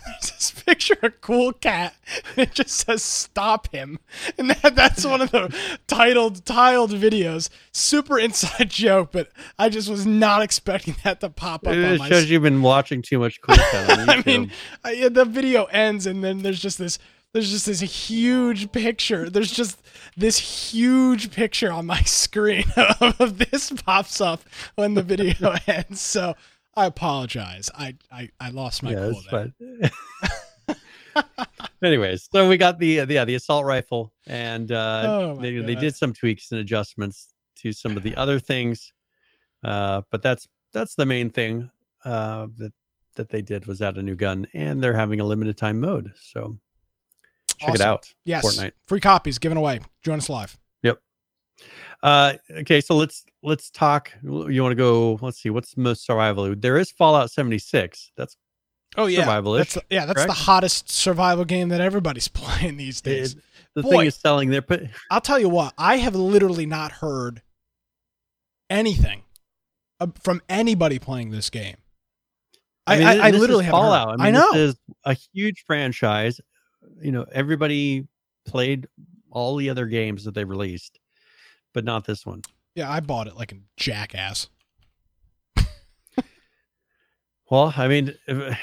[0.05, 1.95] there's this picture of a cool cat.
[2.37, 3.99] And it just says "Stop him,"
[4.39, 5.57] and that, that's one of the
[5.87, 7.49] titled tiled videos.
[7.73, 11.73] Super inside joke, but I just was not expecting that to pop up.
[11.73, 14.51] on It my shows you've been watching too much Cool Cat I mean,
[14.85, 16.99] I, yeah, the video ends and then there's just this
[17.33, 19.29] there's just this huge picture.
[19.29, 19.81] There's just
[20.17, 22.65] this huge picture on my screen
[23.01, 24.43] of, this pops up
[24.77, 26.01] when the video ends.
[26.01, 26.35] So
[26.75, 27.71] I apologize.
[27.75, 29.91] I I, I lost my yeah, cool there.
[31.83, 35.75] Anyways, so we got the uh, yeah the assault rifle, and uh, Oh they, they
[35.75, 38.93] did some tweaks and adjustments to some of the other things,
[39.65, 41.71] uh, but that's that's the main thing
[42.05, 42.73] uh, that
[43.17, 46.13] that they did was add a new gun, and they're having a limited time mode.
[46.21, 46.59] So
[47.59, 48.13] check it out.
[48.25, 48.45] Yes.
[48.45, 48.73] Fortnite.
[48.87, 49.81] Free copies given away.
[50.03, 50.59] Join us live.
[50.83, 51.01] Yep.
[52.03, 54.13] Uh, okay, so let's let's talk.
[54.23, 55.19] You want to go?
[55.21, 55.51] Let's see.
[55.51, 56.55] What's the most survival?
[56.57, 58.13] There is Fallout seventy six.
[58.17, 58.37] That's
[58.97, 59.21] Oh yeah.
[59.21, 63.35] Survival-ish, That's, yeah, that's the hottest survival game that everybody's playing these days.
[63.35, 63.43] it,
[63.75, 63.91] the Boy.
[63.91, 64.51] thing is selling.
[64.51, 64.85] They're put.
[65.11, 67.43] I'll tell you what, I have literally not heard
[68.71, 69.23] anything
[70.23, 71.77] from anybody playing this game.
[72.87, 73.73] I, mean, I, I literally heard.
[73.73, 74.21] Fallout.
[74.21, 74.53] I, mean, know.
[74.53, 76.41] This is a huge franchise.
[77.01, 78.07] You know, everybody
[78.47, 78.87] played
[79.31, 80.99] all the other games that they released,
[81.75, 82.43] but not this one.
[82.75, 84.49] yeah, I bought it like a jackass.
[87.49, 88.13] Well, I mean,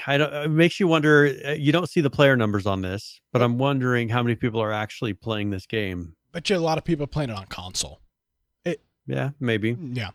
[0.07, 0.33] I don't.
[0.33, 1.33] It makes you wonder.
[1.45, 4.59] uh, You don't see the player numbers on this, but I'm wondering how many people
[4.61, 6.17] are actually playing this game.
[6.33, 8.01] But you a lot of people playing it on console.
[8.65, 8.81] It.
[9.07, 9.77] Yeah, maybe.
[9.79, 10.09] Yeah.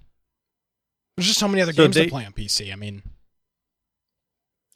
[1.17, 2.71] There's just so many other So games they- to play on PC.
[2.71, 3.03] I mean,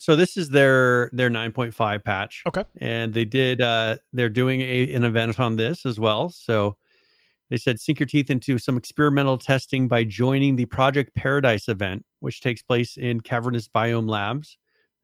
[0.03, 2.43] So this is their their 9.5 patch.
[2.49, 2.65] Okay.
[2.79, 6.29] And they did uh they're doing a, an event on this as well.
[6.29, 6.77] So
[7.51, 12.05] they said sink your teeth into some experimental testing by joining the Project Paradise event,
[12.19, 14.59] which takes place in Cavernous Biome Labs.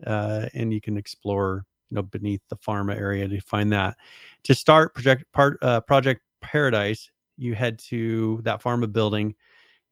[0.04, 3.96] Uh, and you can explore, you know, beneath the pharma area to find that.
[4.42, 9.36] To start Project part uh, Project Paradise, you head to that pharma building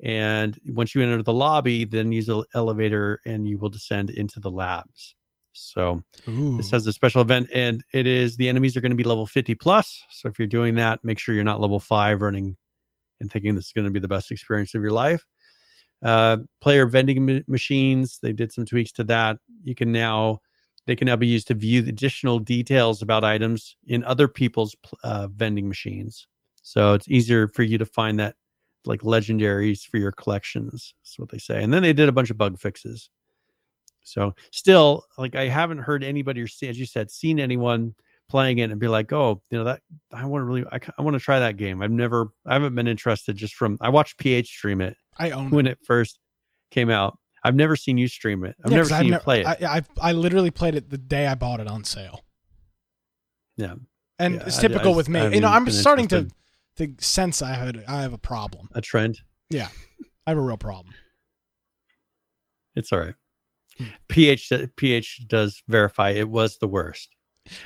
[0.03, 4.41] and once you enter the lobby, then use the elevator and you will descend into
[4.41, 5.15] the labs.
[5.53, 6.57] So ooh.
[6.59, 9.27] this has a special event, and it is the enemies are going to be level
[9.27, 10.03] 50 plus.
[10.11, 12.57] So if you're doing that, make sure you're not level five running
[13.21, 15.25] and thinking this is going to be the best experience of your life.
[16.03, 19.39] Uh, player vending ma- machines, they did some tweaks to that.
[19.65, 20.41] You can now
[20.87, 24.77] they can now be used to view the additional details about items in other people's
[25.03, 26.29] uh, vending machines.
[26.63, 28.37] So it's easier for you to find that
[28.87, 30.95] like legendaries for your collections.
[31.03, 31.63] That's what they say.
[31.63, 33.11] And then they did a bunch of bug fixes.
[34.03, 37.95] So still, like I haven't heard anybody or see, as you said, seen anyone
[38.29, 39.81] playing it and be like, oh, you know that
[40.13, 41.83] I want to really, I, I want to try that game.
[41.83, 45.51] I've never, I haven't been interested just from I watched PH stream it I own
[45.51, 45.73] when it.
[45.73, 46.19] it first
[46.71, 47.19] came out.
[47.43, 48.57] I've never seen you stream it.
[48.65, 49.47] I've Yeah, never seen you nev- play it.
[49.47, 52.25] I, I I literally played it the day I bought it on sale.
[53.57, 53.75] Yeah.
[54.19, 55.35] And Yeah, it's I- I typical with me.
[55.35, 56.31] You know, I'm starting interested.
[56.31, 56.35] to
[56.99, 58.69] sense I had I have a problem.
[58.75, 59.19] a trend.
[59.51, 59.69] Yeah,
[60.27, 60.95] I have a real problem.
[62.75, 63.15] It's all right.
[63.79, 63.85] Hmm.
[64.09, 67.15] PH PH does verify it was the worst.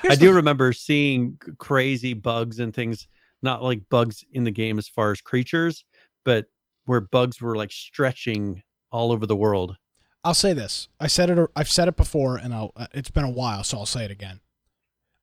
[0.02, 3.08] Here's I do the- remember seeing crazy bugs and things,
[3.42, 5.84] not like bugs in the game as far as creatures,
[6.24, 6.46] but
[6.84, 9.76] where bugs were like stretching all over the world.
[10.22, 10.88] I'll say this.
[10.98, 11.50] I said it.
[11.56, 14.10] I've said it before, and I'll, uh, it's been a while, so I'll say it
[14.10, 14.40] again.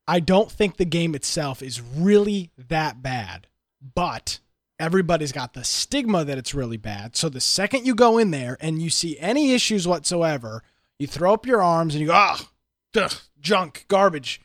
[0.07, 3.45] I don't think the game itself is really that bad,
[3.95, 4.39] but
[4.79, 7.15] everybody's got the stigma that it's really bad.
[7.15, 10.63] So the second you go in there and you see any issues whatsoever,
[10.99, 12.47] you throw up your arms and you go, ah,
[12.95, 14.41] ugh, junk, garbage.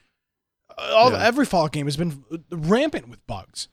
[0.79, 1.23] all Yeah.
[1.23, 3.69] every Fallout game has been rampant with bugs.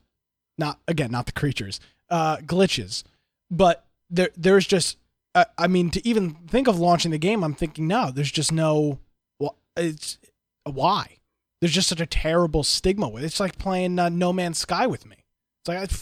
[0.58, 1.80] Not again, not the creatures,
[2.10, 3.02] uh, glitches,
[3.50, 4.98] but there there's just.
[5.34, 8.10] Uh, I mean, to even think of launching the game, I'm thinking no.
[8.10, 8.98] There's just no.
[9.42, 10.18] wh- It's
[10.64, 11.18] why.
[11.60, 13.26] There's just such a terrible stigma with it.
[13.26, 15.19] It's like playing uh, No Man's Sky with me.
[15.76, 15.94] Like I,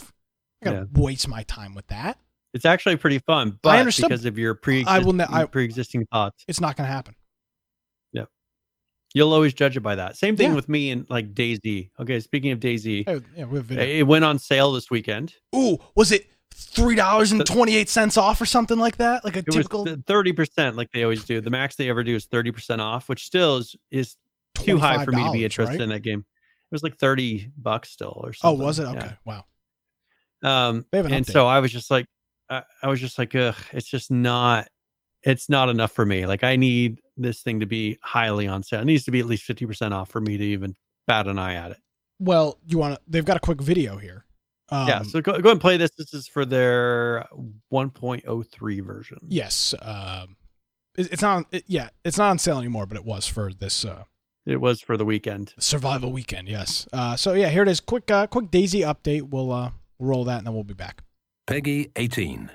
[0.62, 2.18] I gotta waste my time with that.
[2.54, 4.08] It's actually pretty fun, but understood.
[4.08, 7.14] because of your pre I will ne- I- pre-existing thoughts, It's not gonna happen.
[8.12, 8.24] Yeah,
[9.14, 10.16] you'll always judge it by that.
[10.16, 10.56] Same thing Yeah.
[10.56, 11.90] with me and like DayZ.
[12.00, 13.84] Okay, speaking of DayZ, Oh, yeah, we have video.
[13.84, 15.34] it went on sale this weekend.
[15.54, 19.24] Ooh, was it three dollars and twenty eight cents off or something like that?
[19.24, 21.40] Like a It typical thirty percent, like they always do.
[21.40, 24.16] The max they ever do is thirty percent off, which still is is
[24.54, 25.82] too high for me to be interested right?
[25.82, 26.20] in that game.
[26.20, 28.60] It was like thirty bucks still, or something.
[28.60, 28.84] Oh, was it?
[28.84, 28.90] Yeah.
[28.96, 29.44] Okay, wow.
[30.42, 31.32] Um, an and update.
[31.32, 32.06] so I was just like,
[32.48, 34.68] I, I was just like, ugh, it's just not,
[35.22, 36.26] it's not enough for me.
[36.26, 38.80] Like I need this thing to be highly on sale.
[38.80, 41.38] It needs to be at least fifty percent off for me to even bat an
[41.38, 41.78] eye at it.
[42.20, 43.00] Well, you want to?
[43.08, 44.24] They've got a quick video here.
[44.70, 45.90] Um, yeah, so go, go and play this.
[45.96, 47.26] This is for their
[47.72, 49.18] 1.03 version.
[49.26, 50.36] yes, um,
[50.96, 51.46] it, it's not.
[51.50, 54.04] It, yeah, it's not on sale anymore, but it was for this uh,
[54.46, 55.54] It was for the weekend.
[55.58, 56.48] survival weekend.
[56.48, 56.86] Yes.
[56.92, 57.80] Uh, so yeah, here it is.
[57.80, 59.22] Quick, uh, quick DayZ update.
[59.30, 61.02] We'll uh, roll that and then we'll be back.
[61.46, 62.50] Peggy 18.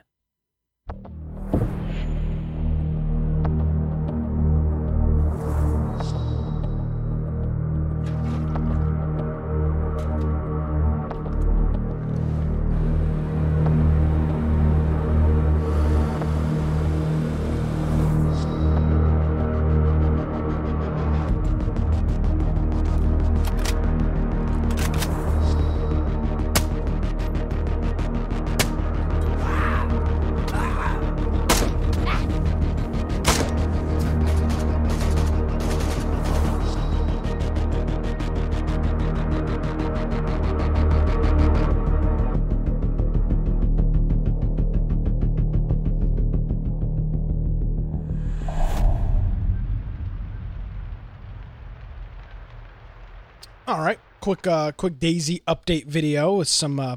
[54.24, 56.96] Quick, uh, quick DayZ update video with some uh,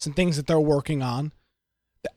[0.00, 1.30] some things that they're working on.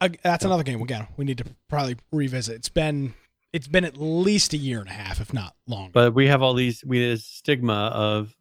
[0.01, 0.81] Uh, That's another game.
[0.81, 2.55] Again, we need to probably revisit.
[2.55, 3.13] It's been
[3.53, 5.91] it's been at least a year and a half, if not longer.
[5.93, 8.35] But we have all these, we have this stigma of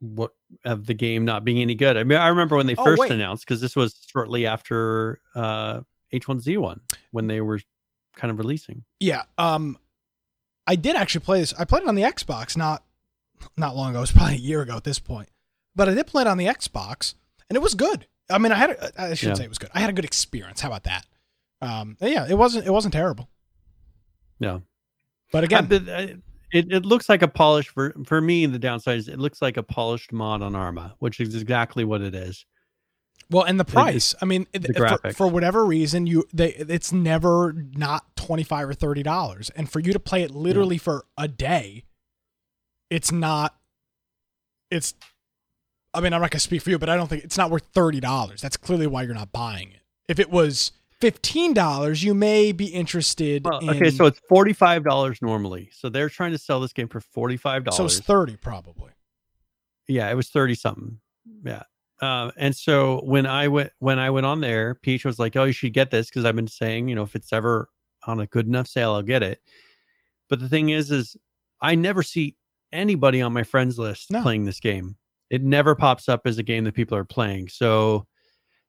[0.00, 0.32] what
[0.64, 1.96] of the game not being any good.
[1.96, 3.12] I mean, I remember when they Oh, first wait.
[3.12, 5.82] announced because this was shortly after uh,
[6.12, 6.80] H1Z1
[7.12, 7.60] when they were
[8.16, 8.82] kind of releasing.
[8.98, 9.22] Yeah.
[9.38, 9.78] Um,
[10.66, 11.54] I did actually play this.
[11.56, 12.82] I played it on the Xbox not
[13.56, 13.98] not long ago.
[13.98, 15.28] It was probably a year ago at this point,
[15.74, 17.14] but I did play it on the Xbox,
[17.48, 18.06] and it was good.
[18.30, 19.34] I mean, I had a, I should Yeah.
[19.34, 19.70] say it was good.
[19.74, 20.60] I had a good experience.
[20.60, 21.06] How about that?
[21.60, 23.28] Um, yeah, it wasn't it wasn't terrible.
[24.38, 24.60] Yeah.
[25.32, 26.06] But again, but, uh,
[26.52, 28.46] it, it looks like a polished for for me.
[28.46, 32.00] The downside is it looks like a polished mod on Arma, which is exactly what
[32.02, 32.44] it is.
[33.30, 34.14] well, and the price.
[34.20, 38.74] I mean, it- for, for whatever reason, you they it's never not twenty five or
[38.74, 41.84] thirty dollars, and for you to play it literally for a day,
[42.92, 43.56] it's not.
[44.70, 44.94] It's.
[45.94, 47.66] I mean, I'm not gonna speak for you, but I don't think it's not worth
[47.74, 48.40] thirty dollars.
[48.42, 49.80] That's clearly why you're not buying it.
[50.08, 53.44] If it was fifteen dollars, you may be interested.
[53.44, 55.70] Well, in, okay, so it's forty five dollars normally.
[55.72, 57.76] So they're trying to sell this game for forty five dollars.
[57.76, 58.92] so it's thirty probably.
[59.88, 60.98] yeah, it was thirty something.
[61.44, 61.62] Yeah.
[62.00, 65.44] Um, and so when I went when I went on there, Peach was like, "Oh,
[65.44, 67.68] you should get this because I've been saying, you know, if it's ever
[68.06, 69.40] on a good enough sale, I'll get it."
[70.28, 71.16] But the thing is, is
[71.60, 72.36] I never see
[72.72, 74.22] anybody on my friends list No.
[74.22, 74.96] playing this game.
[75.30, 77.48] It never pops up as a game that people are playing.
[77.48, 78.06] So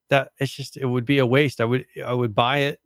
[0.09, 1.59] that it's just it would be a waste.
[1.61, 2.79] I would I would buy it.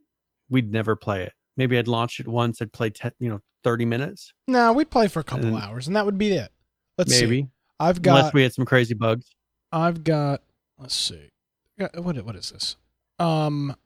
[0.48, 1.32] We'd never play it.
[1.56, 2.62] Maybe I'd launch it once.
[2.62, 5.86] I'd play ten, you know, thirty minutes, No, we'd play for a couple And- hours,
[5.88, 6.50] and that would be it.
[6.96, 7.24] Let's see.
[7.26, 7.48] maybe,
[7.80, 9.30] I've got unless we had some crazy bugs.
[9.72, 10.42] I've got
[10.78, 11.28] let's see.
[11.76, 12.76] What what is this?
[13.18, 13.76] Um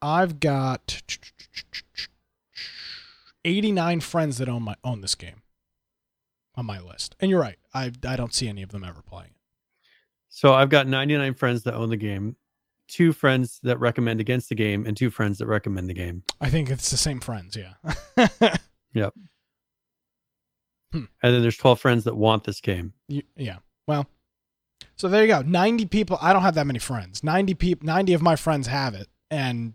[0.00, 1.02] I've got
[3.44, 5.42] 89 friends that own my own this game
[6.58, 7.14] on my list.
[7.20, 7.58] And you're right.
[7.72, 9.36] I I don't see any of them ever playing it.
[10.28, 12.36] So I've got 99 friends that own the game,
[12.88, 16.24] two friends that recommend against the game, and two friends that recommend the game.
[16.40, 18.56] I think it's the same friends, yeah.
[18.94, 19.14] Yep.
[20.92, 21.04] Hmm.
[21.22, 22.94] And then there's 12 friends that want this game.
[23.06, 23.58] You- yeah.
[23.86, 24.06] Well,
[24.96, 25.42] so there you go.
[25.42, 26.18] 90 people.
[26.20, 27.22] I don't have that many friends.
[27.22, 29.74] 90 people 90 of my friends have it and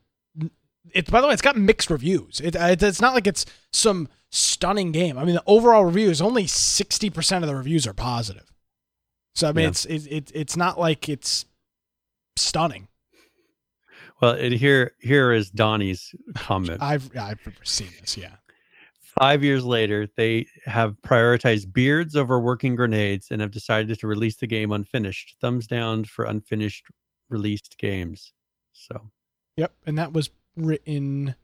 [0.92, 2.42] it by the way, it's got mixed reviews.
[2.44, 5.18] It, it it's not like it's some stunning game.
[5.18, 8.52] I mean, the overall reviews only 60% of the reviews are positive.
[9.36, 9.70] So I mean, Yeah.
[9.70, 11.46] it's it, it it's not like it's
[12.36, 12.88] stunning.
[14.22, 16.82] Well, it, here here is Donnie's comment.
[16.82, 18.36] I've I've seen this, yeah.
[19.20, 24.38] Five years later, they have prioritized beards over working grenades and have decided to release
[24.38, 25.36] the game unfinished.
[25.40, 26.86] Thumbs down for unfinished
[27.30, 28.34] released games.
[28.72, 29.12] So,
[29.58, 31.36] Yep, and that was written.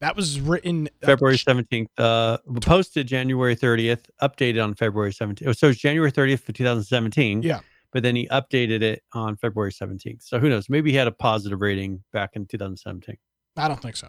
[0.00, 5.46] That was written uh, February 17th, uh, posted January 30th, updated on February 17th.
[5.46, 7.42] Oh, so it's January 30th for 2017.
[7.42, 7.60] Yeah.
[7.92, 10.22] But then he updated it on February 17th.
[10.22, 10.68] So who knows?
[10.70, 13.16] Maybe he had a positive rating back in 2017.
[13.56, 14.08] I don't think so,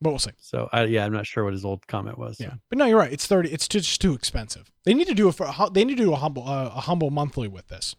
[0.00, 0.30] but we'll see.
[0.38, 2.38] So I, yeah, I'm not sure what his old comment was.
[2.38, 2.44] so.
[2.44, 3.12] Yeah, but no, you're right.
[3.12, 3.50] It's thirty.
[3.50, 4.70] It's just too expensive.
[4.84, 7.48] They need to do a They need to do a humble, uh, a humble monthly
[7.48, 7.96] with this.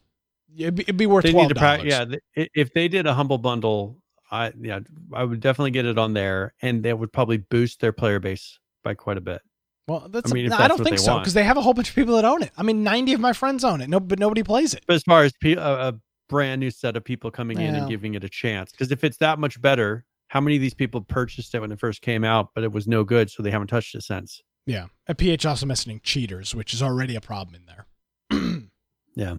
[0.56, 2.16] It'd be, it'd be worth they twelve need to pra- dollars.
[2.34, 3.99] yeah if they did a humble bundle
[4.30, 4.80] i yeah
[5.12, 8.58] i would definitely get it on there and that would probably boost their player base
[8.84, 9.42] by quite a bit
[9.88, 10.30] Well, that's.
[10.30, 12.14] I mean, no, I don't think so because they have a whole bunch of people
[12.16, 12.52] that own it.
[12.56, 13.88] I mean, ninety of my friends own it.
[13.88, 14.84] No, but nobody plays it.
[14.86, 15.94] but as far as pe- a, a
[16.28, 19.16] brand new set of people coming in and giving it a chance because if it's
[19.16, 22.50] that much better how many of these people purchased it when it first came out
[22.54, 25.66] but it was no good so they haven't touched it since Yeah, and PH also
[25.66, 27.86] mentioning cheaters, which is already a problem in there.
[29.16, 29.34] Yeah.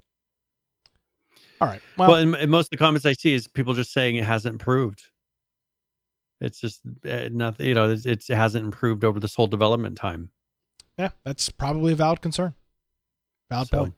[1.61, 1.81] All right.
[1.97, 4.23] well, Well, and, and most of the comments i see is people just saying it
[4.25, 5.03] hasn't improved
[6.41, 9.95] it's just uh, nothing you know it's, it's, it hasn't improved over this whole development
[9.97, 10.29] time
[10.97, 12.53] yeah, that's probably a valid concern.
[13.49, 13.93] Valid So- point.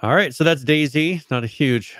[0.00, 1.30] All right, so that's DayZ.
[1.30, 1.96] Not a huge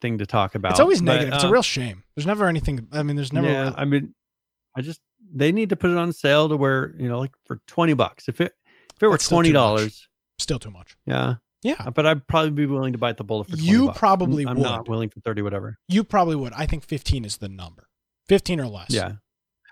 [0.00, 0.72] thing to talk about.
[0.72, 1.34] It's always but, negative.
[1.34, 2.04] it's a uh, real shame.
[2.14, 2.86] There's never anything.
[2.92, 3.48] I mean, there's never.
[3.48, 4.14] Yeah, I mean,
[4.76, 5.00] I just
[5.34, 8.28] they need to put it on sale to where you know, like for twenty bucks.
[8.28, 8.52] If it
[8.94, 9.58] if it were That's still twenty too much.
[9.58, 10.08] dollars,
[10.38, 10.96] still too much.
[11.04, 13.98] yeah, Yeah, but I'd probably be willing to bite the bullet for 20 You bucks.
[13.98, 15.78] probably I'm, I'm not willing for thirty, whatever.
[15.88, 16.52] you probably would.
[16.52, 17.88] I think 15 is the number.
[18.28, 18.90] 15 or less.
[18.90, 19.12] Yeah,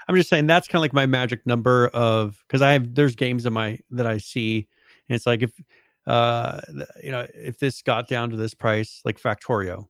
[0.08, 3.14] I'm just saying that's kind of like my magic number of because I have there's
[3.14, 4.66] games in my that I see,
[5.08, 5.52] and it's like if
[6.08, 6.60] uh
[7.02, 9.86] you know if this got down to this price, like Factorio,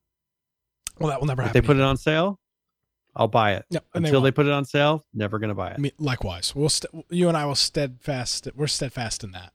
[0.99, 1.61] Well, that will never if happen.
[1.61, 2.39] they put it on sale,
[3.15, 3.65] I'll buy it.
[3.71, 5.93] Yep, Until they, they put it on sale, never gonna buy it.
[5.99, 6.53] Likewise.
[6.55, 8.47] We'll st- you and I will steadfast.
[8.55, 9.53] We're steadfast in that.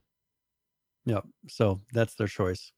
[1.04, 1.24] Yep.
[1.48, 2.72] So that's their choice.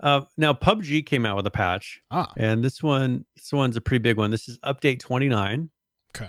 [0.00, 3.80] Uh, now PUBG came out with a patch, Ah, and this one, this one's a
[3.80, 4.30] pretty big one.
[4.30, 5.68] This is update 29,
[6.16, 6.28] okay.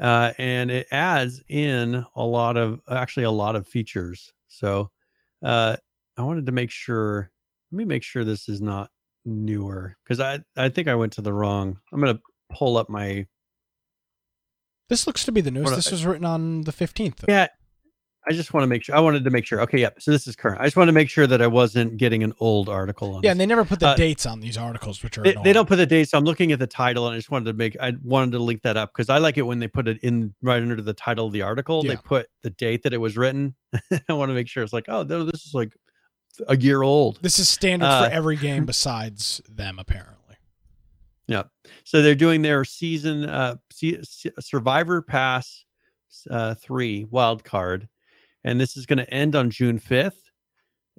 [0.00, 4.32] uh, and it adds in a lot of, actually, a lot of features.
[4.48, 4.90] So
[5.42, 5.76] uh,
[6.16, 7.30] I wanted to make sure.
[7.70, 8.90] Let me make sure this is not
[9.24, 11.78] newer because I, I think I went to the wrong.
[11.92, 12.20] I'm gonna
[12.52, 13.26] pull up my.
[14.90, 15.72] This looks to be the news.
[15.72, 17.24] I- This was written on the 15th.
[17.28, 17.48] Yeah.
[18.28, 18.94] I just want to make sure.
[18.94, 19.60] I wanted to make sure.
[19.62, 20.00] Okay, yep.
[20.00, 20.60] So this is current.
[20.60, 23.14] I just want to make sure that I wasn't getting an old article on.
[23.16, 23.30] Yeah, this.
[23.32, 25.66] and they never put the Uh, dates on these articles, which are they, they don't
[25.66, 26.12] put the dates.
[26.12, 28.38] so i'm looking at the title and i just wanted to make i wanted to
[28.38, 30.92] link that up because i like it when they put it in right under the
[30.94, 31.92] title of the article Yeah.
[31.92, 33.54] they put the date that it was written
[34.08, 35.72] i want to make sure it's like oh no, this is like
[36.48, 40.36] a year old This is standard Uh, for every game besides them, apparently.
[41.26, 41.44] Yeah.
[41.84, 43.56] So they're doing their season uh
[44.40, 45.64] survivor pass
[46.30, 47.88] uh 3 wild card
[48.44, 50.12] and this is going to end on june 5th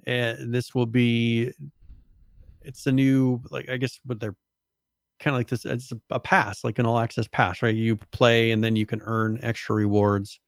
[0.06, 1.52] and this will be
[2.62, 4.36] it's a new like i guess what they're
[5.18, 7.74] kind of like this it's a, pass like an all access pass right?
[7.74, 10.40] You play and then you can earn extra rewards.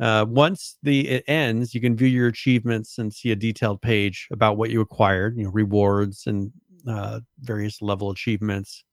[0.00, 4.28] Uh, once the it ends you can view your achievements and see a detailed page
[4.32, 6.52] about what you acquired you know rewards and
[6.88, 8.84] uh, various level achievements.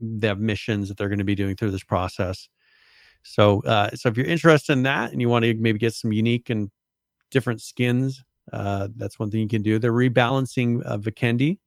[0.00, 2.48] They have missions that they're going to be doing through this process
[3.22, 6.12] so uh, so if you're interested in that and you want to maybe get some
[6.12, 6.70] unique and
[7.30, 8.22] different skins
[8.52, 11.58] uh, that's one thing you can do they're rebalancing uh, vikendi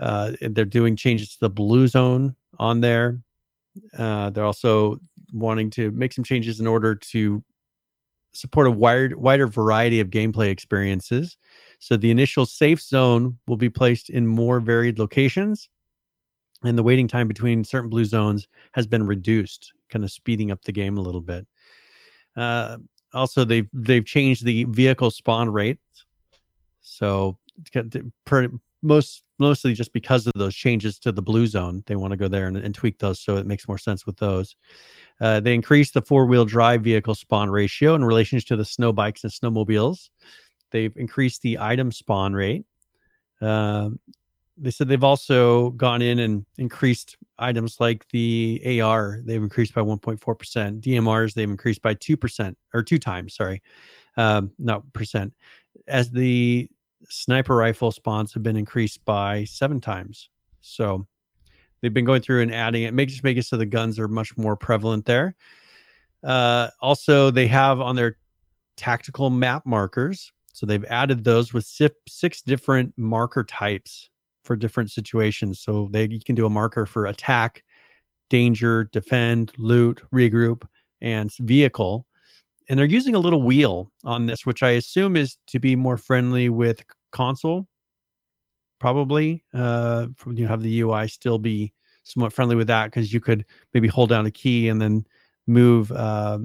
[0.00, 3.20] uh, they're doing changes to the blue zone on there.
[3.96, 4.98] Uh, they're also
[5.32, 7.42] wanting to make some changes in order to
[8.32, 11.36] support a wider, wider variety of gameplay experiences.
[11.78, 15.68] So the initial safe zone will be placed in more varied locations,
[16.64, 20.62] and the waiting time between certain blue zones has been reduced, kind of speeding up
[20.62, 21.46] the game a little bit.
[22.36, 22.78] Uh,
[23.12, 25.78] also, they've they've changed the vehicle spawn rate,
[26.80, 27.38] so
[28.24, 28.48] per,
[28.82, 31.82] most mostly just because of those changes to the blue zone.
[31.86, 34.16] They want to go there and, and tweak those so it makes more sense with
[34.18, 34.56] those.
[35.20, 38.92] Uh, they increased the four wheel drive vehicle spawn ratio in relation to the snow
[38.92, 40.10] bikes and snowmobiles.
[40.70, 42.64] They've increased the item spawn rate.
[43.40, 43.98] Um,
[44.56, 49.20] they said they've also gone in and increased items like the AR.
[49.24, 50.80] They've increased by 1.4%.
[50.80, 53.34] DMRs they've increased by 2% or two times.
[53.34, 53.62] Sorry,
[54.16, 55.32] um, not percent.
[55.88, 56.68] As the
[57.08, 60.30] sniper rifle spawns have been increased by seven times.
[60.60, 61.06] So
[61.80, 64.08] they've been going through and adding it, make just make it so the guns are
[64.08, 65.34] much more prevalent there.
[66.22, 68.16] Uh, also, they have on their
[68.76, 70.32] tactical map markers.
[70.52, 74.08] So they've added those with six different marker types
[74.44, 75.60] for different situations.
[75.60, 77.62] So they you can do a marker for attack,
[78.30, 80.62] danger, defend, loot, regroup,
[81.00, 82.06] and vehicle.
[82.68, 85.96] And they're using a little wheel on this, which I assume is to be more
[85.98, 87.66] friendly with console.
[88.80, 91.72] Probably, uh, you have the UI still be
[92.02, 95.06] somewhat friendly with that because you could maybe hold down a key and then
[95.46, 96.38] move uh,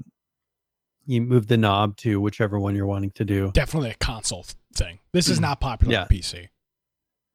[1.06, 3.52] you move the knob to whichever one you're wanting to do.
[3.54, 4.46] Definitely a console
[4.76, 5.00] thing.
[5.12, 6.02] This is not popular Yeah.
[6.04, 6.48] on PC.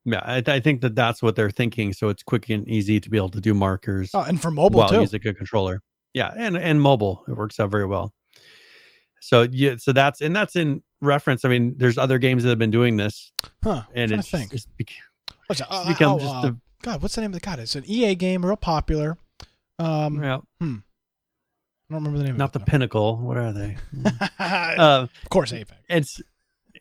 [0.04, 1.92] Yeah, I, I think that that's what they're thinking.
[1.94, 4.80] So it's quick and easy to be able to do markers Oh, and for mobile
[4.80, 5.00] while too.
[5.00, 5.80] using a good controller.
[6.12, 8.12] Yeah, and and mobile, it works out very well.
[9.20, 11.44] So yeah, so that's and that's in reference.
[11.44, 13.32] I mean, there's other games that have been doing this,
[13.62, 13.82] Huh.
[13.94, 14.52] and it's, think.
[14.52, 14.88] it's bec-
[15.46, 15.66] What's it?
[15.70, 17.58] Uh, become oh, just uh, the God, what's the name of the God?
[17.58, 19.16] It's an EA game, real popular.
[19.78, 20.84] Um, yeah, I don't
[21.90, 22.36] remember the name.
[22.36, 23.16] not the of pinnacle.
[23.16, 23.76] What are they?
[24.38, 25.80] uh, of course, Apex.
[25.88, 26.20] it's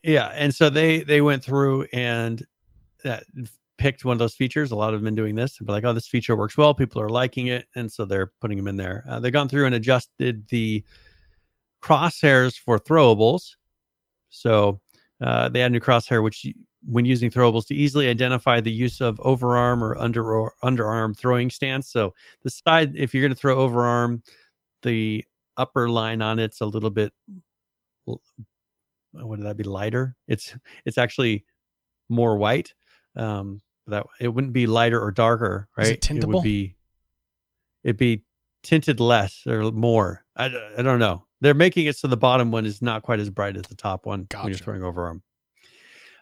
[0.04, 2.46] yeah and so they they went through and
[3.04, 3.24] that
[3.78, 5.94] picked one of those features a lot of them been doing this but like oh
[5.94, 9.04] this feature works well people are liking it and so they're putting them in there.
[9.08, 10.84] Uh, they've gone through and adjusted the
[11.82, 13.56] crosshairs for throwables.
[14.30, 14.80] So
[15.22, 16.46] uh, they add new crosshair which
[16.86, 21.50] when using throwables to easily identify the use of overarm or under or underarm throwing
[21.50, 21.90] stance.
[21.90, 22.14] So
[22.44, 24.22] the side if you're going to throw overarm
[24.82, 25.24] the
[25.58, 27.14] upper line on it's a little bit
[28.06, 28.20] what
[29.14, 30.16] would that be lighter?
[30.28, 30.56] It's
[30.86, 31.46] it's actually
[32.10, 32.74] more white
[33.16, 35.88] um that it wouldn't be lighter or darker right?
[35.88, 36.36] It tintable?
[36.36, 36.76] would be
[37.84, 38.24] it'd be
[38.64, 40.24] tinted less or more.
[40.36, 40.46] I,
[40.78, 41.26] I don't know.
[41.42, 44.06] They're making it so the bottom one is not quite as bright as the top
[44.06, 44.64] one when you're Gotcha.
[44.64, 45.22] throwing overarm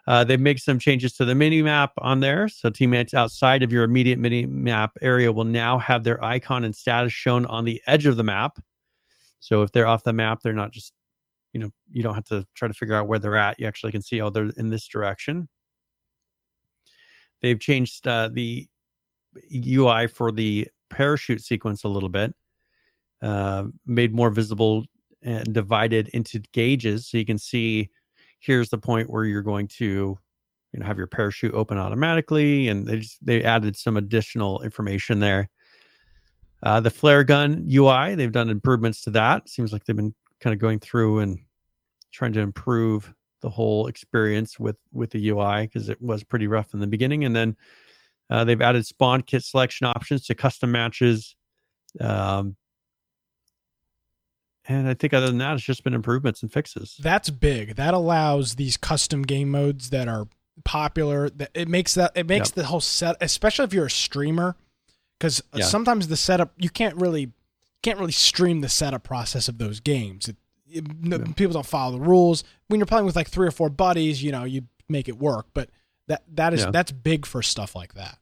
[0.06, 2.48] uh, they make some changes to the mini map on there.
[2.48, 6.74] So teammates outside of your immediate mini map area will now have their icon and
[6.74, 8.58] status shown on the edge of the map.
[9.40, 10.92] So if they're off the map they're not just
[11.52, 13.60] you know you don't have to try to figure out where they're at.
[13.60, 15.48] You actually can see oh they're in this direction
[17.42, 18.66] they've changed uh, the
[19.66, 22.34] ui for the parachute sequence a little bit
[23.22, 24.84] uh, made more visible
[25.22, 27.08] and divided into gauges.
[27.08, 27.90] So you can see
[28.40, 30.18] here's the point where you're going to
[30.72, 35.20] you know have your parachute open automatically and they just they added some additional information
[35.20, 35.48] there.
[36.62, 39.48] Uh, the flare gun ui they've done improvements to that.
[39.48, 41.38] Seems like they've been kind of going through and
[42.10, 46.72] trying to improve the whole experience with with the ui because it was pretty rough
[46.72, 47.54] in the beginning and then
[48.30, 51.36] uh, they've added spawn kit selection options to custom matches
[52.00, 52.56] um,
[54.66, 57.74] and i think other than that it's just been improvements and fixes That's big.
[57.76, 60.26] That allows these custom game modes that are
[60.64, 61.28] popular.
[61.30, 62.54] That it makes that it makes Yep.
[62.54, 64.54] the whole set, especially if you're a streamer,
[65.18, 65.64] because Yeah.
[65.64, 67.32] sometimes the setup you can't really
[67.82, 70.28] can't really stream the setup process of those games.
[70.28, 70.41] It, it-
[71.00, 71.32] no- Yeah.
[71.34, 72.44] People don't follow the rules.
[72.68, 75.46] When you're playing with like three or four buddies, you know, you make it work.
[75.54, 75.70] But
[76.08, 76.70] that that is Yeah.
[76.70, 78.18] that's big for stuff like that.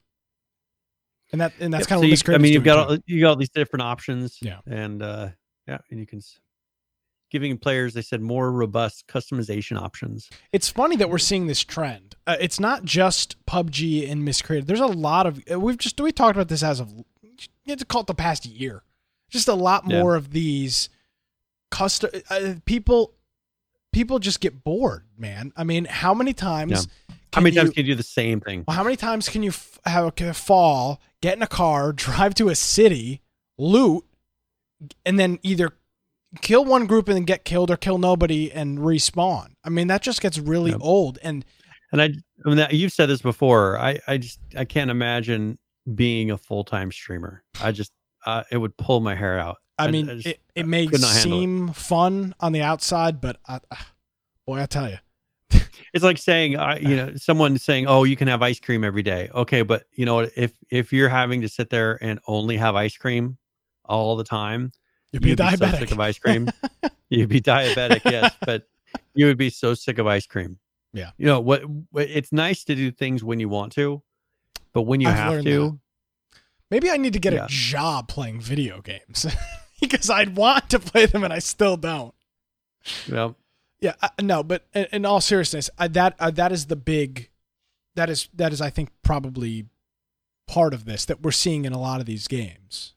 [1.31, 2.97] And that and that's Yep, kind of you- what this I mean, you've got all,
[3.05, 4.37] you got all these different options.
[4.41, 4.59] Yeah.
[4.67, 5.29] and uh,
[5.67, 6.21] yeah, and you can
[7.29, 10.29] giving players, they said, more robust customization options.
[10.51, 12.15] It's funny that we're seeing this trend.
[12.27, 14.67] Uh, it's not just PUBG and miscreated.
[14.67, 17.79] There's a lot of uh, we've just we talked about this as of you have
[17.79, 18.83] to call it the past year.
[19.29, 20.01] Just a lot Yeah.
[20.01, 20.89] more of these
[21.71, 23.13] custom uh, people.
[23.93, 25.51] People just get bored, man.
[25.57, 26.87] I mean, how many times?
[27.09, 28.63] How can many times you- can you do the same thing?
[28.67, 32.33] well, how many times can you f- have a fall, get in a car, drive
[32.35, 33.21] to a city,
[33.57, 34.05] loot,
[35.05, 35.71] and then either
[36.41, 39.55] kill one group and then get killed, or kill nobody and respawn?
[39.65, 40.79] I mean, that just gets really Yep.
[40.81, 41.19] old.
[41.21, 41.43] And
[41.91, 43.77] And I, I mean, that, you've said this before.
[43.77, 45.57] I, I just, I can't imagine
[45.95, 47.43] being a full time streamer.
[47.61, 47.91] I just,
[48.25, 49.57] uh, it would pull my hair out.
[49.81, 51.13] I I- mean, I just- it, it may handle it.
[51.21, 53.87] seem fun on the outside, but I, ah,
[54.45, 54.97] boy, I tell you,
[55.93, 59.03] It's like saying, uh, you know, someone saying, "Oh, you can have ice cream every
[59.03, 62.75] day." Okay, but you know, if if you're having to sit there and only have
[62.75, 63.37] ice cream
[63.85, 64.71] all the time,
[65.11, 65.79] you'd be you'd be so diabetic.
[65.79, 66.49] sick of ice cream.
[67.09, 68.69] You'd be diabetic, yes, but
[69.13, 70.59] you would be so sick of ice cream.
[70.93, 71.11] Yeah.
[71.17, 71.63] You know what?
[71.95, 74.01] It's nice to do things when you want to,
[74.71, 75.77] but when you I've have to,
[76.69, 77.43] Maybe I need to get Yeah.
[77.43, 79.25] a job playing video games
[79.81, 82.13] because I'd want to play them and I still don't.
[83.07, 83.35] know,
[83.79, 87.29] Yeah, I, no, but in, in all seriousness, I, that uh, that is the big,
[87.95, 89.65] that is that is I think probably
[90.47, 92.93] part of this that we're seeing in a lot of these games,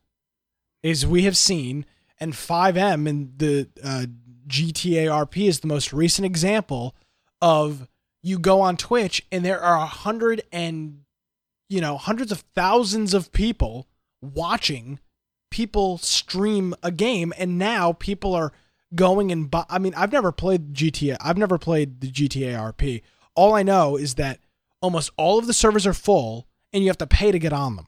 [0.82, 1.86] is we have seen
[2.20, 4.06] and FiveM and the uh,
[4.46, 6.94] GTA RP is the most recent example
[7.40, 7.88] of
[8.22, 11.00] you go on Twitch and there are a hundred and
[11.68, 13.88] you know hundreds of thousands of people
[14.20, 14.98] watching
[15.54, 18.52] people stream a game and now people are
[18.94, 23.02] going and buy I mean I've never played GTA I've never played the GTA RP
[23.34, 24.40] all I know is that
[24.80, 27.76] almost all of the servers are full, and you have to pay to get on
[27.76, 27.86] them.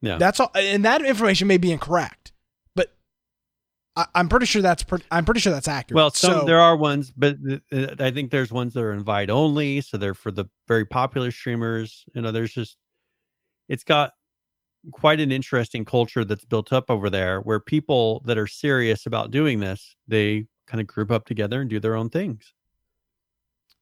[0.00, 0.18] Yeah.
[0.18, 2.32] That's all, and that information may be incorrect,
[2.76, 2.94] but
[3.96, 5.96] I, I'm pretty sure that's pre- I'm pretty sure that's accurate.
[5.96, 7.36] Well, some So- there are ones, but
[7.72, 12.04] I think there's ones that are invite only, so they're for the very popular streamers.
[12.14, 12.76] You know, there's just
[13.68, 14.12] it's got
[14.92, 19.30] quite an interesting culture that's built up over there, where people that are serious about
[19.30, 22.52] doing this, they kind of group up together and do their own things.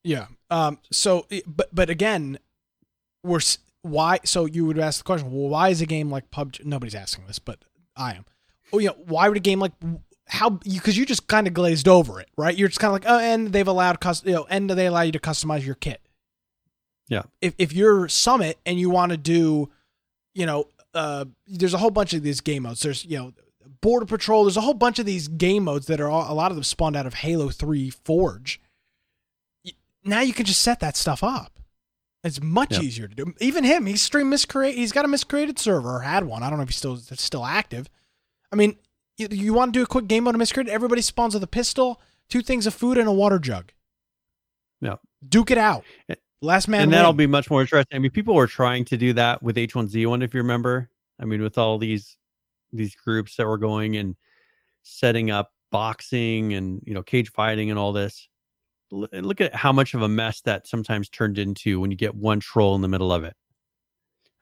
[0.05, 0.27] Yeah.
[0.51, 0.78] Um.
[0.93, 2.39] So, but but again,
[3.23, 3.40] we're
[3.82, 4.20] why?
[4.24, 6.64] So you would ask the question, well, why is a game like PUBG?
[6.64, 7.59] Nobody's asking this, but
[7.97, 8.24] I am.
[8.73, 8.90] Oh, yeah.
[8.90, 9.73] Why would a game like
[10.28, 10.51] how?
[10.51, 12.56] Because you, just kind of glazed over it, right?
[12.56, 15.02] You're just kind of like, oh, and they've allowed cus, you know, and they allow
[15.02, 16.01] you to customize your kit.
[17.09, 17.23] Yeah.
[17.40, 19.70] If if you're Summit and you want to do,
[20.35, 22.81] you know, uh, there's a whole bunch of these game modes.
[22.81, 23.32] There's you know.
[23.82, 24.44] Border Patrol.
[24.44, 26.64] There's a whole bunch of these game modes that are all, a lot of them
[26.64, 28.60] spawned out of Halo 3 Forge
[30.06, 31.59] now you can just set that stuff up.
[32.24, 32.81] It's much Yeah.
[32.81, 33.35] easier to do.
[33.40, 34.77] Even him, he's stream miscreate.
[34.77, 36.43] He's got a miscreated server or had one.
[36.43, 37.89] I don't know if he's still still active.
[38.52, 38.78] I mean,
[39.16, 40.73] you, you want to do a quick game mode of miscreated?
[40.73, 43.73] Everybody spawns with a pistol, two things of food, and a water jug.
[44.81, 44.97] Yeah.
[45.27, 45.85] Duke it out.
[46.09, 46.82] Eh, Last man.
[46.82, 47.16] and that'll win.
[47.16, 47.96] be much more interesting.
[47.96, 50.90] I mean, people were trying to do that with H1Z1, if you remember.
[51.20, 52.16] I mean, with all these
[52.72, 54.16] these groups that were going and
[54.82, 58.28] setting up boxing and you know cage fighting and all this.
[58.92, 62.14] L- Look at how much of a mess that sometimes turned into when you get
[62.14, 63.34] one troll in the middle of it.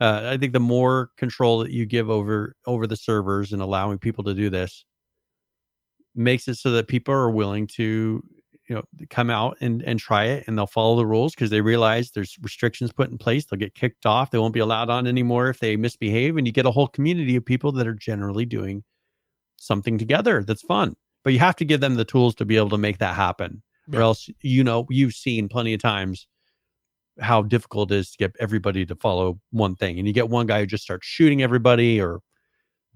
[0.00, 3.98] Uh, I think the more control that you give over over the servers and allowing
[3.98, 4.84] people to do this
[6.16, 8.22] makes it so that people are willing to
[8.68, 11.60] you know come out and and try it and they'll follow the rules because they
[11.60, 15.06] realize there's restrictions put in place they'll get kicked off they won't be allowed on
[15.06, 18.44] anymore if they misbehave and you get a whole community of people that are generally
[18.44, 18.82] doing
[19.56, 22.70] something together that's fun but you have to give them the tools to be able
[22.70, 23.62] to make that happen
[23.92, 26.26] or else you know you've seen plenty of times
[27.20, 30.46] how difficult it is to get everybody to follow one thing and you get one
[30.46, 32.20] guy who just starts shooting everybody or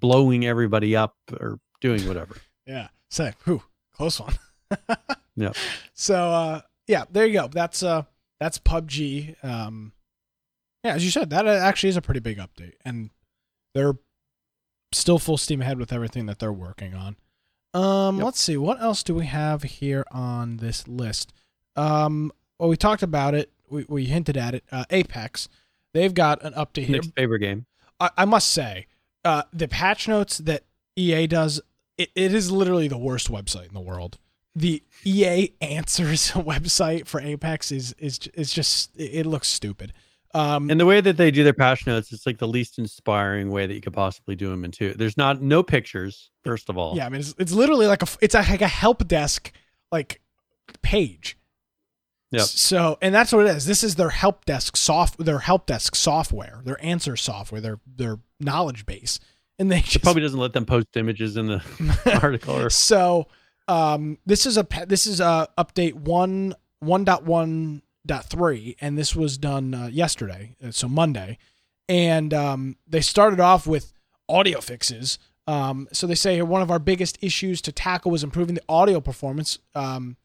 [0.01, 2.37] blowing everybody up or doing whatever
[2.67, 2.89] Yeah.
[3.11, 3.63] Say, whew,
[3.95, 4.35] close one.
[5.39, 5.57] Yep.
[5.95, 7.49] So uh yeah, there you go.
[7.49, 8.03] That's uh
[8.41, 9.43] that's PUBG.
[9.45, 9.93] Um
[10.85, 12.75] yeah, as you said, that uh, actually is a pretty big update.
[12.85, 13.11] And
[13.75, 13.95] they're
[14.93, 17.17] still full steam ahead with everything that they're working on.
[17.75, 18.25] Um Yep.
[18.25, 21.33] let's see, what else do we have here on this list?
[21.77, 24.65] Um well we talked about it, we, we hinted at it.
[24.73, 25.49] Uh Apex.
[25.95, 26.97] They've got an update here.
[26.97, 27.67] Nick's favorite game
[28.01, 28.87] I, I must say,
[29.25, 30.65] uh, the patch notes that
[30.97, 31.61] EA does,
[31.97, 34.19] it, it is literally the worst website in the world.
[34.55, 39.93] The EA Answers website for Apex is is is just it, looks stupid.
[40.35, 43.51] Um, And the way that they do their patch notes, it's like the least inspiring
[43.51, 44.93] way that you could possibly do them into.
[44.95, 46.97] There's not no pictures, first of all.
[46.97, 49.53] yeah, I mean it's, it's literally like a it's a, like a help desk
[49.93, 50.21] like
[50.83, 51.39] page.
[52.31, 52.43] Yeah.
[52.43, 53.65] So, and that's what it is.
[53.65, 58.19] This is their help desk soft, their help desk software, their answer software, their their
[58.39, 59.19] knowledge base,
[59.59, 61.63] and they It just probably doesn't let them post images in the
[62.23, 63.29] article or so
[63.69, 66.55] um this is a this is a update 1
[66.85, 71.39] 1.1.3 and this was done uh, yesterday uh, so monday
[71.89, 73.93] and um they started off with
[74.29, 78.55] audio fixes um so they say one of our biggest issues to tackle was improving
[78.55, 80.17] the audio performance um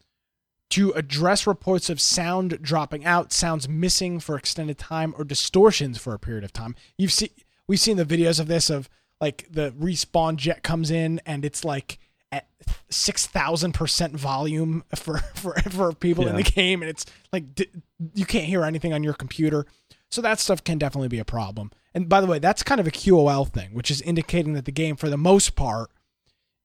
[0.74, 6.16] to address reports of sound dropping out, sounds missing for extended time, or distortions for
[6.16, 6.76] a period of time.
[6.98, 7.30] You've seen
[7.68, 8.90] we've seen the videos of this of
[9.22, 12.00] like the respawn jet comes in and it's like
[12.36, 12.48] at
[12.90, 17.70] six thousand percent volume for for for people in the game, and it's like d-
[18.14, 19.66] you can't hear anything on your computer.
[20.12, 21.72] So that stuff can definitely be a problem.
[21.96, 24.72] And by the way, that's kind of a QOL thing, which is indicating that the
[24.72, 25.90] game, for the most part,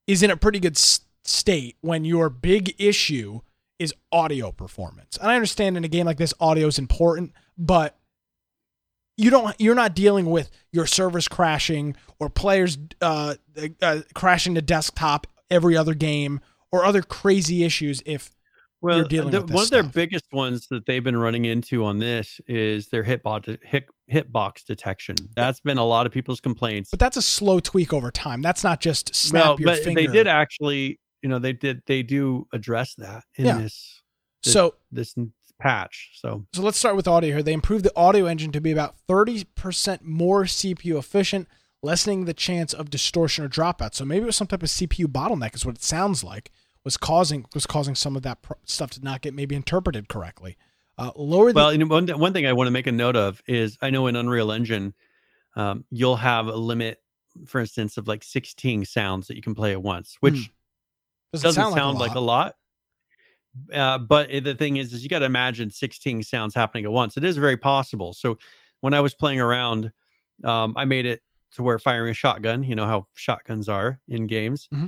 [0.06, 3.40] is in a pretty good s- state when your big issue
[3.78, 5.16] is audio performance.
[5.16, 7.96] And I understand in a game like this, audio is important, but
[9.16, 13.34] you don't you're not dealing with your servers crashing or players uh,
[13.82, 16.40] uh, crashing the desktop every other game
[16.72, 18.30] or other crazy issues if
[18.80, 21.84] well, dealing the- with this one of their biggest ones that they've been running into
[21.84, 25.16] on this is their hitbox hit, hitbox detection.
[25.34, 26.90] That's been a lot of people's complaints.
[26.90, 28.40] but that's a slow tweak over time.
[28.40, 30.00] That's not just snap well, your but finger.
[30.00, 33.58] they did actually, you know, they did they do address that in Yeah.
[33.58, 34.00] this
[34.44, 35.12] did- so this
[35.60, 36.10] patch.
[36.14, 37.42] So So let's start with audio here.
[37.42, 41.48] They improved the audio engine to be about 30% more CPU efficient,
[41.82, 43.94] lessening the chance of distortion or dropout.
[43.94, 46.50] So maybe it was some type of CPU bottleneck is what it sounds like
[46.84, 50.56] was causing was causing some of that pro- stuff to not get maybe interpreted correctly.
[50.96, 53.14] Uh, lower the Well, you know, one, one thing I want to make a note
[53.14, 54.94] of is I know in Unreal Engine,
[55.54, 56.98] um, you'll have a limit,
[57.46, 60.50] for instance, of like 16 sounds that you can play at once, which
[61.32, 62.54] Doesn't doesn't sound sound, like a like, a lot.
[63.72, 67.16] Uh, but the thing is, is you got to imagine 16 sounds happening at once.
[67.16, 68.12] It is very possible.
[68.12, 68.38] So
[68.80, 69.92] when I was playing around,
[70.44, 71.20] um, I made it
[71.52, 74.68] to where firing a shotgun, you know how shotguns are in games.
[74.72, 74.86] Mm-hmm.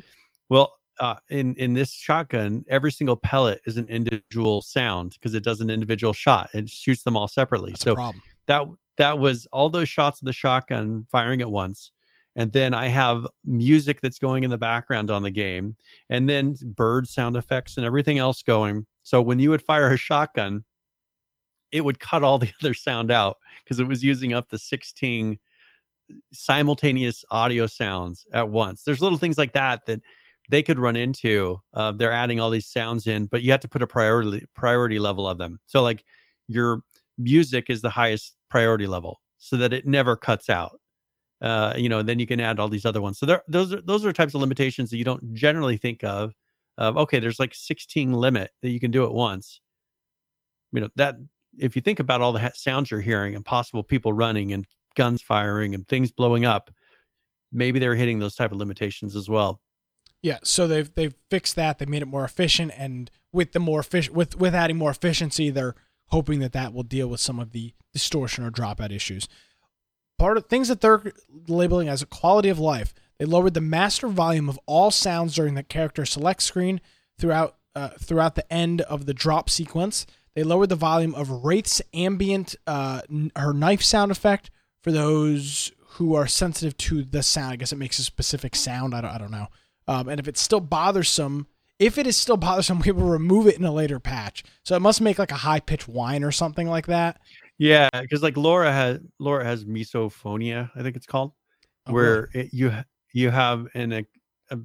[0.49, 5.45] Well, uh, in in this shotgun, every single pellet is an individual sound because it
[5.45, 6.51] does an individual shot.
[6.53, 7.73] It shoots them all separately.
[7.73, 8.13] That's so
[8.47, 8.67] that
[8.99, 11.93] that was all those shots of the shotgun firing at once
[12.37, 15.77] and then i have music that's going in the background on the game
[16.09, 19.97] and then bird sound effects and everything else going so when you would fire a
[19.97, 20.65] shotgun
[21.73, 25.39] it would cut all the other sound out because it was using up the 16
[26.33, 28.83] simultaneous audio sounds at once.
[28.83, 30.01] There's little things like that that
[30.49, 33.69] they could run into uh, they're adding all these sounds in but you have to
[33.69, 35.61] put a priority priority level of them.
[35.67, 36.05] So like
[36.49, 36.83] your
[37.19, 40.81] music is the highest priority level so that it never cuts out
[41.41, 43.19] uh, you know then you can add all these other ones.
[43.19, 46.35] So there those are those are types of limitations that you don't generally think of
[46.79, 49.61] of okay there's like 16 limit that you can do at once.
[50.73, 51.17] You know that
[51.59, 55.23] if you think about all the sounds you're hearing and possible people running and guns
[55.23, 56.71] firing and things blowing up
[57.53, 59.61] maybe they're hitting those type of limitations as well
[60.23, 61.79] Yeah, so they've they've fixed that.
[61.79, 65.51] They made it more efficient, and with the more efficient with with adding more efficiency,
[65.51, 65.75] they're
[66.09, 69.29] hoping that that will deal with some of the distortion or dropout issues.
[70.19, 71.03] Part of things that they're
[71.49, 75.55] labeling as a quality of life, they lowered the master volume of all sounds during
[75.55, 76.83] the character select screen
[77.19, 80.07] throughout uh, throughout the end of the drop sequence.
[80.35, 83.01] They lowered the volume of Wraith's ambient uh,
[83.37, 84.51] her knife sound effect
[84.83, 87.53] for those who are sensitive to the sound.
[87.53, 88.95] I guess it makes a specific sound.
[88.95, 89.49] I don't, I don't know.
[89.89, 91.47] Um, and if it's still bothersome,
[91.79, 94.45] if it is still bothersome, we will remove it in a later patch.
[94.65, 97.21] So it must make like a high pitched whine or something like that.
[97.59, 101.33] yeah because like laura has laura has misophonia i think it's called
[101.87, 102.73] Oh, where it, you
[103.13, 104.05] you have an a,
[104.51, 104.59] a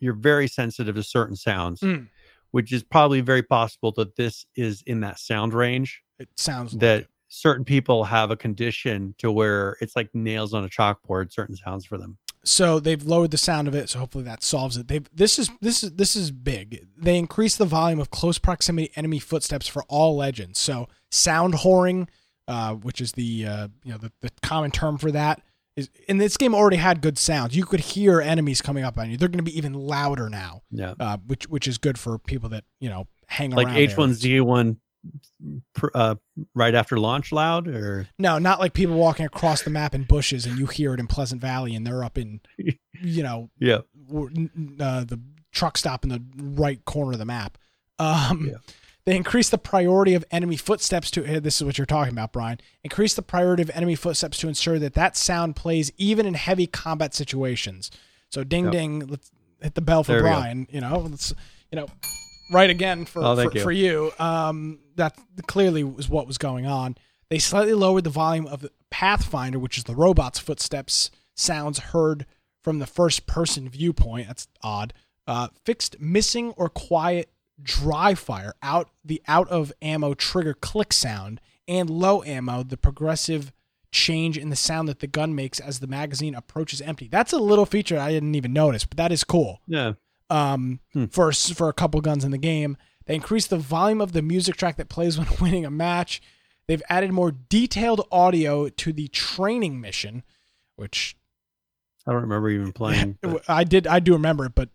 [0.00, 2.08] you're very sensitive to certain sounds Mm.
[2.52, 6.94] which is probably very possible that this is in that sound range It sounds that
[6.94, 7.10] like it.
[7.32, 11.86] Certain people have a condition to where it's like nails on a chalkboard certain sounds
[11.86, 12.18] for them.
[12.44, 14.88] So they've lowered the sound of it so hopefully that solves it.
[14.88, 16.86] They've this is this is this is big.
[16.96, 20.58] They increased the volume of close proximity enemy footsteps for all legends.
[20.58, 22.08] So sound whoring
[22.48, 25.40] uh, which is the uh, you know the, the common term for that
[25.76, 27.56] is and this game already had good sounds.
[27.56, 29.16] You could hear enemies coming up on you.
[29.16, 30.94] They're going to be even louder now yeah.
[31.00, 33.94] uh, which which is good for people that you know hang like around areas.
[33.94, 34.78] h1z1 pr-
[35.94, 36.14] uh,
[36.54, 40.46] right after launch loud or No, not like people walking across the map in bushes
[40.46, 42.40] and you hear it in Pleasant Valley and they're up in,
[43.00, 45.20] you know, yeah uh, the
[45.50, 47.58] truck stop in the right corner of the map.
[47.98, 48.56] Um, Yeah.
[49.04, 51.40] They increase the priority of enemy footsteps to.
[51.40, 52.60] This is what you're talking about, Brian.
[52.84, 56.68] Increase the priority of enemy footsteps to ensure that that sound plays even in heavy
[56.68, 57.90] combat situations.
[58.28, 58.72] So, ding Yep.
[58.72, 60.20] ding, let's hit the bell for There.
[60.20, 60.68] Brian.
[60.70, 61.34] You know, let's
[61.72, 61.88] you know,
[62.52, 63.62] right again for Oh, for, you.
[63.62, 64.12] for you.
[64.18, 65.16] Um, that
[65.46, 66.96] clearly was what was going on.
[67.30, 72.26] They slightly lowered the volume of the Pathfinder, which is the robot's footsteps sounds heard
[72.62, 74.26] from the first person viewpoint.
[74.28, 74.92] That's odd.
[75.26, 77.30] Uh, fixed missing or quiet
[77.62, 83.52] dry fire out the out of ammo trigger click sound and low ammo the progressive
[83.92, 87.08] change in the sound that the gun makes as the magazine approaches empty.
[87.08, 89.92] That's a little feature I didn't even notice, but that is cool yeah
[90.32, 91.06] um, Hmm.
[91.06, 92.76] for for a couple guns in the game.
[93.06, 96.22] They increased the volume of the music track that plays when winning a match.
[96.68, 100.22] They've added more detailed audio to the training mission,
[100.76, 101.16] which
[102.06, 103.86] i don't remember even playing but- I did.
[103.86, 104.70] I do remember it, but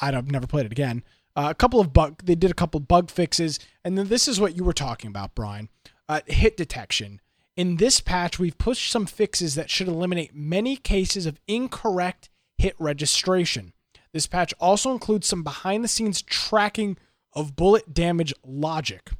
[0.00, 1.02] I don't never played it again.
[1.36, 2.22] Uh, a couple of bug.
[2.24, 5.08] They did a couple of bug fixes, and then this is what you were talking
[5.08, 5.68] about, Brian.
[6.08, 7.20] Uh, hit detection.
[7.56, 12.28] In this patch, we've pushed some fixes that should eliminate many cases of incorrect
[12.58, 13.72] hit registration.
[14.14, 16.96] This patch also includes some behind the scenes tracking
[17.32, 19.10] of bullet damage logic.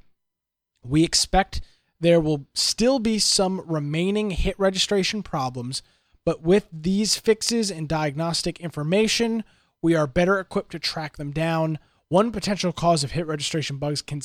[0.85, 1.61] We expect
[1.99, 5.83] there will still be some remaining hit registration problems,
[6.25, 9.43] but with these fixes and diagnostic information,
[9.83, 11.81] we are better equipped to track them down.
[12.09, 14.21] One potential cause of hit registration bugs can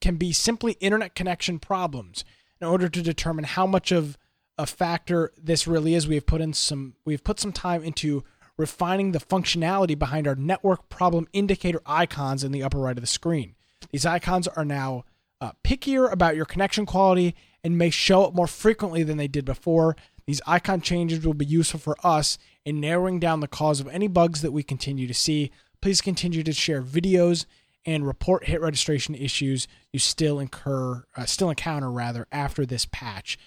[0.00, 2.24] can be simply internet connection problems.
[2.62, 4.16] In order to determine how much of
[4.56, 7.84] a factor this really is, we have put in some we have put some time
[7.84, 8.24] into
[8.56, 13.06] refining the functionality behind our network problem indicator icons in the upper right of the
[13.06, 13.54] screen.
[13.90, 15.04] These icons are now
[15.40, 19.44] uh, pickier about your connection quality and may show up more frequently than they did
[19.44, 19.96] before.
[20.26, 24.08] These icon changes will be useful for us in narrowing down the cause of any
[24.08, 25.50] bugs that we continue to see.
[25.82, 27.44] Please continue to share videos
[27.84, 33.38] and report hit registration issues you still incur, uh, still encounter rather after this patch.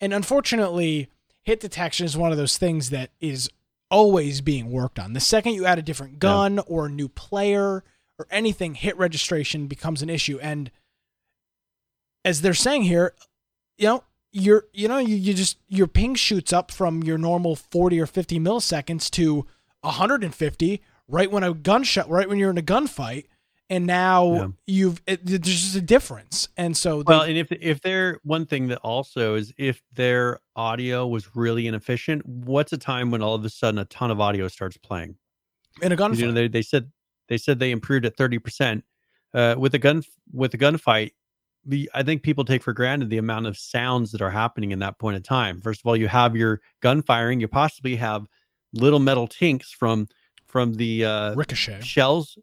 [0.00, 1.08] And unfortunately,
[1.42, 3.48] hit detection is one of those things that is
[3.90, 5.12] always being worked on.
[5.12, 7.84] The second you add a different gun or a new player
[8.18, 10.38] or anything, hit registration becomes an issue.
[10.40, 10.70] And
[12.24, 13.14] as they're saying here,
[13.76, 14.04] you know,
[14.34, 18.06] you're you know you, you just your ping shoots up from your normal 40 or
[18.06, 19.46] 50 milliseconds to
[19.82, 23.26] 150 right when a gunshot right when you're in a gunfight
[23.70, 24.46] and now Yeah.
[24.66, 28.46] you've it, there's just a difference and so they- Well, and if if they're one
[28.46, 33.34] thing that also is if their audio was really inefficient, what's a time when all
[33.34, 35.16] of a sudden a ton of audio starts playing?
[35.82, 36.92] in a gunfight You know, they, they said
[37.28, 38.84] they said they improved at thirty percent.
[39.32, 41.10] Uh, with a gun with a gunfight,
[41.64, 44.78] the I think people take for granted the amount of sounds that are happening in
[44.80, 45.60] that point of time.
[45.60, 47.40] First of all, you have your gun firing.
[47.40, 48.26] You possibly have
[48.72, 50.06] little metal tinks from
[50.46, 52.38] from the uh, ricochet shells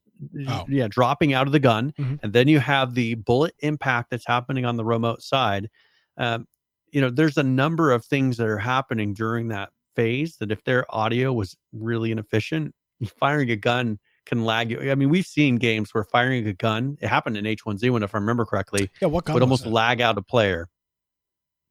[0.48, 0.66] Oh.
[0.70, 2.20] yeah dropping out of the gun Mhm.
[2.22, 5.70] and then you have the bullet impact that's happening on the remote side
[6.18, 6.48] um,
[6.92, 10.64] you know there's a number of things that are happening during that phase that if
[10.64, 12.74] their audio was really inefficient
[13.20, 16.98] firing a gun can lag you i mean we've seen games where firing a gun
[17.02, 19.70] it happened in h1z1 if i remember correctly yeah what gun would almost it?
[19.70, 20.70] lag out a player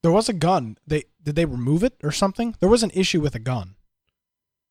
[0.03, 3.21] there was a gun they did they remove it or something there was an issue
[3.21, 3.77] with a gun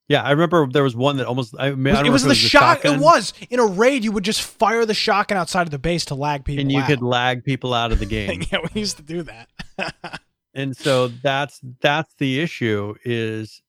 [0.10, 2.32] yeah i remember there was one that almost i mean it was, it was the
[2.32, 5.62] a shot shotgun, it was in a raid you would just fire the shotgun outside
[5.62, 6.62] of the base to lag people out.
[6.62, 6.88] and you out.
[6.88, 9.48] could lag people out of the game yeah we used to do that
[10.54, 13.62] and so that's that's the issue is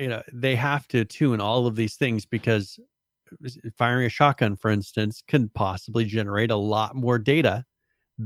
[0.00, 2.80] you know they have to tune all of these things because
[3.78, 7.64] firing a shotgun for instance can possibly generate a lot more data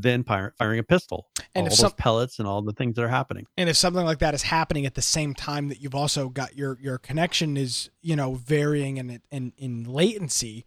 [0.03, 1.29] than fire, firing a pistol.
[1.55, 3.47] And all if those some- pellets and all the things that are happening.
[3.57, 6.57] And if something like that is happening at the same time that you've also got
[6.57, 10.65] your your connection is you know varying in in in latency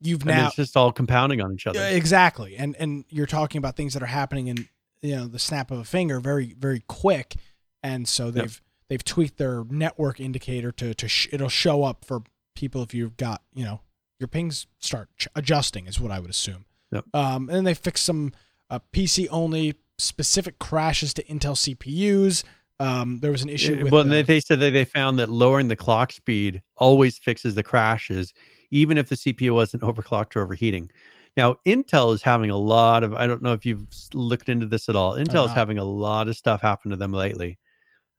[0.00, 1.82] you've I mean, now it's just all compounding on each other.
[1.84, 2.56] Exactly.
[2.56, 4.68] And and you're talking about things that are happening in
[5.02, 7.36] you know the snap of a finger very very quick.
[7.82, 12.22] And so they've they've tweaked their network indicator to to sh- it'll show up for
[12.54, 13.80] people if you've got you know
[14.18, 16.64] your pings start ch- adjusting is what i would assume.
[16.90, 17.04] Yep.
[17.14, 18.32] um and then they fix some
[18.70, 22.44] uh, pc only specific crashes to intel cpus
[22.80, 25.28] um there was an issue Uh, with well uh, they, said that they found that
[25.28, 28.32] lowering the clock speed always fixes the crashes
[28.70, 30.90] even if the cpu wasn't overclocked or overheating.
[31.36, 34.88] Now intel is having a lot of i don't know if you've looked into this
[34.88, 37.58] at all intel is having a lot of stuff happen to them lately.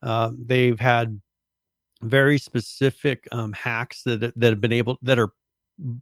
[0.01, 1.19] Um, they've had
[2.01, 5.31] very specific um, hacks that that have been able that are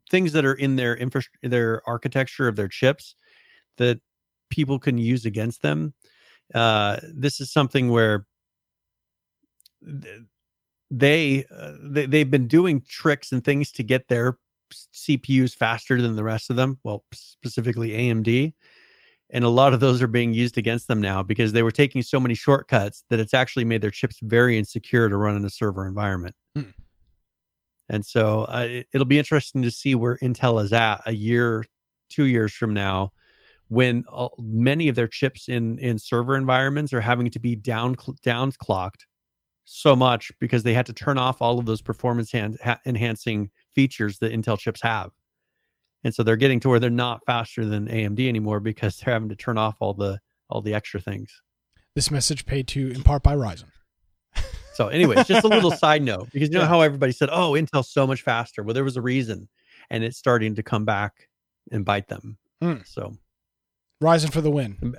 [0.10, 3.16] things that are in their infra their architecture of their chips
[3.78, 4.00] that
[4.50, 5.94] people can use against them
[6.54, 8.26] uh, this is something where
[10.90, 14.38] they, uh, they they've been doing tricks and things to get their
[14.94, 16.80] CPUs faster than the rest of them.
[16.84, 18.54] Well, specifically AMD,
[19.30, 22.02] and a lot of those are being used against them now because they were taking
[22.02, 25.50] so many shortcuts that it's actually made their chips very insecure to run in a
[25.50, 26.36] server environment.
[26.56, 26.64] Hmm.
[27.90, 31.66] And so uh, it, it'll be interesting to see where Intel is at a year,
[32.10, 33.12] two years from now,
[33.70, 37.96] when uh, many of their chips in in server environments are having to be down
[38.24, 39.06] down clocked
[39.66, 43.50] so much because they had to turn off all of those performance hand, ha- enhancing
[43.76, 45.12] features that Intel chips have.
[46.06, 49.28] And so they're getting to where they're not faster than AMD anymore because they're having
[49.30, 50.20] to turn off all the
[50.50, 51.42] all the extra things.
[51.96, 53.66] this message paid to in part by Ryzen.
[54.74, 56.68] So, anyways, just a little side note because you know Yeah.
[56.68, 59.50] how everybody said, "Oh, Intel's so much faster." Well, there was a reason,
[59.90, 61.28] and it's starting to come back
[61.72, 62.38] and bite them.
[62.62, 62.76] Hmm.
[62.86, 63.16] So,
[64.02, 64.96] Ryzen for the win.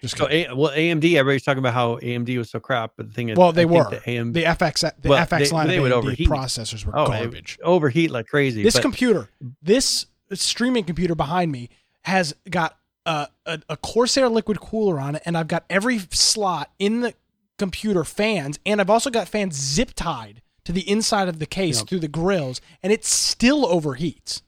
[0.00, 0.28] Just so.
[0.28, 3.38] A- well, AMD, everybody's talking about how AMD was so crap, but the thing is,
[3.38, 3.84] Well, they I were.
[3.84, 6.28] AMD the FX the Well, FX they- line they of AMD overheat.
[6.28, 7.58] processors were Oh, garbage.
[7.62, 8.62] overheat like crazy.
[8.62, 9.28] This but- computer,
[9.62, 11.68] this streaming computer behind me
[12.02, 12.76] has got
[13.06, 17.14] a, a, a Corsair liquid cooler on it, and I've got every slot in the
[17.58, 21.78] computer fans, and I've also got fans zip tied to the inside of the case
[21.78, 21.88] Yep.
[21.88, 24.42] through the grills, and it still overheats.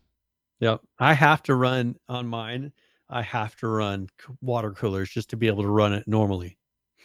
[0.61, 0.81] Yep.
[0.99, 2.73] I have to run on mine.
[3.09, 4.09] I have to run
[4.41, 6.59] water coolers just to be able to run it normally.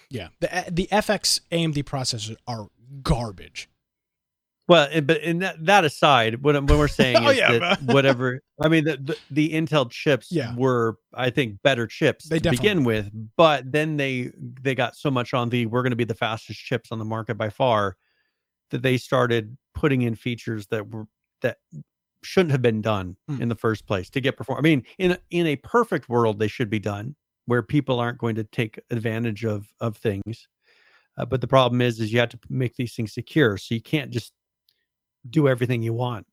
[0.09, 2.67] Yeah, the eh, the FX AMD processors are
[3.03, 3.69] garbage.
[4.67, 7.81] Well, eh, but in that, that aside, what, what we're saying Oh, is yeah, that
[7.85, 8.41] whatever.
[8.61, 10.55] I mean, the, the the Intel chips Yeah.
[10.55, 13.09] were, I think, better chips They to begin with.
[13.35, 14.31] But then they
[14.61, 17.05] they got so much on the we're going to be the fastest chips on the
[17.05, 17.97] market by far
[18.71, 21.05] that they started putting in features that were
[21.41, 21.57] that
[22.23, 23.41] shouldn't have been done Mm.
[23.41, 24.59] in the first place to get perform.
[24.59, 27.15] I mean, in a- in a perfect world, they should be done
[27.45, 30.47] where people aren't going to take advantage of of things.
[31.17, 33.81] Uh, but the problem is, is you have to make these things secure, so you
[33.81, 34.31] can't just
[35.29, 36.25] do everything you want.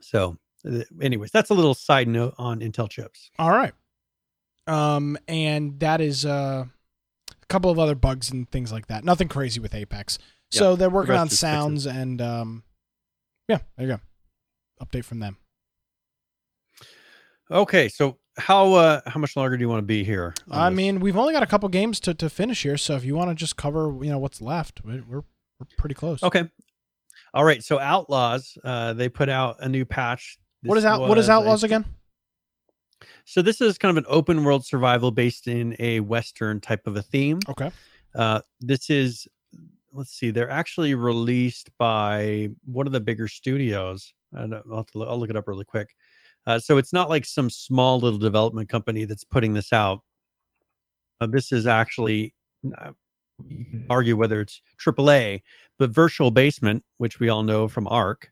[0.00, 0.36] So,
[1.00, 3.30] anyways, that's a little side note on Intel chips.
[3.38, 3.72] All right.
[4.66, 6.64] Um, and that is uh,
[7.30, 9.04] a couple of other bugs and things like that.
[9.04, 10.18] Nothing crazy with Apex.
[10.50, 12.64] So they're working rest on sounds and um,
[13.48, 14.00] yeah, there you go.
[14.82, 15.36] Update from them.
[17.50, 20.34] Okay, so how uh how much longer do you want to be here?
[20.50, 20.76] I this?
[20.76, 23.30] mean, we've only got a couple games to, to finish here, so if you want
[23.30, 25.22] to just cover, you know, what's left, we- we're
[25.58, 26.22] we're pretty close.
[26.22, 26.50] okay.
[27.32, 30.38] All right, so Outlaws, uh, they put out a new patch.
[30.62, 31.00] What is out?
[31.08, 31.84] What is Outlaws again?
[33.24, 36.96] So this is kind of an open world survival based in a Western type of
[36.96, 37.40] a theme.
[37.48, 37.70] Okay.
[38.14, 39.26] Uh, this is,
[39.92, 44.12] let's see, they're actually released by one of the bigger studios.
[44.34, 45.94] I don't, I'll, have to look, I'll look it up really quick.
[46.46, 50.00] Uh, so it's not like some small little development company that's putting this out.
[51.20, 52.34] Uh, this is actually,
[52.78, 52.92] uh,
[53.48, 55.42] you can argue whether it's AAA,
[55.78, 58.30] but Virtual Basement, which we all know from ARK,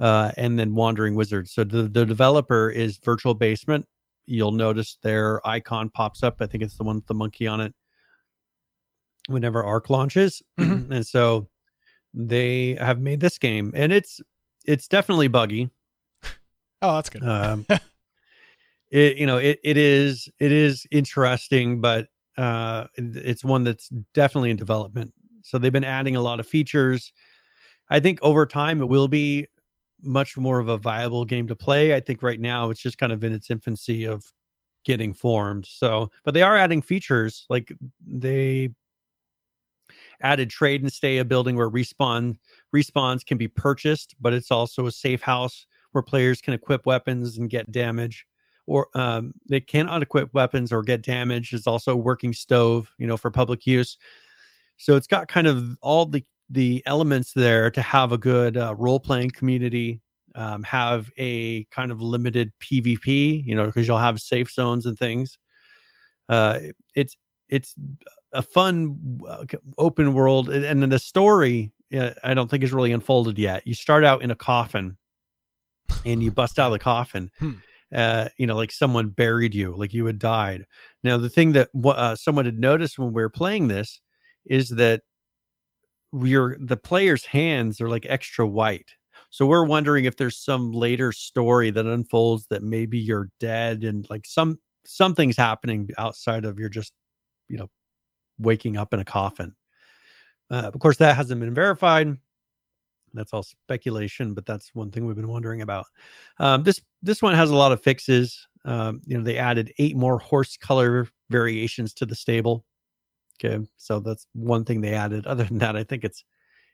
[0.00, 1.52] uh, and then Wandering Wizards.
[1.52, 3.86] So the, the developer is Virtual Basement.
[4.26, 6.36] You'll notice their icon pops up.
[6.40, 7.74] I think it's the one with the monkey on it
[9.28, 10.42] whenever ARK launches.
[10.60, 10.90] Mhm.
[10.90, 11.48] and so
[12.12, 14.20] they have made this game and it's
[14.64, 15.70] it's definitely buggy.
[16.82, 17.22] Oh, that's good.
[17.22, 17.66] Um
[18.90, 22.08] it you know it it is it is interesting but
[22.38, 25.12] uh it's one that's definitely in development.
[25.42, 27.12] So they've been adding a lot of features.
[27.90, 29.46] I think over time it will be
[30.02, 31.94] much more of a viable game to play.
[31.94, 34.24] I think right now it's just kind of in its infancy of
[34.84, 35.66] getting formed.
[35.66, 37.72] So, but they are adding features like
[38.06, 38.70] they
[40.22, 42.36] added trade and stay a building where respawn
[42.74, 47.38] respawns can be purchased, but it's also a safe house where players can equip weapons
[47.38, 48.26] and get damage.
[48.66, 51.52] Or um, they cannot equip weapons or get damage.
[51.52, 53.96] It's also a working stove, you know, for public use.
[54.76, 58.74] So it's got kind of all the the elements there to have a good uh,
[58.76, 60.00] role playing community,
[60.34, 64.98] um, have a kind of limited PvP, you know, because you'll have safe zones and
[64.98, 65.38] things.
[66.28, 66.58] Uh,
[66.94, 67.16] it's
[67.48, 67.74] it's
[68.32, 69.44] a fun uh,
[69.78, 73.66] open world, and then the story I don't think is really unfolded yet.
[73.66, 74.96] You start out in a coffin,
[76.04, 77.30] and you bust out of the coffin.
[77.38, 77.52] Hmm.
[77.92, 80.64] Uh, you know, like someone buried you, like you had died.
[81.02, 84.00] Now, the thing that uh, someone had noticed when we were playing this
[84.46, 85.02] is that
[86.12, 88.90] your the player's hands are like extra white.
[89.30, 94.08] So we're wondering if there's some later story that unfolds that maybe you're dead and
[94.10, 96.92] like some something's happening outside of your just
[97.48, 97.68] you know
[98.38, 99.54] waking up in a coffin.
[100.50, 102.16] Uh, of course, that hasn't been verified.
[103.14, 105.86] That's all speculation, but that's one thing we've been wondering about.
[106.38, 108.46] Um, this this one has a lot of fixes.
[108.64, 112.64] Um, you know, they added eight more horse color variations to the stable.
[113.42, 115.26] Okay, so that's one thing they added.
[115.28, 116.24] Other than that, I think it's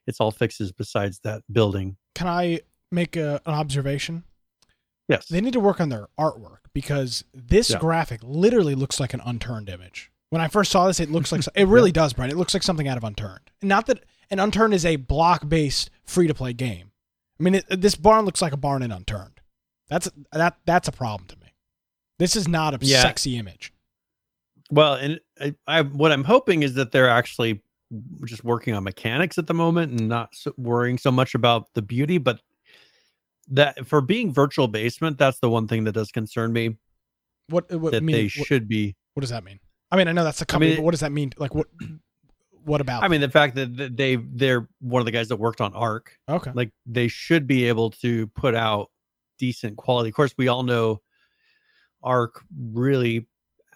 [0.07, 1.97] it's all fixes besides that building.
[2.15, 2.61] Can I
[2.93, 4.25] make a, an observation?
[5.09, 5.27] Yes.
[5.29, 7.79] They need to work on their artwork because this Yeah.
[7.79, 10.11] graphic literally looks like an unturned image.
[10.31, 12.31] When I first saw this, it looks like it really does, Brian.
[12.31, 13.51] It looks like something out of Unturned.
[13.63, 16.91] Not that an Unturned is a block-based free-to-play game.
[17.39, 19.41] I mean, it, this barn looks like a barn in Unturned.
[19.89, 21.55] That's that that's a problem to me.
[22.19, 23.03] This is not a Yeah.
[23.03, 23.73] sexy image.
[24.71, 27.63] Well, and I, I what I'm hoping is that they're actually
[28.25, 31.83] just working on mechanics at the moment and not so, worrying so much about the
[31.83, 32.19] beauty.
[32.19, 32.41] But
[33.49, 36.79] that for being virtual basement, that's the one thing that does concern me.
[37.49, 38.97] What, what that mean, they what, should be.
[39.15, 39.61] what does that mean?
[39.91, 41.33] I mean, I know that's the company, mean, but what does that mean?
[41.37, 41.67] Like what?
[42.65, 43.05] What about?
[43.05, 46.19] I mean, the fact that they they're one of the guys that worked on ARK.
[46.29, 46.51] okay.
[46.55, 48.91] like they should be able to put out
[49.39, 50.09] decent quality.
[50.09, 51.01] Of course, we all know
[52.03, 52.43] ARK
[52.73, 53.27] really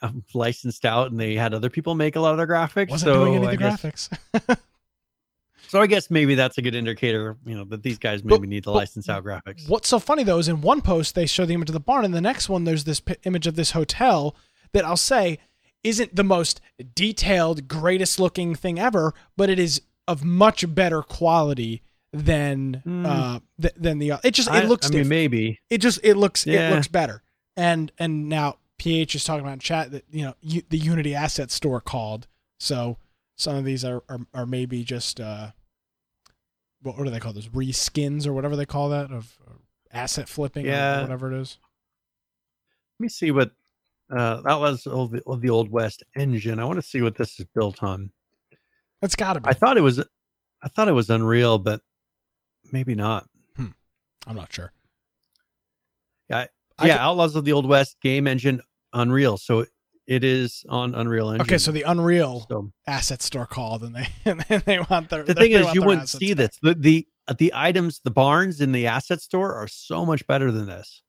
[0.02, 2.90] um, licensed out, and they had other people make a lot of their graphics.
[2.90, 4.58] Wasn't so doing any I of the guess, graphics.
[5.68, 8.48] so I guess maybe that's a good indicator, you know, that these guys But- maybe
[8.48, 9.68] need to license out graphics.
[9.68, 12.04] What's so funny though is in one post they show the image of the barn,
[12.04, 14.34] and the next one there's this pi image of this hotel
[14.72, 15.38] that I'll say
[15.84, 16.60] isn't the most
[16.94, 21.82] detailed, greatest looking thing ever, but it is of much better quality
[22.12, 23.06] than Hmm.
[23.06, 25.60] uh th- than the it just it looks I mean, maybe.
[25.70, 27.22] it just it looks it looks better
[27.56, 31.14] and and now ph is talking about in chat that you know U- the unity
[31.14, 32.26] asset store called
[32.58, 32.96] so
[33.38, 35.52] some of these are are, are maybe just uh
[36.82, 39.52] what, what do they call those reskins or whatever they call that of uh,
[39.92, 40.98] asset flipping Yeah.
[40.98, 41.58] or whatever it is
[42.98, 43.52] Let me see what
[44.10, 46.58] uh, that was of the, of the old West engine.
[46.58, 48.10] I want to see what this is built on.
[49.00, 49.98] that's gotta be I thought it was,
[50.62, 51.80] I thought it was Unreal, but
[52.72, 53.26] maybe not.
[54.26, 54.72] i'm not sure
[56.28, 56.46] Yeah,
[56.78, 58.60] I yeah, could- Outlaws of the Old West game engine
[58.92, 59.38] Unreal.
[59.38, 59.66] So
[60.06, 61.42] it is on Unreal Engine.
[61.42, 65.22] okay so the unreal So asset store called and they and then they want their
[65.22, 66.50] the thing is, you wouldn't see back.
[66.50, 66.58] this.
[66.62, 67.06] The, the
[67.38, 71.02] the items, the barns in the asset store are so much better than this.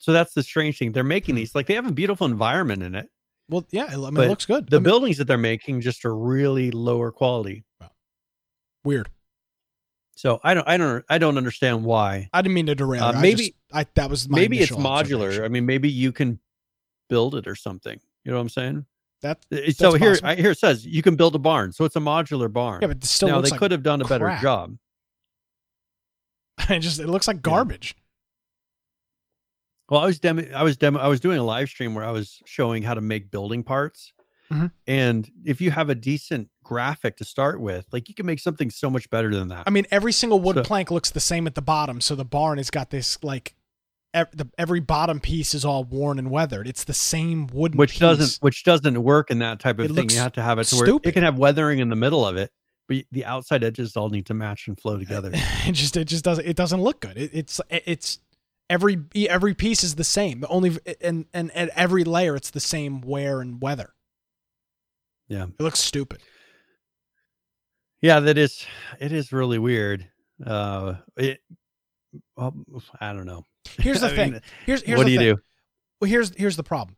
[0.00, 0.92] So that's the strange thing.
[0.92, 1.38] They're making Hmm.
[1.40, 3.08] these like they have a beautiful environment in it.
[3.50, 6.04] well yeah i mean it looks good The I mean, buildings that they're making just
[6.04, 7.64] are really lower quality.
[8.84, 9.08] weird
[10.16, 12.28] So I don't, I don't, I don't understand why.
[12.32, 13.02] I didn't mean to derail.
[13.04, 13.18] Uh, you.
[13.18, 15.44] I maybe- just- I, that was my maybe it's modular.
[15.44, 16.38] I mean, maybe you can
[17.08, 17.98] build it or something.
[18.24, 18.86] You know what I'm saying?
[19.22, 20.16] That Uh, So here.
[20.22, 21.72] I, here it says you can build a barn.
[21.72, 22.80] So it's a modular barn.
[22.82, 24.76] yeah, but it still now they like could have done a better job.
[26.70, 27.94] it just it looks like garbage.
[29.88, 32.10] Well, I was demo, I was demo, I was doing a live stream where I
[32.10, 34.12] was showing how to make building parts.
[34.52, 34.70] Mhm.
[34.86, 38.70] And if you have a decent graphic to start with, like you can make something
[38.70, 39.64] so much better than that.
[39.66, 42.24] I mean, every single wood So- plank looks the same at the bottom, so the
[42.24, 43.54] barn has got this like
[44.14, 46.66] ev- the, every bottom piece is all worn and weathered.
[46.66, 47.98] It's the same wooden which piece.
[48.00, 50.10] doesn't which doesn't work in that type of It thing.
[50.10, 51.08] You have to have it to where stupid.
[51.10, 52.50] it can have weathering in the middle of it,
[52.88, 55.30] but the outside edges all need to match and flow together.
[55.34, 57.18] it just it just doesn't it doesn't look good.
[57.18, 58.18] It, it's it's
[58.70, 60.40] every every piece is the same.
[60.40, 63.92] The only and and at every layer it's the same wear and weather.
[65.28, 65.44] Yeah.
[65.44, 66.20] It looks stupid.
[68.00, 68.64] yeah, that is
[69.00, 70.08] it is really weird.
[70.44, 71.40] Uh it
[72.36, 72.54] well,
[73.00, 73.44] I don't know.
[73.78, 74.32] Here's the thing.
[74.32, 75.34] mean, Here's here's what do you thing.
[75.34, 75.40] do?
[76.00, 76.96] Well, here's here's the problem.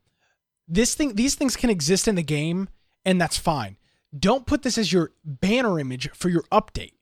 [0.68, 2.68] This thing, these things can exist in the game,
[3.04, 3.76] and that's fine.
[4.16, 6.92] Don't put this as your banner image for your update.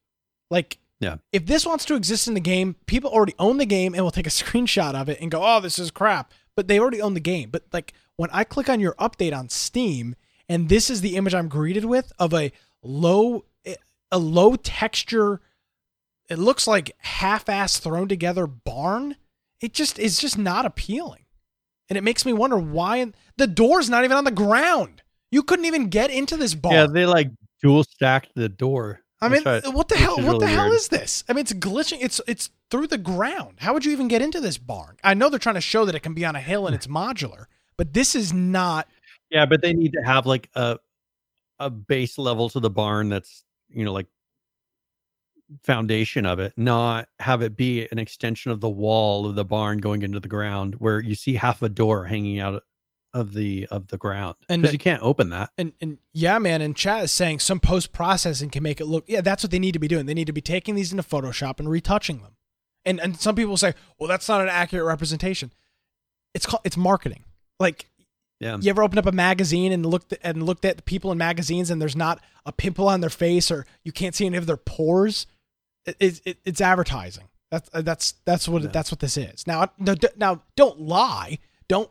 [0.51, 1.16] Like, Yeah.
[1.33, 4.11] if this wants to exist in the game, people already own the game and will
[4.11, 7.15] take a screenshot of it and go, "Oh, this is crap." But they already own
[7.15, 7.51] the game.
[7.51, 10.16] But like when I click on your update on Steam,
[10.49, 12.53] and this is the image I'm greeted with of a
[12.83, 13.45] low,
[14.11, 15.41] a low texture.
[16.29, 19.16] It looks like half-ass thrown together barn.
[19.61, 21.25] It just is just not appealing.
[21.89, 25.03] And it makes me wonder why the door's not even on the ground.
[25.31, 26.75] You couldn't even get into this barn.
[26.75, 27.31] Yeah, they like
[27.62, 29.01] dual stacked the door.
[29.20, 30.20] I mean, right, what the hell?
[30.20, 30.77] What the hell weird.
[30.77, 31.24] is this?
[31.28, 31.99] I mean, it's glitching.
[32.01, 33.57] It's it's through the ground.
[33.59, 34.97] How would you even get into this barn?
[35.03, 36.86] I know they're trying to show that it can be on a hill and it's
[36.86, 37.47] modular,
[37.77, 38.86] but this is not.
[39.31, 40.78] Yeah, but they need to have like a
[41.59, 44.07] a base level to the barn that's you know like
[45.62, 49.78] foundation of it, not have it be an extension of the wall of the barn
[49.78, 52.62] going into the ground where you see half a door hanging out
[53.14, 55.51] of the of the ground And because uh, you can't open that.
[55.56, 56.60] And and yeah, man.
[56.60, 59.05] And chat is saying some post processing can make it look.
[59.09, 60.06] Yeah, that's what they need to be doing.
[60.06, 62.36] They need to be taking these into Photoshop and retouching them.
[62.85, 65.52] And and some people say, well, that's not an accurate representation.
[66.35, 67.24] It's called it's marketing.
[67.59, 67.89] Like
[68.40, 68.59] Yeah.
[68.60, 71.18] You ever opened up a magazine and looked at, and looked at the people in
[71.18, 74.47] magazines and there's not a pimple on their face or you can't see any of
[74.47, 75.26] their pores?
[75.86, 77.24] It, it, it- it's advertising.
[77.51, 78.68] That's uh, that's that's what Yeah.
[78.68, 79.47] that's what this is.
[79.47, 79.70] Now
[80.16, 81.39] now don't lie.
[81.66, 81.90] Don't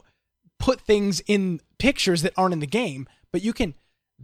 [0.60, 3.74] put things in pictures that aren't in the game, but you can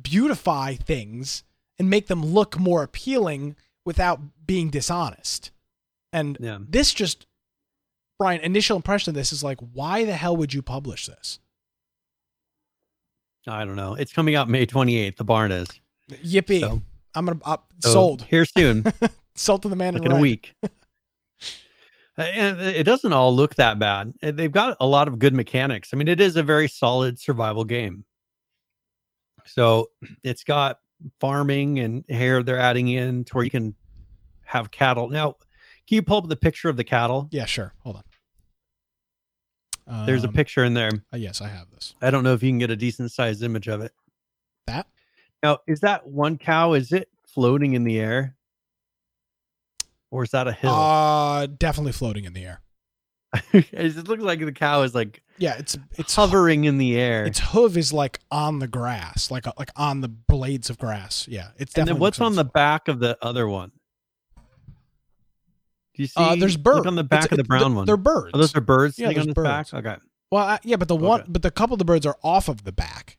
[0.02, 1.44] beautify things
[1.80, 3.56] and make them look more appealing
[3.86, 5.52] without being dishonest.
[6.12, 6.60] And Yeah.
[6.68, 7.26] this just
[8.20, 11.40] Brian, initial impression of this is like, why the hell would you publish this?
[13.48, 13.96] I don't know.
[13.96, 15.18] It's coming out May 28th.
[15.18, 15.68] The barn is
[16.12, 16.62] Yippee!
[16.62, 16.82] So-
[17.16, 18.24] I'm gonna uh, so sold.
[18.24, 18.86] here soon,
[19.36, 20.56] Sold to the man in in a week.
[22.16, 24.14] And it doesn't all look that bad.
[24.22, 25.90] They've got a lot of good mechanics.
[25.94, 28.06] I mean, it is a very solid survival game.
[29.46, 29.90] So
[30.24, 30.80] it's got
[31.20, 33.76] farming and hair they're adding in to where you can
[34.46, 35.10] have cattle.
[35.10, 35.34] Now,
[35.88, 37.28] can you pull up the picture of the cattle?
[37.32, 37.74] Yeah, sure.
[37.80, 38.04] Hold on.
[40.06, 40.92] There's a Um, picture in there.
[41.14, 41.94] uh, yes, I have this.
[42.02, 43.92] I don't know if you can get a decent sized image of it.
[44.68, 44.88] That
[45.42, 46.72] Now, is that one cow?
[46.74, 48.38] Is it floating in the air?
[50.14, 50.72] Or is that a hill?
[50.72, 52.62] uh definitely floating in the air.
[53.54, 57.26] it looks like the cow is like Yeah, it's it's hovering in the air.
[57.26, 61.28] Its hoof is like on the grass, like like on the blades of grass.
[61.28, 61.94] Yeah, it's and definitely.
[61.94, 63.72] then what's on the back of the other one?
[65.96, 66.14] Do you see?
[66.16, 67.86] Uh, there's birds Look on the back of the brown one.
[67.86, 68.32] They're birds.
[68.34, 69.72] Oh, those are birds Yeah, on there's the back.
[69.72, 69.74] birds.
[69.74, 69.96] Okay.
[70.32, 71.30] well, uh, yeah, but the one, Okay.
[71.32, 73.18] but the couple of the birds are off of the back.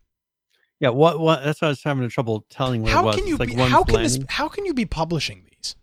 [0.81, 0.89] Yeah.
[0.91, 1.19] What?
[1.21, 1.43] What?
[1.45, 3.16] That's why I was having trouble telling what it How was.
[3.16, 3.55] can you It's like be?
[3.57, 4.19] How can this?
[4.29, 5.77] How can you be publishing these?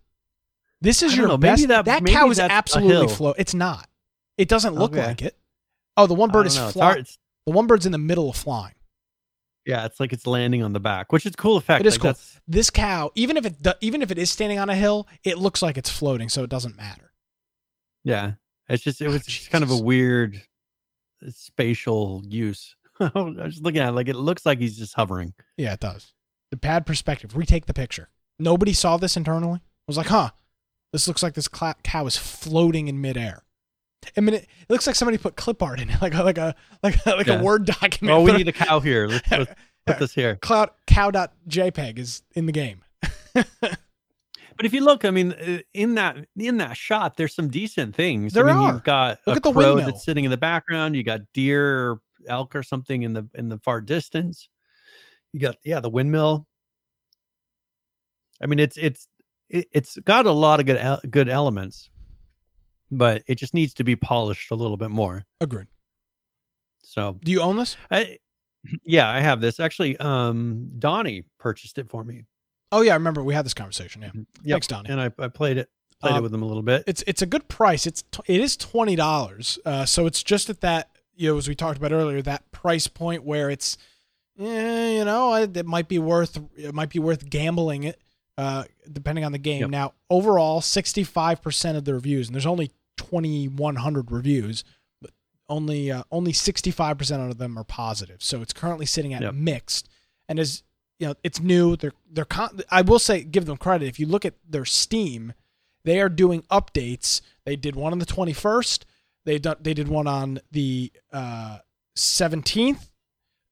[0.81, 1.67] This is your know, maybe best.
[1.67, 3.35] that- That, maybe cow is absolutely float.
[3.37, 3.87] It's not.
[4.37, 5.05] It doesn't look Okay.
[5.05, 5.37] like it.
[5.97, 6.57] Oh, the one bird is.
[6.57, 7.05] Flying.
[7.45, 8.73] The one bird's in the middle of flying.
[9.65, 11.81] yeah, it's like it's landing on the back, which is a cool effect.
[11.81, 12.07] It is Like, cool.
[12.09, 15.37] that's- This cow, even if it even if it is standing on a hill, it
[15.37, 17.13] looks like it's floating, so it doesn't matter.
[18.03, 18.33] Yeah.
[18.69, 20.41] It's just it Oh, was just kind of a weird
[21.25, 22.75] uh, spatial use.
[22.99, 25.33] I was looking at it, like it looks like he's just hovering.
[25.57, 26.13] Yeah, it does.
[26.49, 27.35] The bad perspective.
[27.35, 28.09] Retake the picture.
[28.39, 29.59] Nobody saw this internally.
[29.59, 30.31] I was like, huh,
[30.91, 33.43] this looks like this cow is floating in midair.
[34.17, 36.37] I mean, it, it looks like somebody put clip art in it, like a, like
[36.37, 37.39] a like a, like Yeah.
[37.39, 38.17] a word document.
[38.17, 39.07] Oh, we need a cow here.
[39.07, 39.51] Let's,
[39.85, 40.35] put this here.
[40.37, 42.83] cloud cow.jpg is in the game.
[44.57, 47.95] But if you look, I mean, uh, in that in that shot, there's some decent
[47.95, 48.31] things.
[48.33, 48.73] There I mean, are.
[48.73, 49.85] You've got Look a at the crow windmill.
[49.87, 50.95] that's sitting in the background.
[50.95, 54.49] You got deer, or elk, or something in the in the far distance.
[55.33, 56.45] You got yeah, the windmill.
[58.39, 59.07] I mean, it's it's
[59.51, 61.89] it, it's got a lot of good good elements,
[62.89, 65.25] but it just needs to be polished a little bit more.
[65.39, 65.67] Agreed.
[66.83, 67.77] So Do you own this?
[67.89, 68.17] I,
[68.83, 69.97] yeah, I have this actually.
[69.97, 72.25] Um, Donnie purchased it for me.
[72.71, 74.01] Oh yeah, I remember we had this conversation.
[74.01, 74.11] Yeah.
[74.15, 74.25] Yep.
[74.55, 74.89] Thanks, Donnie.
[74.89, 75.69] and I, I played it
[76.01, 76.83] played it Um, with him a little bit.
[76.87, 77.85] It's it's a good price.
[77.85, 79.59] It's t- it is twenty dollars.
[79.65, 82.87] Uh, so it's just at that you know as we talked about earlier that price
[82.87, 83.77] point where it's,
[84.39, 87.99] eh, you know, it, it might be worth it might be worth gambling it,
[88.41, 89.61] uh, depending on the game.
[89.61, 89.69] Yep.
[89.69, 94.63] Now overall, sixty five percent of the reviews, and there's only twenty one hundred reviews,
[95.01, 95.11] but
[95.49, 98.21] only uh, only sixty five percent of them are positive.
[98.23, 99.33] So it's currently sitting at Yep.
[99.33, 99.89] mixed,
[100.27, 100.63] and as
[100.99, 101.75] you know, it's new.
[101.75, 105.33] They're they're con- I will say give them credit if you look at their Steam
[105.83, 107.21] they are doing updates.
[107.43, 108.83] They did one on the 21st.
[109.25, 111.57] They done they did one on the uh,
[111.97, 112.89] 17th,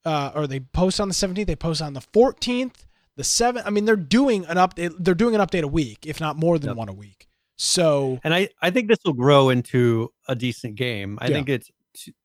[0.05, 1.47] uh, or they post on the 17th.
[1.47, 2.85] They post on the 14th,
[3.19, 4.93] the seven, I mean, they're doing an update.
[4.97, 6.77] They're doing an update a week, if not more than Yep.
[6.77, 7.27] one a week.
[7.57, 11.19] So and I, I think this will grow into a decent game.
[11.21, 11.33] I Yeah.
[11.33, 11.69] think it's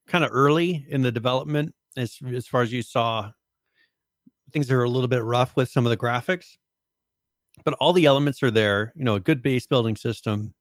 [0.07, 3.33] kind of early in the development as as far as you saw.
[4.53, 6.59] Things are a little bit rough with some of the graphics,
[7.65, 8.93] but all the elements are there.
[8.95, 10.55] You know, a good base building system,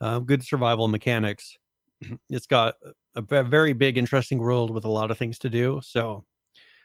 [0.00, 1.58] uh, good survival mechanics.
[2.30, 2.76] It's got
[3.14, 5.80] a very big, interesting world with a lot of things to do.
[5.84, 6.24] So,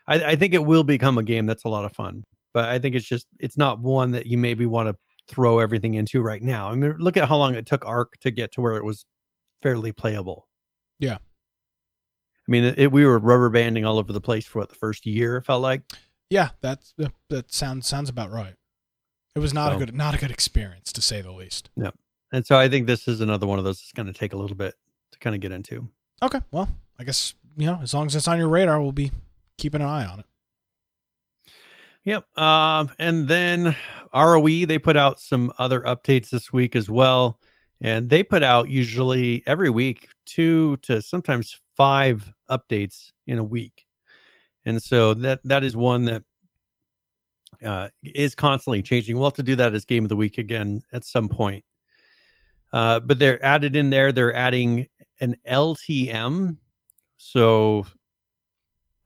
[0.08, 2.26] I, I think it will become a game that's a lot of fun.
[2.56, 4.96] But I think it's just it's not one that you maybe want to
[5.28, 6.70] throw everything into right now.
[6.70, 9.06] I mean, look at how long it took ARK to get to where it was
[9.62, 10.48] fairly playable.
[10.98, 11.16] Yeah.
[11.16, 15.06] I mean, it, we were rubber banding all over the place for what the first
[15.06, 15.82] year felt like.
[16.30, 16.94] yeah, that's
[17.30, 18.56] that sounds sounds about right.
[19.36, 21.70] It was not a good not a good experience to say the least.
[21.76, 21.92] Yeah.
[22.32, 24.38] And so I think this is another one of those that's going to take a
[24.38, 24.76] little bit
[25.12, 25.90] to kind of get into.
[26.24, 29.12] Okay, well, I guess you know as long as it's on your radar, we'll be
[29.58, 30.26] keeping an eye on it.
[32.06, 32.38] Yep.
[32.38, 33.76] Um, and then
[34.14, 37.40] ROE, they put out some other updates this week as well.
[37.82, 43.86] And they put out usually every week two to sometimes five updates in a week.
[44.66, 46.24] And so that that is one that
[47.64, 49.16] uh, is constantly changing.
[49.16, 51.66] We'll have to do that as game of the week again at some point.
[52.72, 54.12] Uh, but they're added in there.
[54.12, 54.88] They're adding
[55.20, 56.58] an LTM.
[57.18, 57.86] So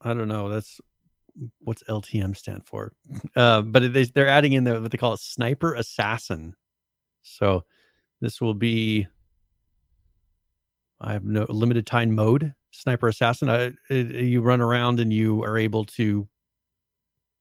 [0.00, 0.48] I don't know.
[0.48, 0.80] That's
[1.60, 2.92] what's LTM stand for.
[3.36, 6.54] Uh, but they- they're adding in the, what they call a sniper assassin.
[7.22, 7.64] So
[8.20, 9.06] this will be,
[11.00, 13.48] I have no limited time mode sniper assassin.
[13.48, 16.28] I, it, you run around and you are able to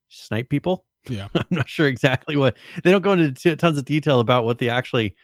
[0.09, 0.85] snipe people.
[1.07, 1.27] Yeah.
[1.35, 4.57] I'm not sure exactly what they don't go into t- tons of detail about what
[4.57, 5.15] they actually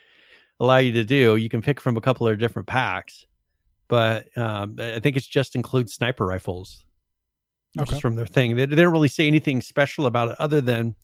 [0.60, 1.35] allow you to do.
[1.35, 3.26] You can pick from a couple of different packs,
[3.88, 6.85] but um, I think it's just includes sniper rifles
[7.77, 7.89] Okay.
[7.89, 8.56] just from their thing.
[8.56, 10.95] They, they don't really say anything special about it other than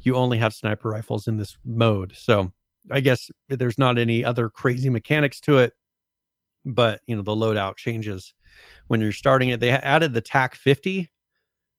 [0.00, 2.14] you only have sniper rifles in this mode.
[2.16, 2.52] So
[2.90, 5.74] I guess there's not any other crazy mechanics to it,
[6.64, 8.34] but you know the loadout changes
[8.86, 9.60] when you're starting it.
[9.60, 11.10] They added the TAC 50,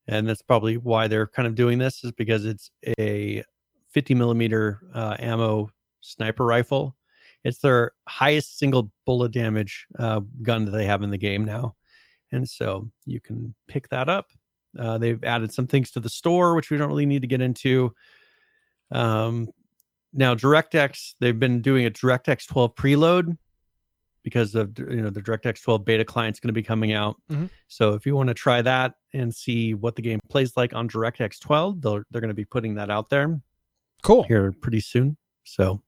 [0.07, 3.43] and that's probably why they're kind of doing this is because it's a
[3.89, 5.69] 50 millimeter uh, ammo
[6.01, 6.95] sniper rifle.
[7.43, 11.75] It's their highest single bullet damage uh, gun that they have in the game now
[12.31, 14.27] and so you can pick that up.
[14.77, 17.41] Uh, they've added some things to the store, which we don't really need to get
[17.41, 17.93] into.
[18.91, 19.47] Um,
[20.13, 23.37] now, DirectX, they've been doing a DirectX 12 preload
[24.23, 27.15] because of you know the DirectX 12 beta client's going to be coming out.
[27.31, 27.49] Mhm.
[27.67, 30.89] So if you want to try that and see what the game plays like on
[30.89, 33.39] DirectX 12, they're they're going to be putting that out there
[34.03, 34.23] Cool.
[34.23, 35.15] here pretty soon.
[35.45, 35.81] So,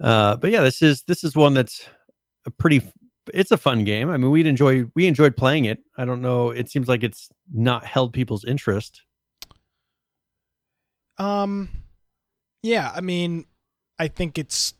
[0.00, 1.86] uh, but yeah, this is this is one that's
[2.46, 2.82] a pretty.
[3.32, 4.10] It's a fun game.
[4.10, 5.78] I mean, we'd enjoy we enjoyed playing it.
[5.96, 6.50] I don't know.
[6.50, 9.02] It seems like it's not held people's interest.
[11.18, 11.68] Um,
[12.62, 13.44] yeah, I mean,
[13.98, 14.74] I think it's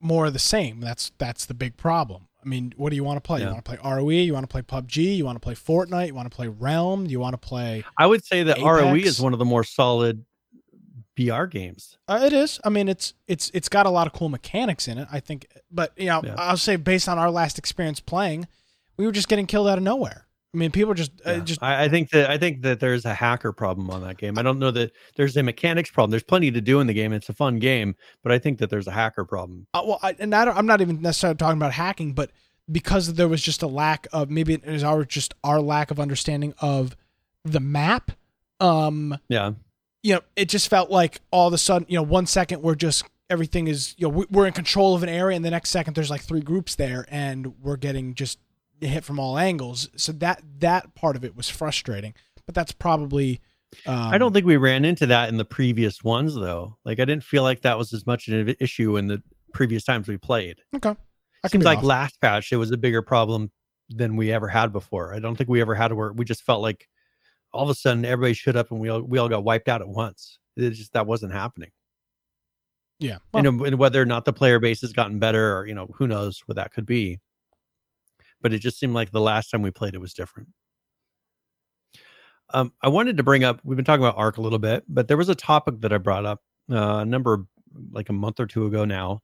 [0.00, 0.80] more of the same.
[0.80, 2.28] That's that's the big problem.
[2.44, 3.40] I mean, what do you want to play?
[3.40, 3.46] Yeah.
[3.46, 4.08] You want to play ROE?
[4.08, 5.16] You want to play PUBG?
[5.16, 6.08] You want to play Fortnite?
[6.08, 7.04] You want to play Realm?
[7.04, 7.84] Do you want to play?
[7.98, 10.24] I would say that ROE is one of the more solid
[11.16, 11.98] BR games.
[12.06, 12.60] Uh, it is.
[12.64, 15.08] I mean, it's it's it's got a lot of cool mechanics in it.
[15.10, 16.34] I think, but you know, Yeah.
[16.36, 18.46] I'll say based on our last experience playing,
[18.96, 20.26] we were just getting killed out of nowhere.
[20.54, 23.12] I mean, people just uh, just I, I think that I think that there's a
[23.12, 24.38] hacker problem on that game.
[24.38, 26.10] I don't know that there's a mechanics problem.
[26.10, 27.12] There's plenty to do in the game.
[27.12, 29.66] It's a fun game, but I think that there's a hacker problem.
[29.74, 32.30] Uh, well, I, and I don't, I'm not even necessarily talking about hacking, but
[32.70, 36.00] because there was just a lack of maybe it is our just our lack of
[36.00, 36.96] understanding of
[37.44, 38.12] the map.
[38.58, 39.52] Um, Yeah.
[40.06, 42.76] You know, it just felt like all of a sudden, you know, one second we're
[42.76, 45.70] just everything is you know we- we're in control of an area, and the next
[45.70, 48.38] second there's like three groups there, and we're getting just
[48.80, 49.88] hit from all angles.
[49.96, 52.14] So that that part of it was frustrating,
[52.46, 53.40] but that's probably
[53.84, 56.76] Um, I don't think we ran into that in the previous ones though.
[56.84, 59.20] Like I didn't feel like that was as much of an issue in the
[59.52, 60.58] previous times we played.
[60.76, 60.94] Okay.
[61.42, 61.84] I Seems like off.
[61.84, 63.50] last patch it was a bigger problem
[63.90, 65.14] than we ever had before.
[65.14, 66.88] I don't think we ever had where we just felt like
[67.52, 69.80] all of a sudden everybody showed up and we all we all got wiped out
[69.80, 70.38] at once.
[70.56, 71.70] It just that wasn't happening.
[72.98, 73.18] yeah.
[73.32, 75.88] Well, know, and whether or not the player base has gotten better or you know
[75.94, 77.20] who knows what that could be.
[78.42, 80.48] But it just seemed like the last time we played it was different.
[82.50, 83.60] Um, I wanted to bring up.
[83.64, 85.98] We've been talking about ARK a little bit, but there was a topic that I
[85.98, 87.44] brought up uh, a number,
[87.90, 89.20] like a month or two ago now.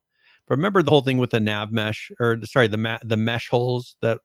[0.47, 3.47] But remember the whole thing with the nav mesh, or sorry, the ma- the mesh
[3.49, 4.19] holes that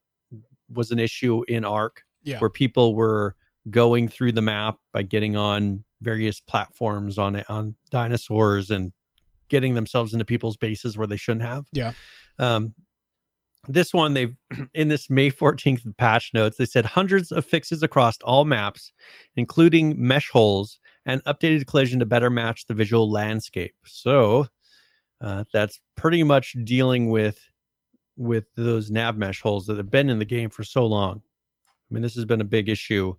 [0.73, 2.41] was an issue in ARK, Yeah.
[2.41, 3.37] where people were
[3.71, 8.93] going through the map by getting on various platforms on it on dinosaurs and
[9.49, 11.65] getting themselves into people's bases where they shouldn't have.
[11.73, 11.93] Yeah.
[12.39, 12.75] Um,
[13.67, 14.35] this one they've
[14.75, 18.93] in this May 14th patch notes, they said hundreds of fixes across all maps,
[19.37, 23.75] including mesh holes and updated collision to better match the visual landscape.
[23.85, 24.47] So
[25.21, 27.41] uh, that's pretty much dealing with
[28.17, 31.23] with those nav mesh holes that have been in the game for so long.
[31.69, 33.15] I mean, this has been a big issue,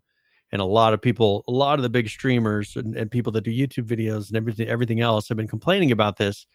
[0.51, 3.43] and a lot of people, a lot of the big streamers and, and people that
[3.43, 6.47] do YouTube videos and everything, everything else have been complaining about this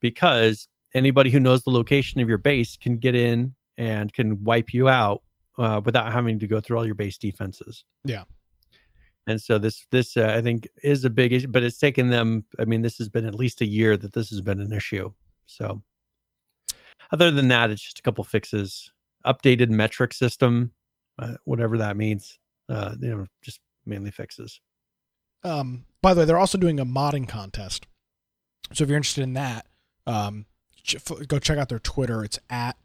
[0.00, 4.74] because anybody who knows the location of your base can get in and can wipe
[4.74, 5.22] you out
[5.58, 7.84] uh, without having to go through all your base defenses.
[8.04, 8.24] Yeah.
[9.26, 12.44] And so this this uh, I think is a big issue, but it's taken them.
[12.58, 15.12] I mean, this has been at least a year that this has been an issue.
[15.46, 15.80] So
[17.12, 18.90] other than that, it's just a couple fixes,
[19.24, 20.72] updated metric system,
[21.18, 22.38] uh, whatever that means.
[22.68, 24.60] Uh, you know, just mainly fixes.
[25.44, 27.86] Um, by the way, they're also doing a modding contest.
[28.72, 29.66] So if you're interested in that,
[30.06, 30.46] um,
[31.28, 32.24] go check out their Twitter.
[32.24, 32.76] It's at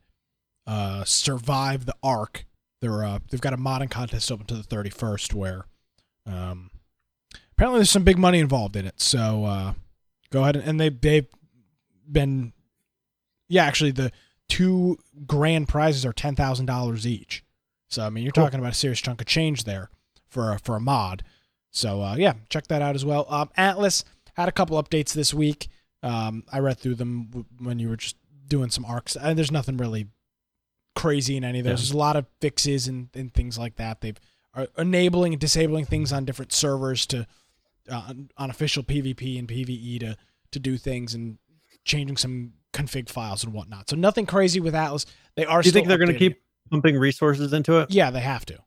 [0.66, 2.46] uh, Survive the ARK.
[2.82, 5.66] They're uh, they've got a modding contest open to the 31st where
[6.26, 6.70] um,
[7.54, 9.02] apparently there's some big money involved in it.
[9.02, 9.74] So uh,
[10.30, 11.28] go ahead and, and they they've
[12.10, 12.54] been
[13.50, 14.12] yeah actually the
[14.48, 17.44] two grand prizes are ten thousand dollars each.
[17.88, 18.44] So I mean you're Cool.
[18.46, 19.90] talking about a serious chunk of change there
[20.28, 21.24] for a, for a mod.
[21.72, 23.26] So uh, yeah, check that out as well.
[23.30, 24.04] Um, Atlas
[24.36, 25.68] had a couple updates this week.
[26.04, 28.16] Um, I read through them w- when you were just
[28.48, 29.16] doing some arcs.
[29.16, 30.08] And there's nothing really
[30.96, 31.72] crazy in any of those.
[31.72, 31.76] Yeah.
[31.76, 34.02] There's a lot of fixes and, and things like that.
[34.02, 34.20] They've
[34.54, 37.28] are enabling and disabling things on different servers to
[37.90, 40.18] uh, on, official PvP and PvE to
[40.52, 41.38] to do things and
[41.86, 43.90] changing some config files and whatnot.
[43.90, 45.06] So nothing crazy with Atlas.
[45.36, 45.62] They are.
[45.62, 47.84] Do you think they're going to keep pumping resources into it?
[47.84, 47.92] it.
[47.92, 48.60] Yeah, they have to.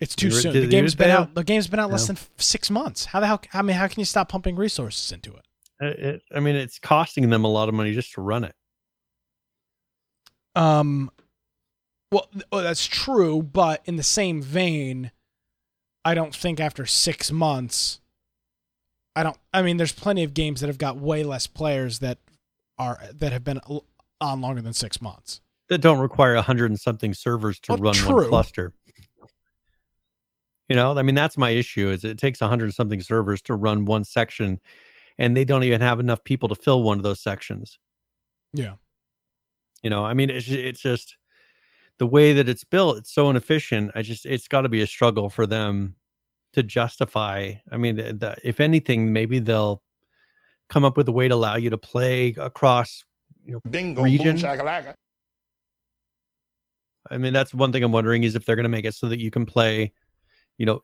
[0.00, 0.52] It's too Did- soon.
[0.52, 1.18] did The they game's use been that?
[1.18, 1.34] out.
[1.34, 3.06] The game's been out less than f- six months.
[3.06, 3.40] How the hell?
[3.52, 5.46] I mean, how can you stop pumping resources into it?
[5.82, 8.54] Uh, it, I mean, it's costing them a lot of money just to run it.
[10.56, 11.10] Um,
[12.12, 15.10] well, th- oh, that's true, but in the same vein,
[16.04, 18.00] I don't think after six months,
[19.16, 19.36] I don't.
[19.52, 22.18] I mean, there's plenty of games that have got way less players that
[22.78, 23.84] are that have been l-
[24.20, 25.40] on longer than six months.
[25.68, 28.16] That don't require a hundred and something servers to Well, run true.
[28.16, 28.72] one cluster.
[30.68, 31.90] You know, I mean, that's my issue.
[31.90, 34.60] Is it takes a hundred and something servers to run one section,
[35.18, 37.78] and they don't even have enough people to fill one of those sections.
[38.52, 38.74] Yeah.
[39.82, 41.16] You know, I mean, it's it's just
[41.98, 42.96] the way that it's built.
[42.98, 43.92] It's so inefficient.
[43.94, 45.96] I just it's got to be a struggle for them
[46.54, 47.52] to justify.
[47.70, 49.82] I mean, the, the, if anything, maybe they'll
[50.70, 53.04] come up with a way to allow you to play across
[53.44, 54.36] you know, Bingo, Region?
[54.36, 54.94] boom, shakalaka.
[57.10, 59.08] I mean, that's one thing I'm wondering is if they're going to make it so
[59.08, 59.92] that you can play,
[60.58, 60.82] you know,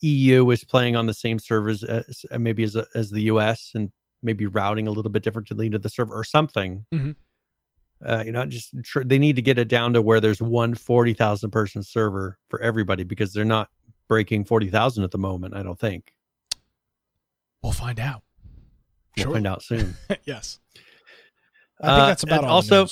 [0.00, 3.90] EU is playing on the same servers as uh, maybe as as the US and
[4.22, 6.84] maybe routing a little bit differently to the server or something.
[6.92, 7.14] Mhm.
[8.04, 10.74] Uh, you know, just tr- they need to get it down to where there's one
[10.74, 13.68] 40,000 person server for everybody because they're not
[14.08, 15.54] breaking 40,000 at the moment.
[15.54, 16.14] I don't think.
[17.62, 18.22] We'll find out.
[19.16, 19.32] We'll Sure.
[19.34, 19.96] find out soon.
[20.24, 20.60] yes.
[21.80, 22.52] I think Uh, that's about and all.
[22.56, 22.86] also-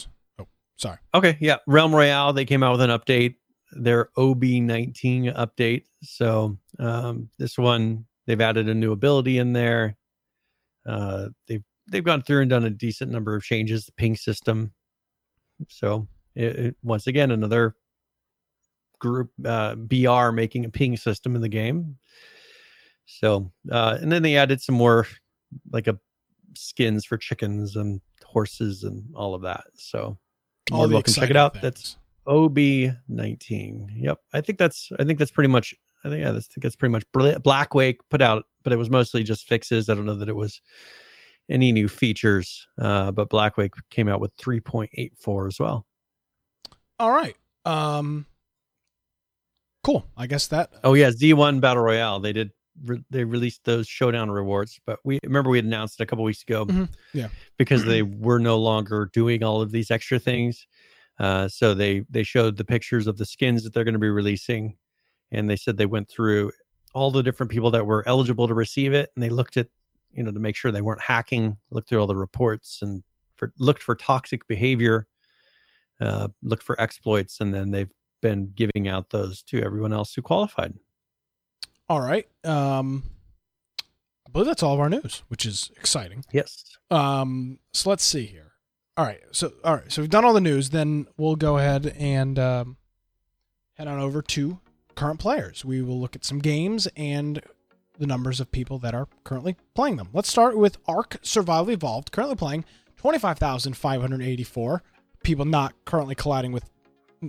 [0.77, 0.99] sorry.
[1.15, 1.57] Okay, yeah.
[1.67, 3.37] Realm Royale, they came out with an update,
[3.73, 5.85] their OB19 update.
[6.03, 9.97] So um, this one, they've added a new ability in there.
[10.87, 13.87] Uh, they've they've gone through and done a decent number of changes.
[13.87, 14.73] The ping system.
[15.69, 17.75] So it, it- once again, another
[18.99, 21.97] group uh, BR making a ping system in the game.
[23.07, 25.07] So uh, and then they added some more
[25.73, 25.99] like a
[26.57, 29.65] skins for chickens and horses and all of that.
[29.75, 30.19] So
[30.73, 31.13] All the welcome.
[31.13, 31.53] Check it out.
[31.55, 31.63] things.
[31.63, 33.89] That's OB19.
[33.97, 34.19] Yep.
[34.33, 35.75] I think that's I think that's pretty much
[36.05, 38.77] I think yeah, that's, I think that's pretty much Bla- Blackwake put out, but it
[38.77, 39.89] was mostly just fixes.
[39.89, 40.61] I don't know that it was
[41.49, 42.67] any new features.
[42.81, 45.87] Uh, but Blackwake came out with 3.84 as well.
[46.99, 47.37] all right.
[47.65, 48.27] Um,
[49.83, 50.07] cool.
[50.17, 50.71] I guess that.
[50.85, 52.21] Oh yeah, Z1 Battle Royale.
[52.21, 52.51] They did
[52.85, 54.79] re- they released those showdown rewards.
[54.87, 56.89] But we remember we had announced it a couple weeks ago, Mhm.
[57.13, 57.29] Yeah.
[57.57, 60.67] because they were no longer doing all of these extra things.
[61.19, 64.11] Uh, so they they showed the pictures of the skins that they're going to be
[64.11, 64.77] releasing,
[65.31, 66.53] and they said they went through
[66.95, 69.69] all the different people that were eligible to receive it, and they looked at
[70.13, 73.03] you know to make sure they weren't hacking, looked through all the reports and
[73.37, 75.07] for, looked for toxic behavior,
[76.01, 77.91] uh, looked for exploits, and then they've
[78.23, 80.75] been giving out those to everyone else who qualified.
[81.89, 82.27] All right.
[82.45, 83.05] Um,
[84.27, 86.25] I believe that's all of our news, which is exciting.
[86.33, 86.65] Yes.
[86.91, 88.53] Um, so let's see here.
[88.97, 89.21] All right.
[89.33, 89.91] So all right.
[89.91, 90.71] So we've done all the news.
[90.71, 92.77] Then we'll go ahead and um,
[93.75, 94.61] head on over to
[94.95, 95.65] current players.
[95.65, 97.43] We will look at some games and
[97.99, 100.09] the numbers of people that are currently playing them.
[100.13, 102.65] Let's start with Ark Survival Evolved, currently playing
[102.97, 104.83] twenty five thousand five hundred eighty four
[105.23, 106.65] people not currently colliding with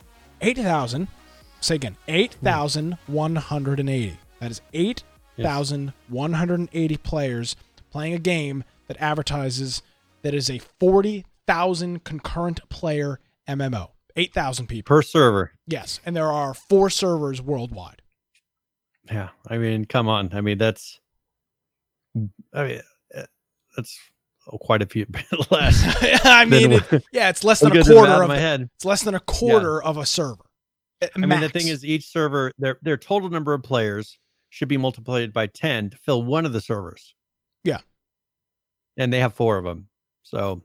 [0.41, 1.07] 8,000.
[1.59, 4.17] Say again, 8,180.
[4.39, 7.55] That is 8,180 players
[7.89, 9.81] playing a game that advertises
[10.21, 13.91] that is a 40,000 concurrent player MMO.
[14.15, 14.87] 8,000 people.
[14.87, 15.51] Per server.
[15.67, 15.99] Yes.
[16.05, 18.01] And there are four servers worldwide.
[19.11, 20.31] Yeah, I mean, come on.
[20.33, 20.99] I mean, that's,
[22.53, 22.81] I mean,
[23.15, 23.23] uh,
[23.75, 23.97] that's
[24.61, 25.05] quite a few
[25.51, 25.81] less.
[26.25, 28.69] I mean, it, yeah, it's less than a quarter out of my head.
[28.75, 30.43] it's less than a quarter of a server.
[31.15, 34.17] I mean, the thing is, each server, their their total number of players
[34.49, 37.13] should be multiplied by ten to fill one of the servers.
[37.63, 37.79] Yeah.
[38.95, 39.89] and they have four of them,
[40.23, 40.63] so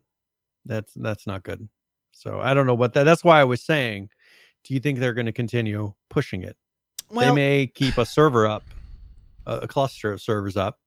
[0.64, 1.68] that's that's not good.
[2.12, 3.04] So I don't know what that.
[3.04, 4.08] That's why I was saying.
[4.64, 6.56] Do you think they're going to continue pushing it?
[7.10, 8.64] well, they may keep a server up,
[9.46, 10.78] a, a cluster of servers up,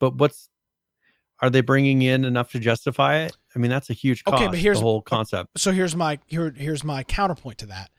[0.00, 0.48] but what's
[1.44, 3.36] are they bringing in enough to justify it?
[3.54, 4.36] I mean, that's a huge cost.
[4.42, 5.58] Okay, but here's- the whole concept.
[5.58, 7.90] so here's my here here's my counterpoint to that.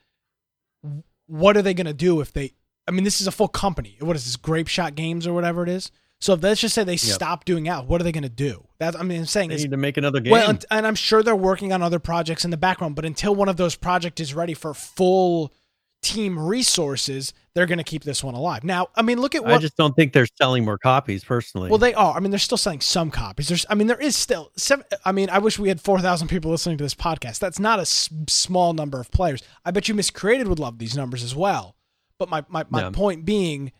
[1.27, 2.53] What are they going to do if they?
[2.87, 3.97] I mean, this is a full company.
[3.99, 4.35] What is this?
[4.37, 5.91] Grapeshot Games or whatever it is.
[6.21, 8.67] So if let's just say they stop doing out, what are they going to do?
[8.79, 10.31] That's I mean, I'm saying They need to make another game.
[10.31, 12.95] well, and, and I'm sure they're working on other projects in the background.
[12.95, 15.53] But until one of those projects is ready for full
[16.01, 18.63] team resources, they're going to keep this one alive.
[18.63, 21.69] Now, I mean, look at what I just don't think they're selling more copies personally.
[21.69, 22.15] Well, they are.
[22.15, 23.47] I mean, they're still selling some copies.
[23.47, 24.85] There's, I mean, there is still seven.
[25.03, 27.39] I mean, I wish we had four thousand people listening to this podcast.
[27.39, 29.41] That's not a s- small number of players.
[29.63, 31.75] I bet you Miscreated would love these numbers as well.
[32.19, 32.89] But my my, my Yeah.
[32.91, 33.71] point being,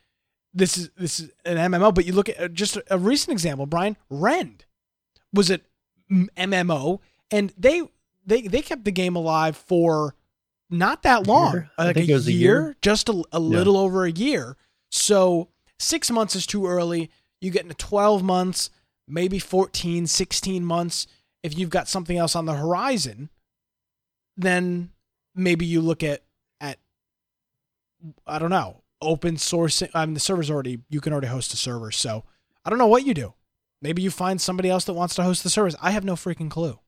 [0.54, 1.94] this is this is an MMO.
[1.94, 3.66] But you look at uh, just a recent example.
[3.66, 4.66] Brian Rend
[5.32, 5.64] was it
[6.12, 7.82] MMO, and they
[8.26, 10.16] they they kept the game alive for
[10.70, 11.72] not that long, year?
[11.78, 12.76] I like think a, it was a year, year.
[12.82, 14.58] just a, a little over a year.
[14.92, 17.12] So six months is too early.
[17.42, 18.70] You get into 12 months,
[19.08, 21.08] maybe 14, 16 months.
[21.44, 23.30] If you've got something else on the horizon,
[24.36, 24.92] then
[25.36, 26.24] maybe you look at,
[26.60, 26.80] at
[28.26, 29.90] I don't know, open sourcing.
[29.94, 31.92] I mean, the server's already, you can already host a server.
[31.92, 32.24] So
[32.64, 33.34] I don't know what you do.
[33.82, 35.76] Maybe you find somebody else that wants to host the service.
[35.82, 36.80] I have no freaking clue.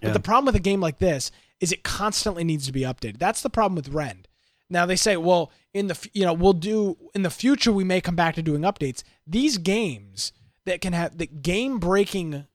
[0.00, 0.12] But Yeah.
[0.12, 1.30] the problem with a game like this
[1.60, 3.18] is it constantly needs to be updated.
[3.18, 4.28] That's the problem with Rend.
[4.70, 8.00] Now they say, well, in the you know we'll do in the future we may
[8.00, 9.02] come back to doing updates.
[9.26, 10.32] These games
[10.66, 12.46] that can have the game breaking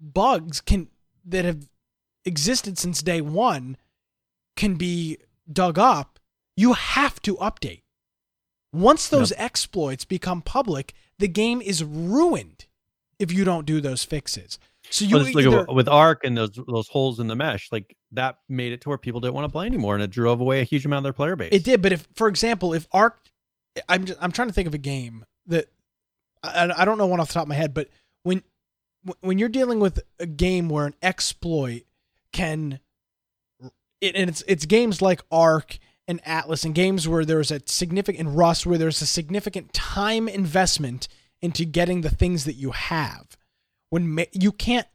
[0.00, 0.88] bugs can
[1.24, 1.68] that have
[2.24, 3.76] existed since day one
[4.56, 5.18] can be
[5.50, 6.18] dug up.
[6.56, 7.82] You have to update.
[8.72, 12.66] Once those exploits become public, the game is ruined
[13.18, 14.58] if you don't do those fixes.
[14.90, 17.36] So you Well, just look either, at, with ARK and those those holes in the
[17.36, 20.10] mesh, like that made it to where people didn't want to play anymore, and it
[20.10, 21.50] drove away a huge amount of their player base.
[21.52, 23.18] It did, but if, for example, if ARK,
[23.88, 25.66] I'm just, I'm trying to think of a game that
[26.42, 27.88] I, I don't know one off the top of my head, but
[28.22, 28.42] when
[29.20, 31.82] when you're dealing with a game where an exploit
[32.32, 32.80] can,
[34.00, 38.28] it, and it's it's games like ARK and Atlas and games where there's a significant
[38.28, 41.08] In Rust where there's a significant time investment
[41.42, 43.25] into getting the things that you have.
[43.96, 44.86] When ma- you can't,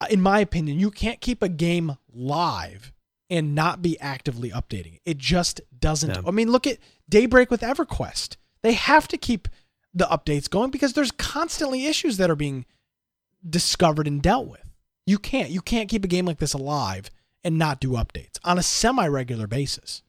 [0.00, 2.92] uh, in my opinion, you can't keep a game live
[3.28, 5.00] and not be actively updating it.
[5.04, 6.10] It just doesn't.
[6.10, 6.20] Yeah.
[6.24, 6.78] I mean, look at
[7.08, 8.36] Daybreak with EverQuest.
[8.62, 9.48] They have to keep
[9.92, 12.64] the updates going because there's constantly issues that are being
[13.50, 14.62] discovered and dealt with.
[15.04, 15.50] You can't.
[15.50, 17.10] You can't keep a game like this alive
[17.42, 20.04] and not do updates on a semi-regular basis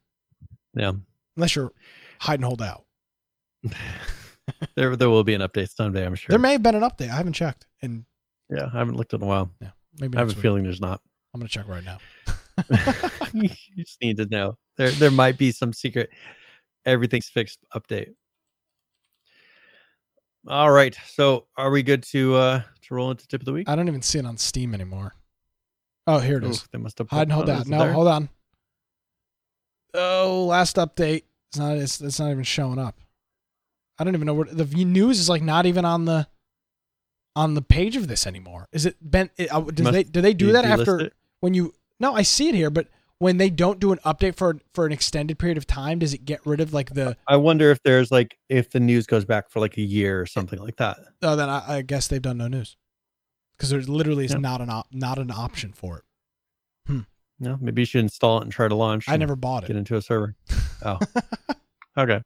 [0.76, 0.92] Yeah.
[1.36, 1.72] unless you're
[2.20, 2.86] hide and hold out.
[4.76, 6.28] There there will be an update someday, I'm sure.
[6.30, 7.10] There may have been an update.
[7.10, 8.06] I haven't checked, and
[8.50, 9.52] yeah, I haven't looked in a while.
[9.62, 10.42] Yeah, maybe I have a week.
[10.42, 11.02] feeling there's not.
[11.34, 11.98] I'm gonna check right now.
[13.34, 14.58] you just need to know.
[14.78, 16.10] There there might be some secret
[16.86, 18.14] everything's fixed update.
[20.48, 20.96] All right.
[21.08, 23.68] So are we good to uh to roll into tip of the week?
[23.68, 25.14] I don't even see it on Steam anymore.
[26.08, 26.68] Oh, here it Ooh, is.
[26.72, 27.68] they must have Hide and hold out.
[27.68, 27.94] No, there?
[27.94, 28.30] hold on.
[29.96, 31.24] Oh, last update.
[31.50, 31.78] It's not.
[31.78, 32.96] It's, it's not even showing up.
[33.98, 35.30] I don't even know where the news is.
[35.30, 36.28] Like not even on the
[37.36, 38.68] on the page of this anymore.
[38.72, 39.30] Is it been?
[39.38, 41.14] It, uh, does Must they do they do that after it?
[41.40, 41.74] when you?
[42.00, 42.88] No, I see it here, but
[43.20, 46.26] when they don't do an update for for an extended period of time, does it
[46.26, 47.16] get rid of like the?
[47.28, 50.26] I wonder if there's like if the news goes back for like a year or
[50.26, 50.98] something like that.
[51.22, 52.76] Oh, then I, I guess they've done no news
[53.58, 54.40] because there literally is Yeah.
[54.40, 56.04] not an op, not an option for it.
[56.88, 57.00] Hmm.
[57.40, 59.10] No, maybe you should install it and try to launch.
[59.10, 59.68] I never bought it.
[59.68, 60.36] get into a server.
[60.88, 61.00] Oh,
[61.98, 62.22] okay.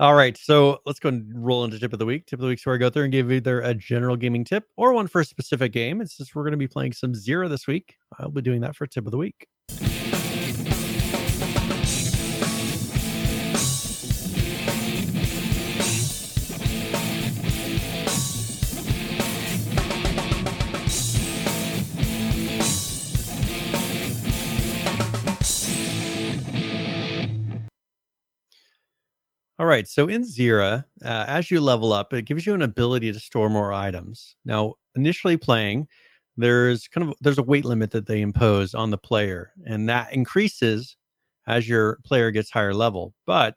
[0.00, 2.26] All right, so let's go and roll into tip of the week.
[2.26, 4.64] Tip of the week's where I go through and give either a general gaming tip
[4.76, 6.00] or one for a specific game.
[6.00, 7.94] It's just we're going to be playing some Xera this week.
[8.18, 9.46] I'll be doing that for tip of the week.
[29.58, 29.86] All right.
[29.86, 33.48] So in Xera, uh, as you level up, it gives you an ability to store
[33.48, 34.34] more items.
[34.44, 35.86] Now, initially playing,
[36.36, 40.12] there's kind of there's a weight limit that they impose on the player, and that
[40.12, 40.96] increases
[41.46, 43.14] as your player gets higher level.
[43.26, 43.54] But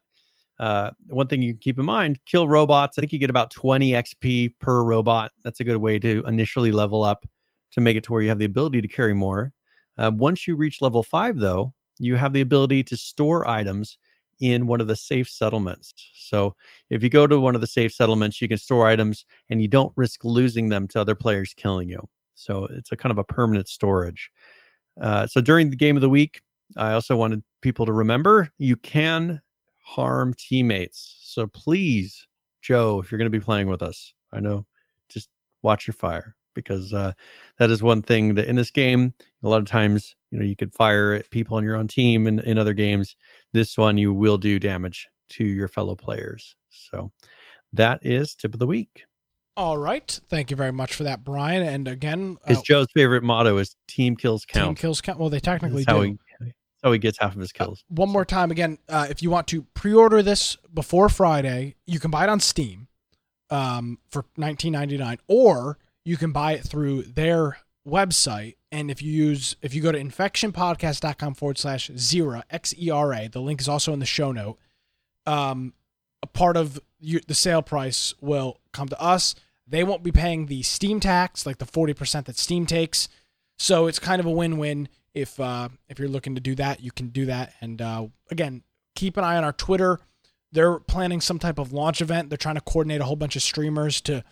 [0.60, 2.98] uh, one thing you can keep in mind: kill robots.
[2.98, 5.32] I think you get about 20 XP per robot.
[5.44, 7.26] That's a good way to initially level up
[7.72, 9.52] to make it to where you have the ability to carry more.
[9.98, 13.98] Uh, once you reach level five, though, you have the ability to store items
[14.40, 15.92] in one of the safe settlements.
[16.14, 16.54] So
[16.90, 19.68] if you go to one of the safe settlements, you can store items and you
[19.68, 22.08] don't risk losing them to other players killing you.
[22.34, 24.30] So it's a kind of a permanent storage.
[25.00, 26.40] Uh, so during the game of the week,
[26.76, 29.40] I also wanted people to remember you can
[29.82, 31.18] harm teammates.
[31.22, 32.26] So please,
[32.62, 34.66] Joe, if you're going to be playing with us, I know,
[35.08, 35.28] just
[35.62, 37.12] watch your fire because uh,
[37.58, 40.56] that is one thing that in this game, a lot of times, you know, you
[40.56, 43.16] could fire at people on your own team and in other games
[43.52, 46.56] this one you will do damage to your fellow players.
[46.68, 47.12] So
[47.72, 49.04] that is tip of the week.
[49.56, 50.20] All right.
[50.28, 51.62] Thank you very much for that, Brian.
[51.62, 54.66] And again, His uh, Joe's favorite motto is team kills count.
[54.66, 55.18] team kills count.
[55.18, 56.02] Well, they technically That's do.
[56.02, 56.52] he that's
[56.84, 57.82] how he gets half of his kills.
[57.88, 62.10] One more time, again, uh, if you want to pre-order this before Friday, you can
[62.10, 62.86] buy it on Steam
[63.50, 65.78] um, for 19.99, or
[66.08, 68.56] you can buy it through their website.
[68.72, 73.12] And if you use, if you go to infectionpodcast.com forward slash xera, X E R
[73.12, 74.58] A, the link is also in the show note.
[75.26, 75.74] Um,
[76.22, 79.34] a part of you, the sale price will come to us.
[79.66, 83.10] They won't be paying the Steam tax, like the 40% that Steam takes.
[83.58, 84.88] So it's kind of a win-win.
[85.12, 87.52] If uh, if you're looking to do that, you can do that.
[87.60, 88.62] And uh, again,
[88.94, 90.00] keep an eye on our Twitter.
[90.52, 92.30] They're planning some type of launch event.
[92.30, 94.24] They're trying to coordinate a whole bunch of streamers to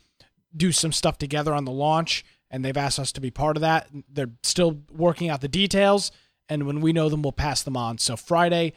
[0.55, 3.61] do some stuff together on the launch, and they've asked us to be part of
[3.63, 3.89] that.
[4.09, 6.13] They're still working out the details,
[6.49, 7.99] and when we know them, we'll pass them on.
[7.99, 8.73] So Friday,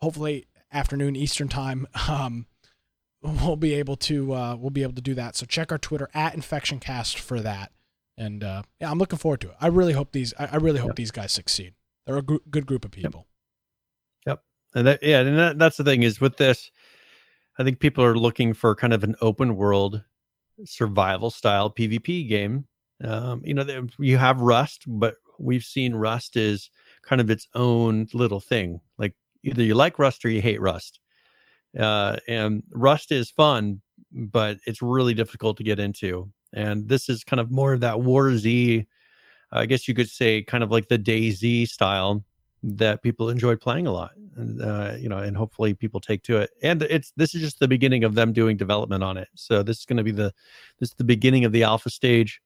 [0.00, 2.46] hopefully afternoon Eastern time, um,
[3.22, 5.36] we'll be able to uh, we'll be able to do that.
[5.36, 7.72] So check our Twitter at InfectionCast for that.
[8.18, 9.56] And uh, yeah, I'm looking forward to it.
[9.60, 10.96] I really hope these I, I really hope Yep.
[10.96, 11.74] these guys succeed.
[12.06, 13.26] They're a gr- good group of people.
[14.26, 14.42] Yep.
[14.74, 16.70] And that, yeah, and that, that's the thing is with this,
[17.58, 20.02] I think people are looking for kind of an open world
[20.64, 22.66] survival style PvP game.
[23.04, 26.70] Um, you know, you have Rust, but we've seen Rust is
[27.02, 28.80] kind of its own little thing.
[28.98, 31.00] Like either you like Rust or you hate Rust.
[31.78, 36.30] Uh, and Rust is fun, but it's really difficult to get into.
[36.54, 38.86] And this is kind of more of that War Z,
[39.52, 42.24] I guess you could say, kind of like the DayZ style
[42.66, 44.12] that people enjoy playing a lot.
[44.36, 46.50] And, uh, you know, and hopefully people take to it.
[46.62, 49.28] And it's this is just the beginning of them doing development on it.
[49.34, 50.34] So this is going to be the
[50.78, 52.40] this is the beginning of the alpha stage.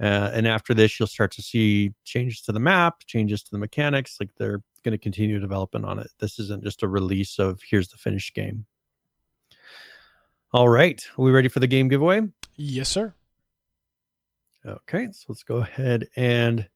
[0.00, 3.58] Uh, and after this, you'll start to see changes to the map, changes to the
[3.58, 4.18] mechanics.
[4.20, 6.08] Like they're going to continue development on it.
[6.18, 8.66] This isn't just a release of here's the finished game.
[10.52, 12.22] All right, are we ready for the game giveaway?
[12.56, 13.14] Yes, sir.
[14.66, 16.68] Okay, so let's go ahead and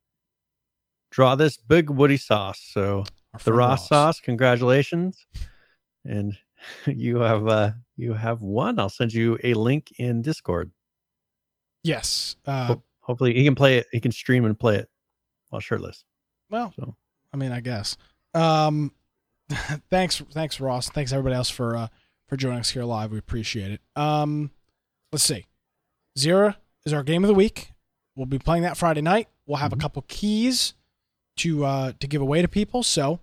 [1.17, 2.61] draw this big woody sauce.
[2.73, 5.25] So the friend Ross sauce, congratulations,
[6.05, 6.37] and
[6.87, 8.79] you have uh you have one.
[8.79, 10.71] I'll send you a link in Discord.
[11.83, 12.37] Yes.
[12.45, 13.87] Uh, Ho- Hopefully, he can play it.
[13.93, 14.91] He can stream and play it
[15.49, 16.05] while shirtless.
[16.51, 16.95] well, So
[17.33, 17.97] I mean, I guess.
[18.35, 18.93] Um,
[19.91, 20.91] thanks, thanks, Ross.
[20.91, 21.89] Thanks everybody else for uh,
[22.29, 23.13] for joining us here live.
[23.13, 23.81] We appreciate it.
[23.95, 24.51] Um,
[25.13, 25.47] let's see.
[26.19, 27.73] Xera is our game of the week.
[28.17, 29.29] We'll be playing that Friday night.
[29.47, 29.77] We'll have Mhm.
[29.77, 30.75] a couple keys
[31.37, 32.83] to uh, to give away to people.
[32.83, 33.21] So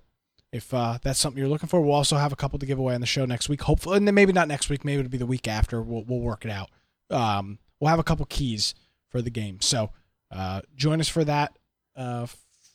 [0.52, 2.94] if uh, that's something you're looking for, we'll also have a couple to give away
[2.96, 3.62] on the show next week.
[3.64, 4.86] Hopefully, and then maybe not next week.
[4.86, 5.82] Maybe it'll be the week after.
[5.82, 6.70] We'll we'll work it out.
[7.10, 8.74] Um, we'll have a couple keys
[9.10, 9.62] for the game.
[9.62, 9.92] So
[10.32, 11.58] uh, join us for that
[11.96, 12.28] uh,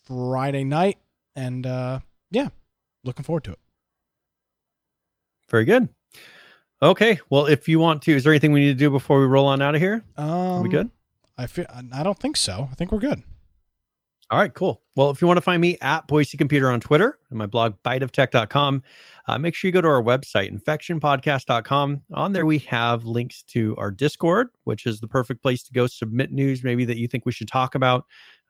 [0.04, 0.98] Friday night,
[1.36, 2.00] and uh,
[2.30, 2.48] yeah,
[3.04, 3.58] looking forward to it.
[5.48, 5.88] very good.
[6.80, 9.26] Okay, well, if you want to, is there anything we need to do before we
[9.26, 10.04] roll on out of here?
[10.16, 10.90] Um, Are we good?
[11.36, 11.66] I feel.
[11.92, 12.68] I don't think so.
[12.70, 13.22] I think we're good.
[14.30, 14.82] All right, cool.
[14.94, 17.76] Well, if you want to find me at Boise Computer on Twitter and my blog,
[17.82, 18.82] biteoftech.com,
[19.26, 22.02] uh, make sure you go to our website, infectionpodcast.com.
[22.12, 25.86] On there, we have links to our Discord, which is the perfect place to go
[25.86, 28.04] submit news maybe that you think we should talk about.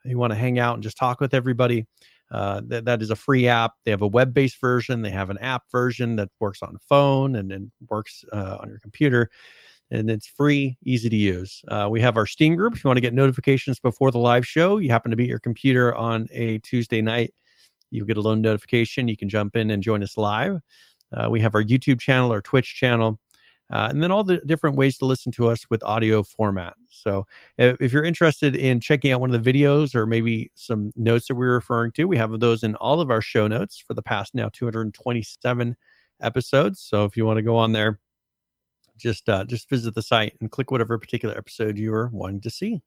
[0.04, 1.86] You want to hang out and just talk with everybody.
[2.32, 3.74] Uh, that, that is a free app.
[3.84, 7.36] They have a web based version, they have an app version that works on phone
[7.36, 9.30] and, and works uh, on your computer
[9.90, 11.62] and it's free, easy to use.
[11.68, 12.76] Uh, we have our Steam group.
[12.76, 15.28] If you want to get notifications before the live show, you happen to be at
[15.30, 17.32] your computer on a Tuesday night,
[17.90, 19.08] you get a little notification.
[19.08, 20.60] You can jump in and join us live.
[21.12, 23.18] Uh, we have our YouTube channel, our Twitch channel,
[23.70, 26.74] uh, and then all the different ways to listen to us with audio format.
[26.88, 27.26] So
[27.56, 31.28] if, if you're interested in checking out one of the videos or maybe some notes
[31.28, 34.02] that we're referring to, we have those in all of our show notes for the
[34.02, 35.76] past now 227
[36.20, 36.80] episodes.
[36.80, 38.00] So if you want to go on there,
[38.98, 42.50] just uh, just visit the site and click whatever particular episode you are wanting to
[42.50, 42.82] see.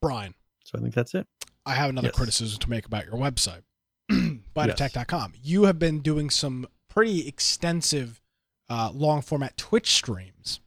[0.00, 0.34] Brian,
[0.64, 1.26] So I think that's it.
[1.66, 2.16] I have another Yes.
[2.16, 3.62] criticism to make about your website,
[4.10, 5.34] biteoftech.com.
[5.42, 8.20] You have been doing some pretty extensive
[8.68, 10.60] uh, long format Twitch streams,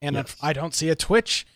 [0.00, 0.36] and Yes.
[0.40, 1.46] I don't see a Twitch.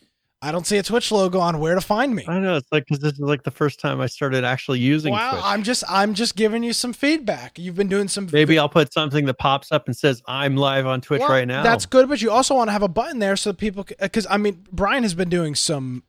[0.41, 2.23] I don't see a Twitch logo on where to find me.
[2.27, 5.11] I know it's like because this is like the first time I started actually using
[5.11, 5.41] Wow, Twitch.
[5.43, 7.57] I'm just I'm just giving you some feedback.
[7.57, 10.85] You've been doing some Maybe I'll put something that pops up and says I'm live
[10.85, 11.63] on Twitch Well, right now.
[11.63, 14.37] That's good, but you also want to have a button there so people because I
[14.37, 16.03] mean Brian has been doing some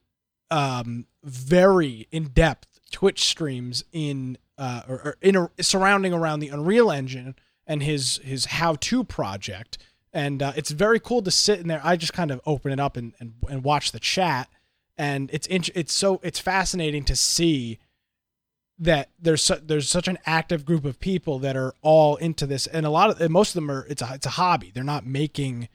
[0.51, 6.49] um very in depth Twitch streams in uh or, or in a, surrounding around the
[6.49, 7.35] Unreal Engine
[7.67, 9.79] and his his how to project.
[10.13, 11.81] And uh, it's very cool to sit in there.
[11.85, 14.49] I just kind of open it up and, and, and watch the chat,
[14.97, 17.79] and it's int- it's so it's fascinating to see
[18.79, 22.67] that there's su- there's such an active group of people that are all into this,
[22.67, 24.71] and a lot of and most of them are it's a it's a hobby.
[24.73, 25.69] They're not making,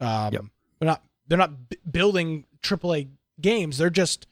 [0.00, 0.44] um, Yep.
[0.78, 3.08] they're not they're not b- building AAA
[3.40, 3.78] games.
[3.78, 4.26] They're just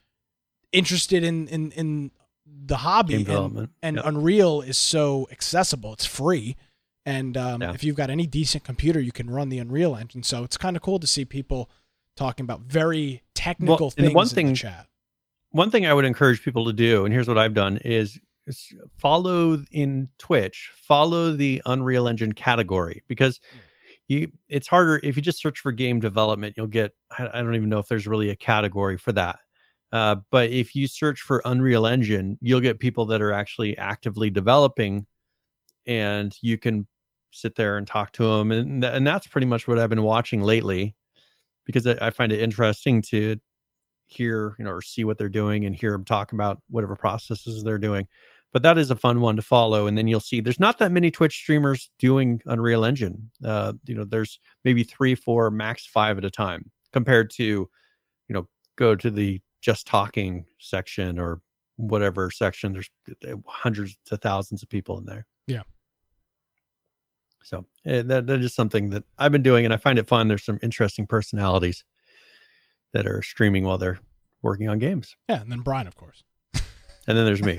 [0.72, 2.10] interested in in in
[2.46, 3.24] the hobby.
[3.24, 4.04] Game and- and Yep.
[4.06, 5.92] Unreal is so accessible.
[5.94, 6.56] It's free,
[7.08, 7.72] and um, Yeah.
[7.72, 10.22] if you've got any decent computer, you can run the Unreal Engine.
[10.22, 11.70] So it's kind of cool to see people
[12.16, 14.86] talking about very technical Well, things one in thing- the chat.
[15.50, 18.18] one thing I would encourage people to do, and here's what I've done, is,
[18.96, 23.40] follow in Twitch, follow the Unreal Engine category because
[24.08, 27.54] you it's harder if you just search for game development, you'll get I, I don't
[27.54, 29.38] even know if there's really a category for that.
[29.92, 34.30] Uh, but if you search for Unreal Engine, you'll get people that are actually actively
[34.30, 35.06] developing,
[35.86, 36.86] and you can
[37.30, 40.42] sit there and talk to them, and and that's pretty much what I've been watching
[40.42, 40.94] lately,
[41.64, 43.36] because I, I find it interesting to
[44.08, 47.62] hear you know or see what they're doing and hear them talk about whatever processes
[47.62, 48.08] they're doing
[48.54, 50.90] but that is a fun one to follow and then you'll see there's not that
[50.90, 56.16] many twitch streamers doing unreal engine uh you know there's maybe three four max five
[56.16, 57.68] at a time compared to you
[58.30, 61.42] know go to the just talking section or
[61.76, 62.90] whatever section there's
[63.30, 65.62] uh, hundreds to thousands of people in there Yeah.
[67.42, 70.28] So eh, that, that is something that i've been doing and i find it fun
[70.28, 71.84] there's some interesting personalities
[72.92, 73.98] that are streaming while they're
[74.40, 75.14] working on games.
[75.28, 76.22] Yeah, and then Brian, of course.
[77.06, 77.56] And then there's me,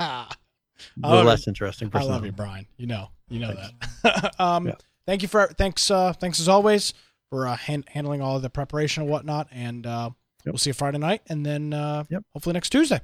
[0.00, 0.26] I
[0.96, 2.10] the love less interesting I person.
[2.10, 2.66] love you, Brian.
[2.76, 3.54] You know, you know
[4.02, 4.34] that.
[4.40, 4.74] um, Yeah.
[5.06, 5.90] Thank you for thanks.
[5.90, 6.94] Uh, thanks as always
[7.30, 9.48] for uh, han- handling all of the preparation and whatnot.
[9.52, 10.10] And uh,
[10.44, 10.52] Yep.
[10.52, 12.22] we'll see you Friday night, and then uh, Yep.
[12.32, 13.00] hopefully next Tuesday.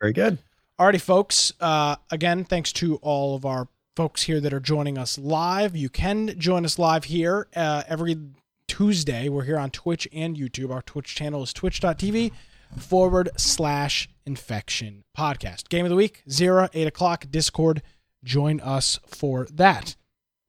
[0.00, 0.38] Very good.
[0.78, 1.52] Alrighty, folks.
[1.60, 5.74] Uh, again, thanks to all of our folks here that are joining us live.
[5.74, 8.18] You can join us live here uh, every
[8.68, 9.30] Tuesday.
[9.30, 10.70] We're here on Twitch and YouTube.
[10.70, 12.30] Our Twitch channel is twitch.tv
[12.78, 15.70] forward slash infection podcast.
[15.70, 17.80] Game of the week, Xera, eight o'clock, Discord.
[18.22, 19.96] Join us for that.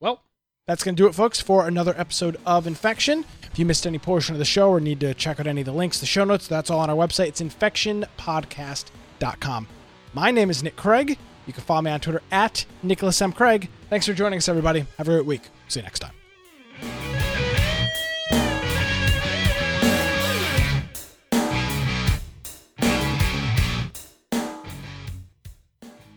[0.01, 0.23] Well,
[0.67, 3.23] that's going to do it, folks, for another episode of Infection.
[3.49, 5.65] If you missed any portion of the show or need to check out any of
[5.65, 7.27] the links, the show notes, that's all on our website.
[7.27, 9.67] It's infectionpodcast.com.
[10.13, 11.17] My name is Nick Craig.
[11.47, 13.31] You can follow me on Twitter at Nicholas M.
[13.31, 13.69] Craig.
[13.89, 14.85] Thanks for joining us, everybody.
[14.97, 15.41] Have a great week.
[15.67, 16.16] See you next time.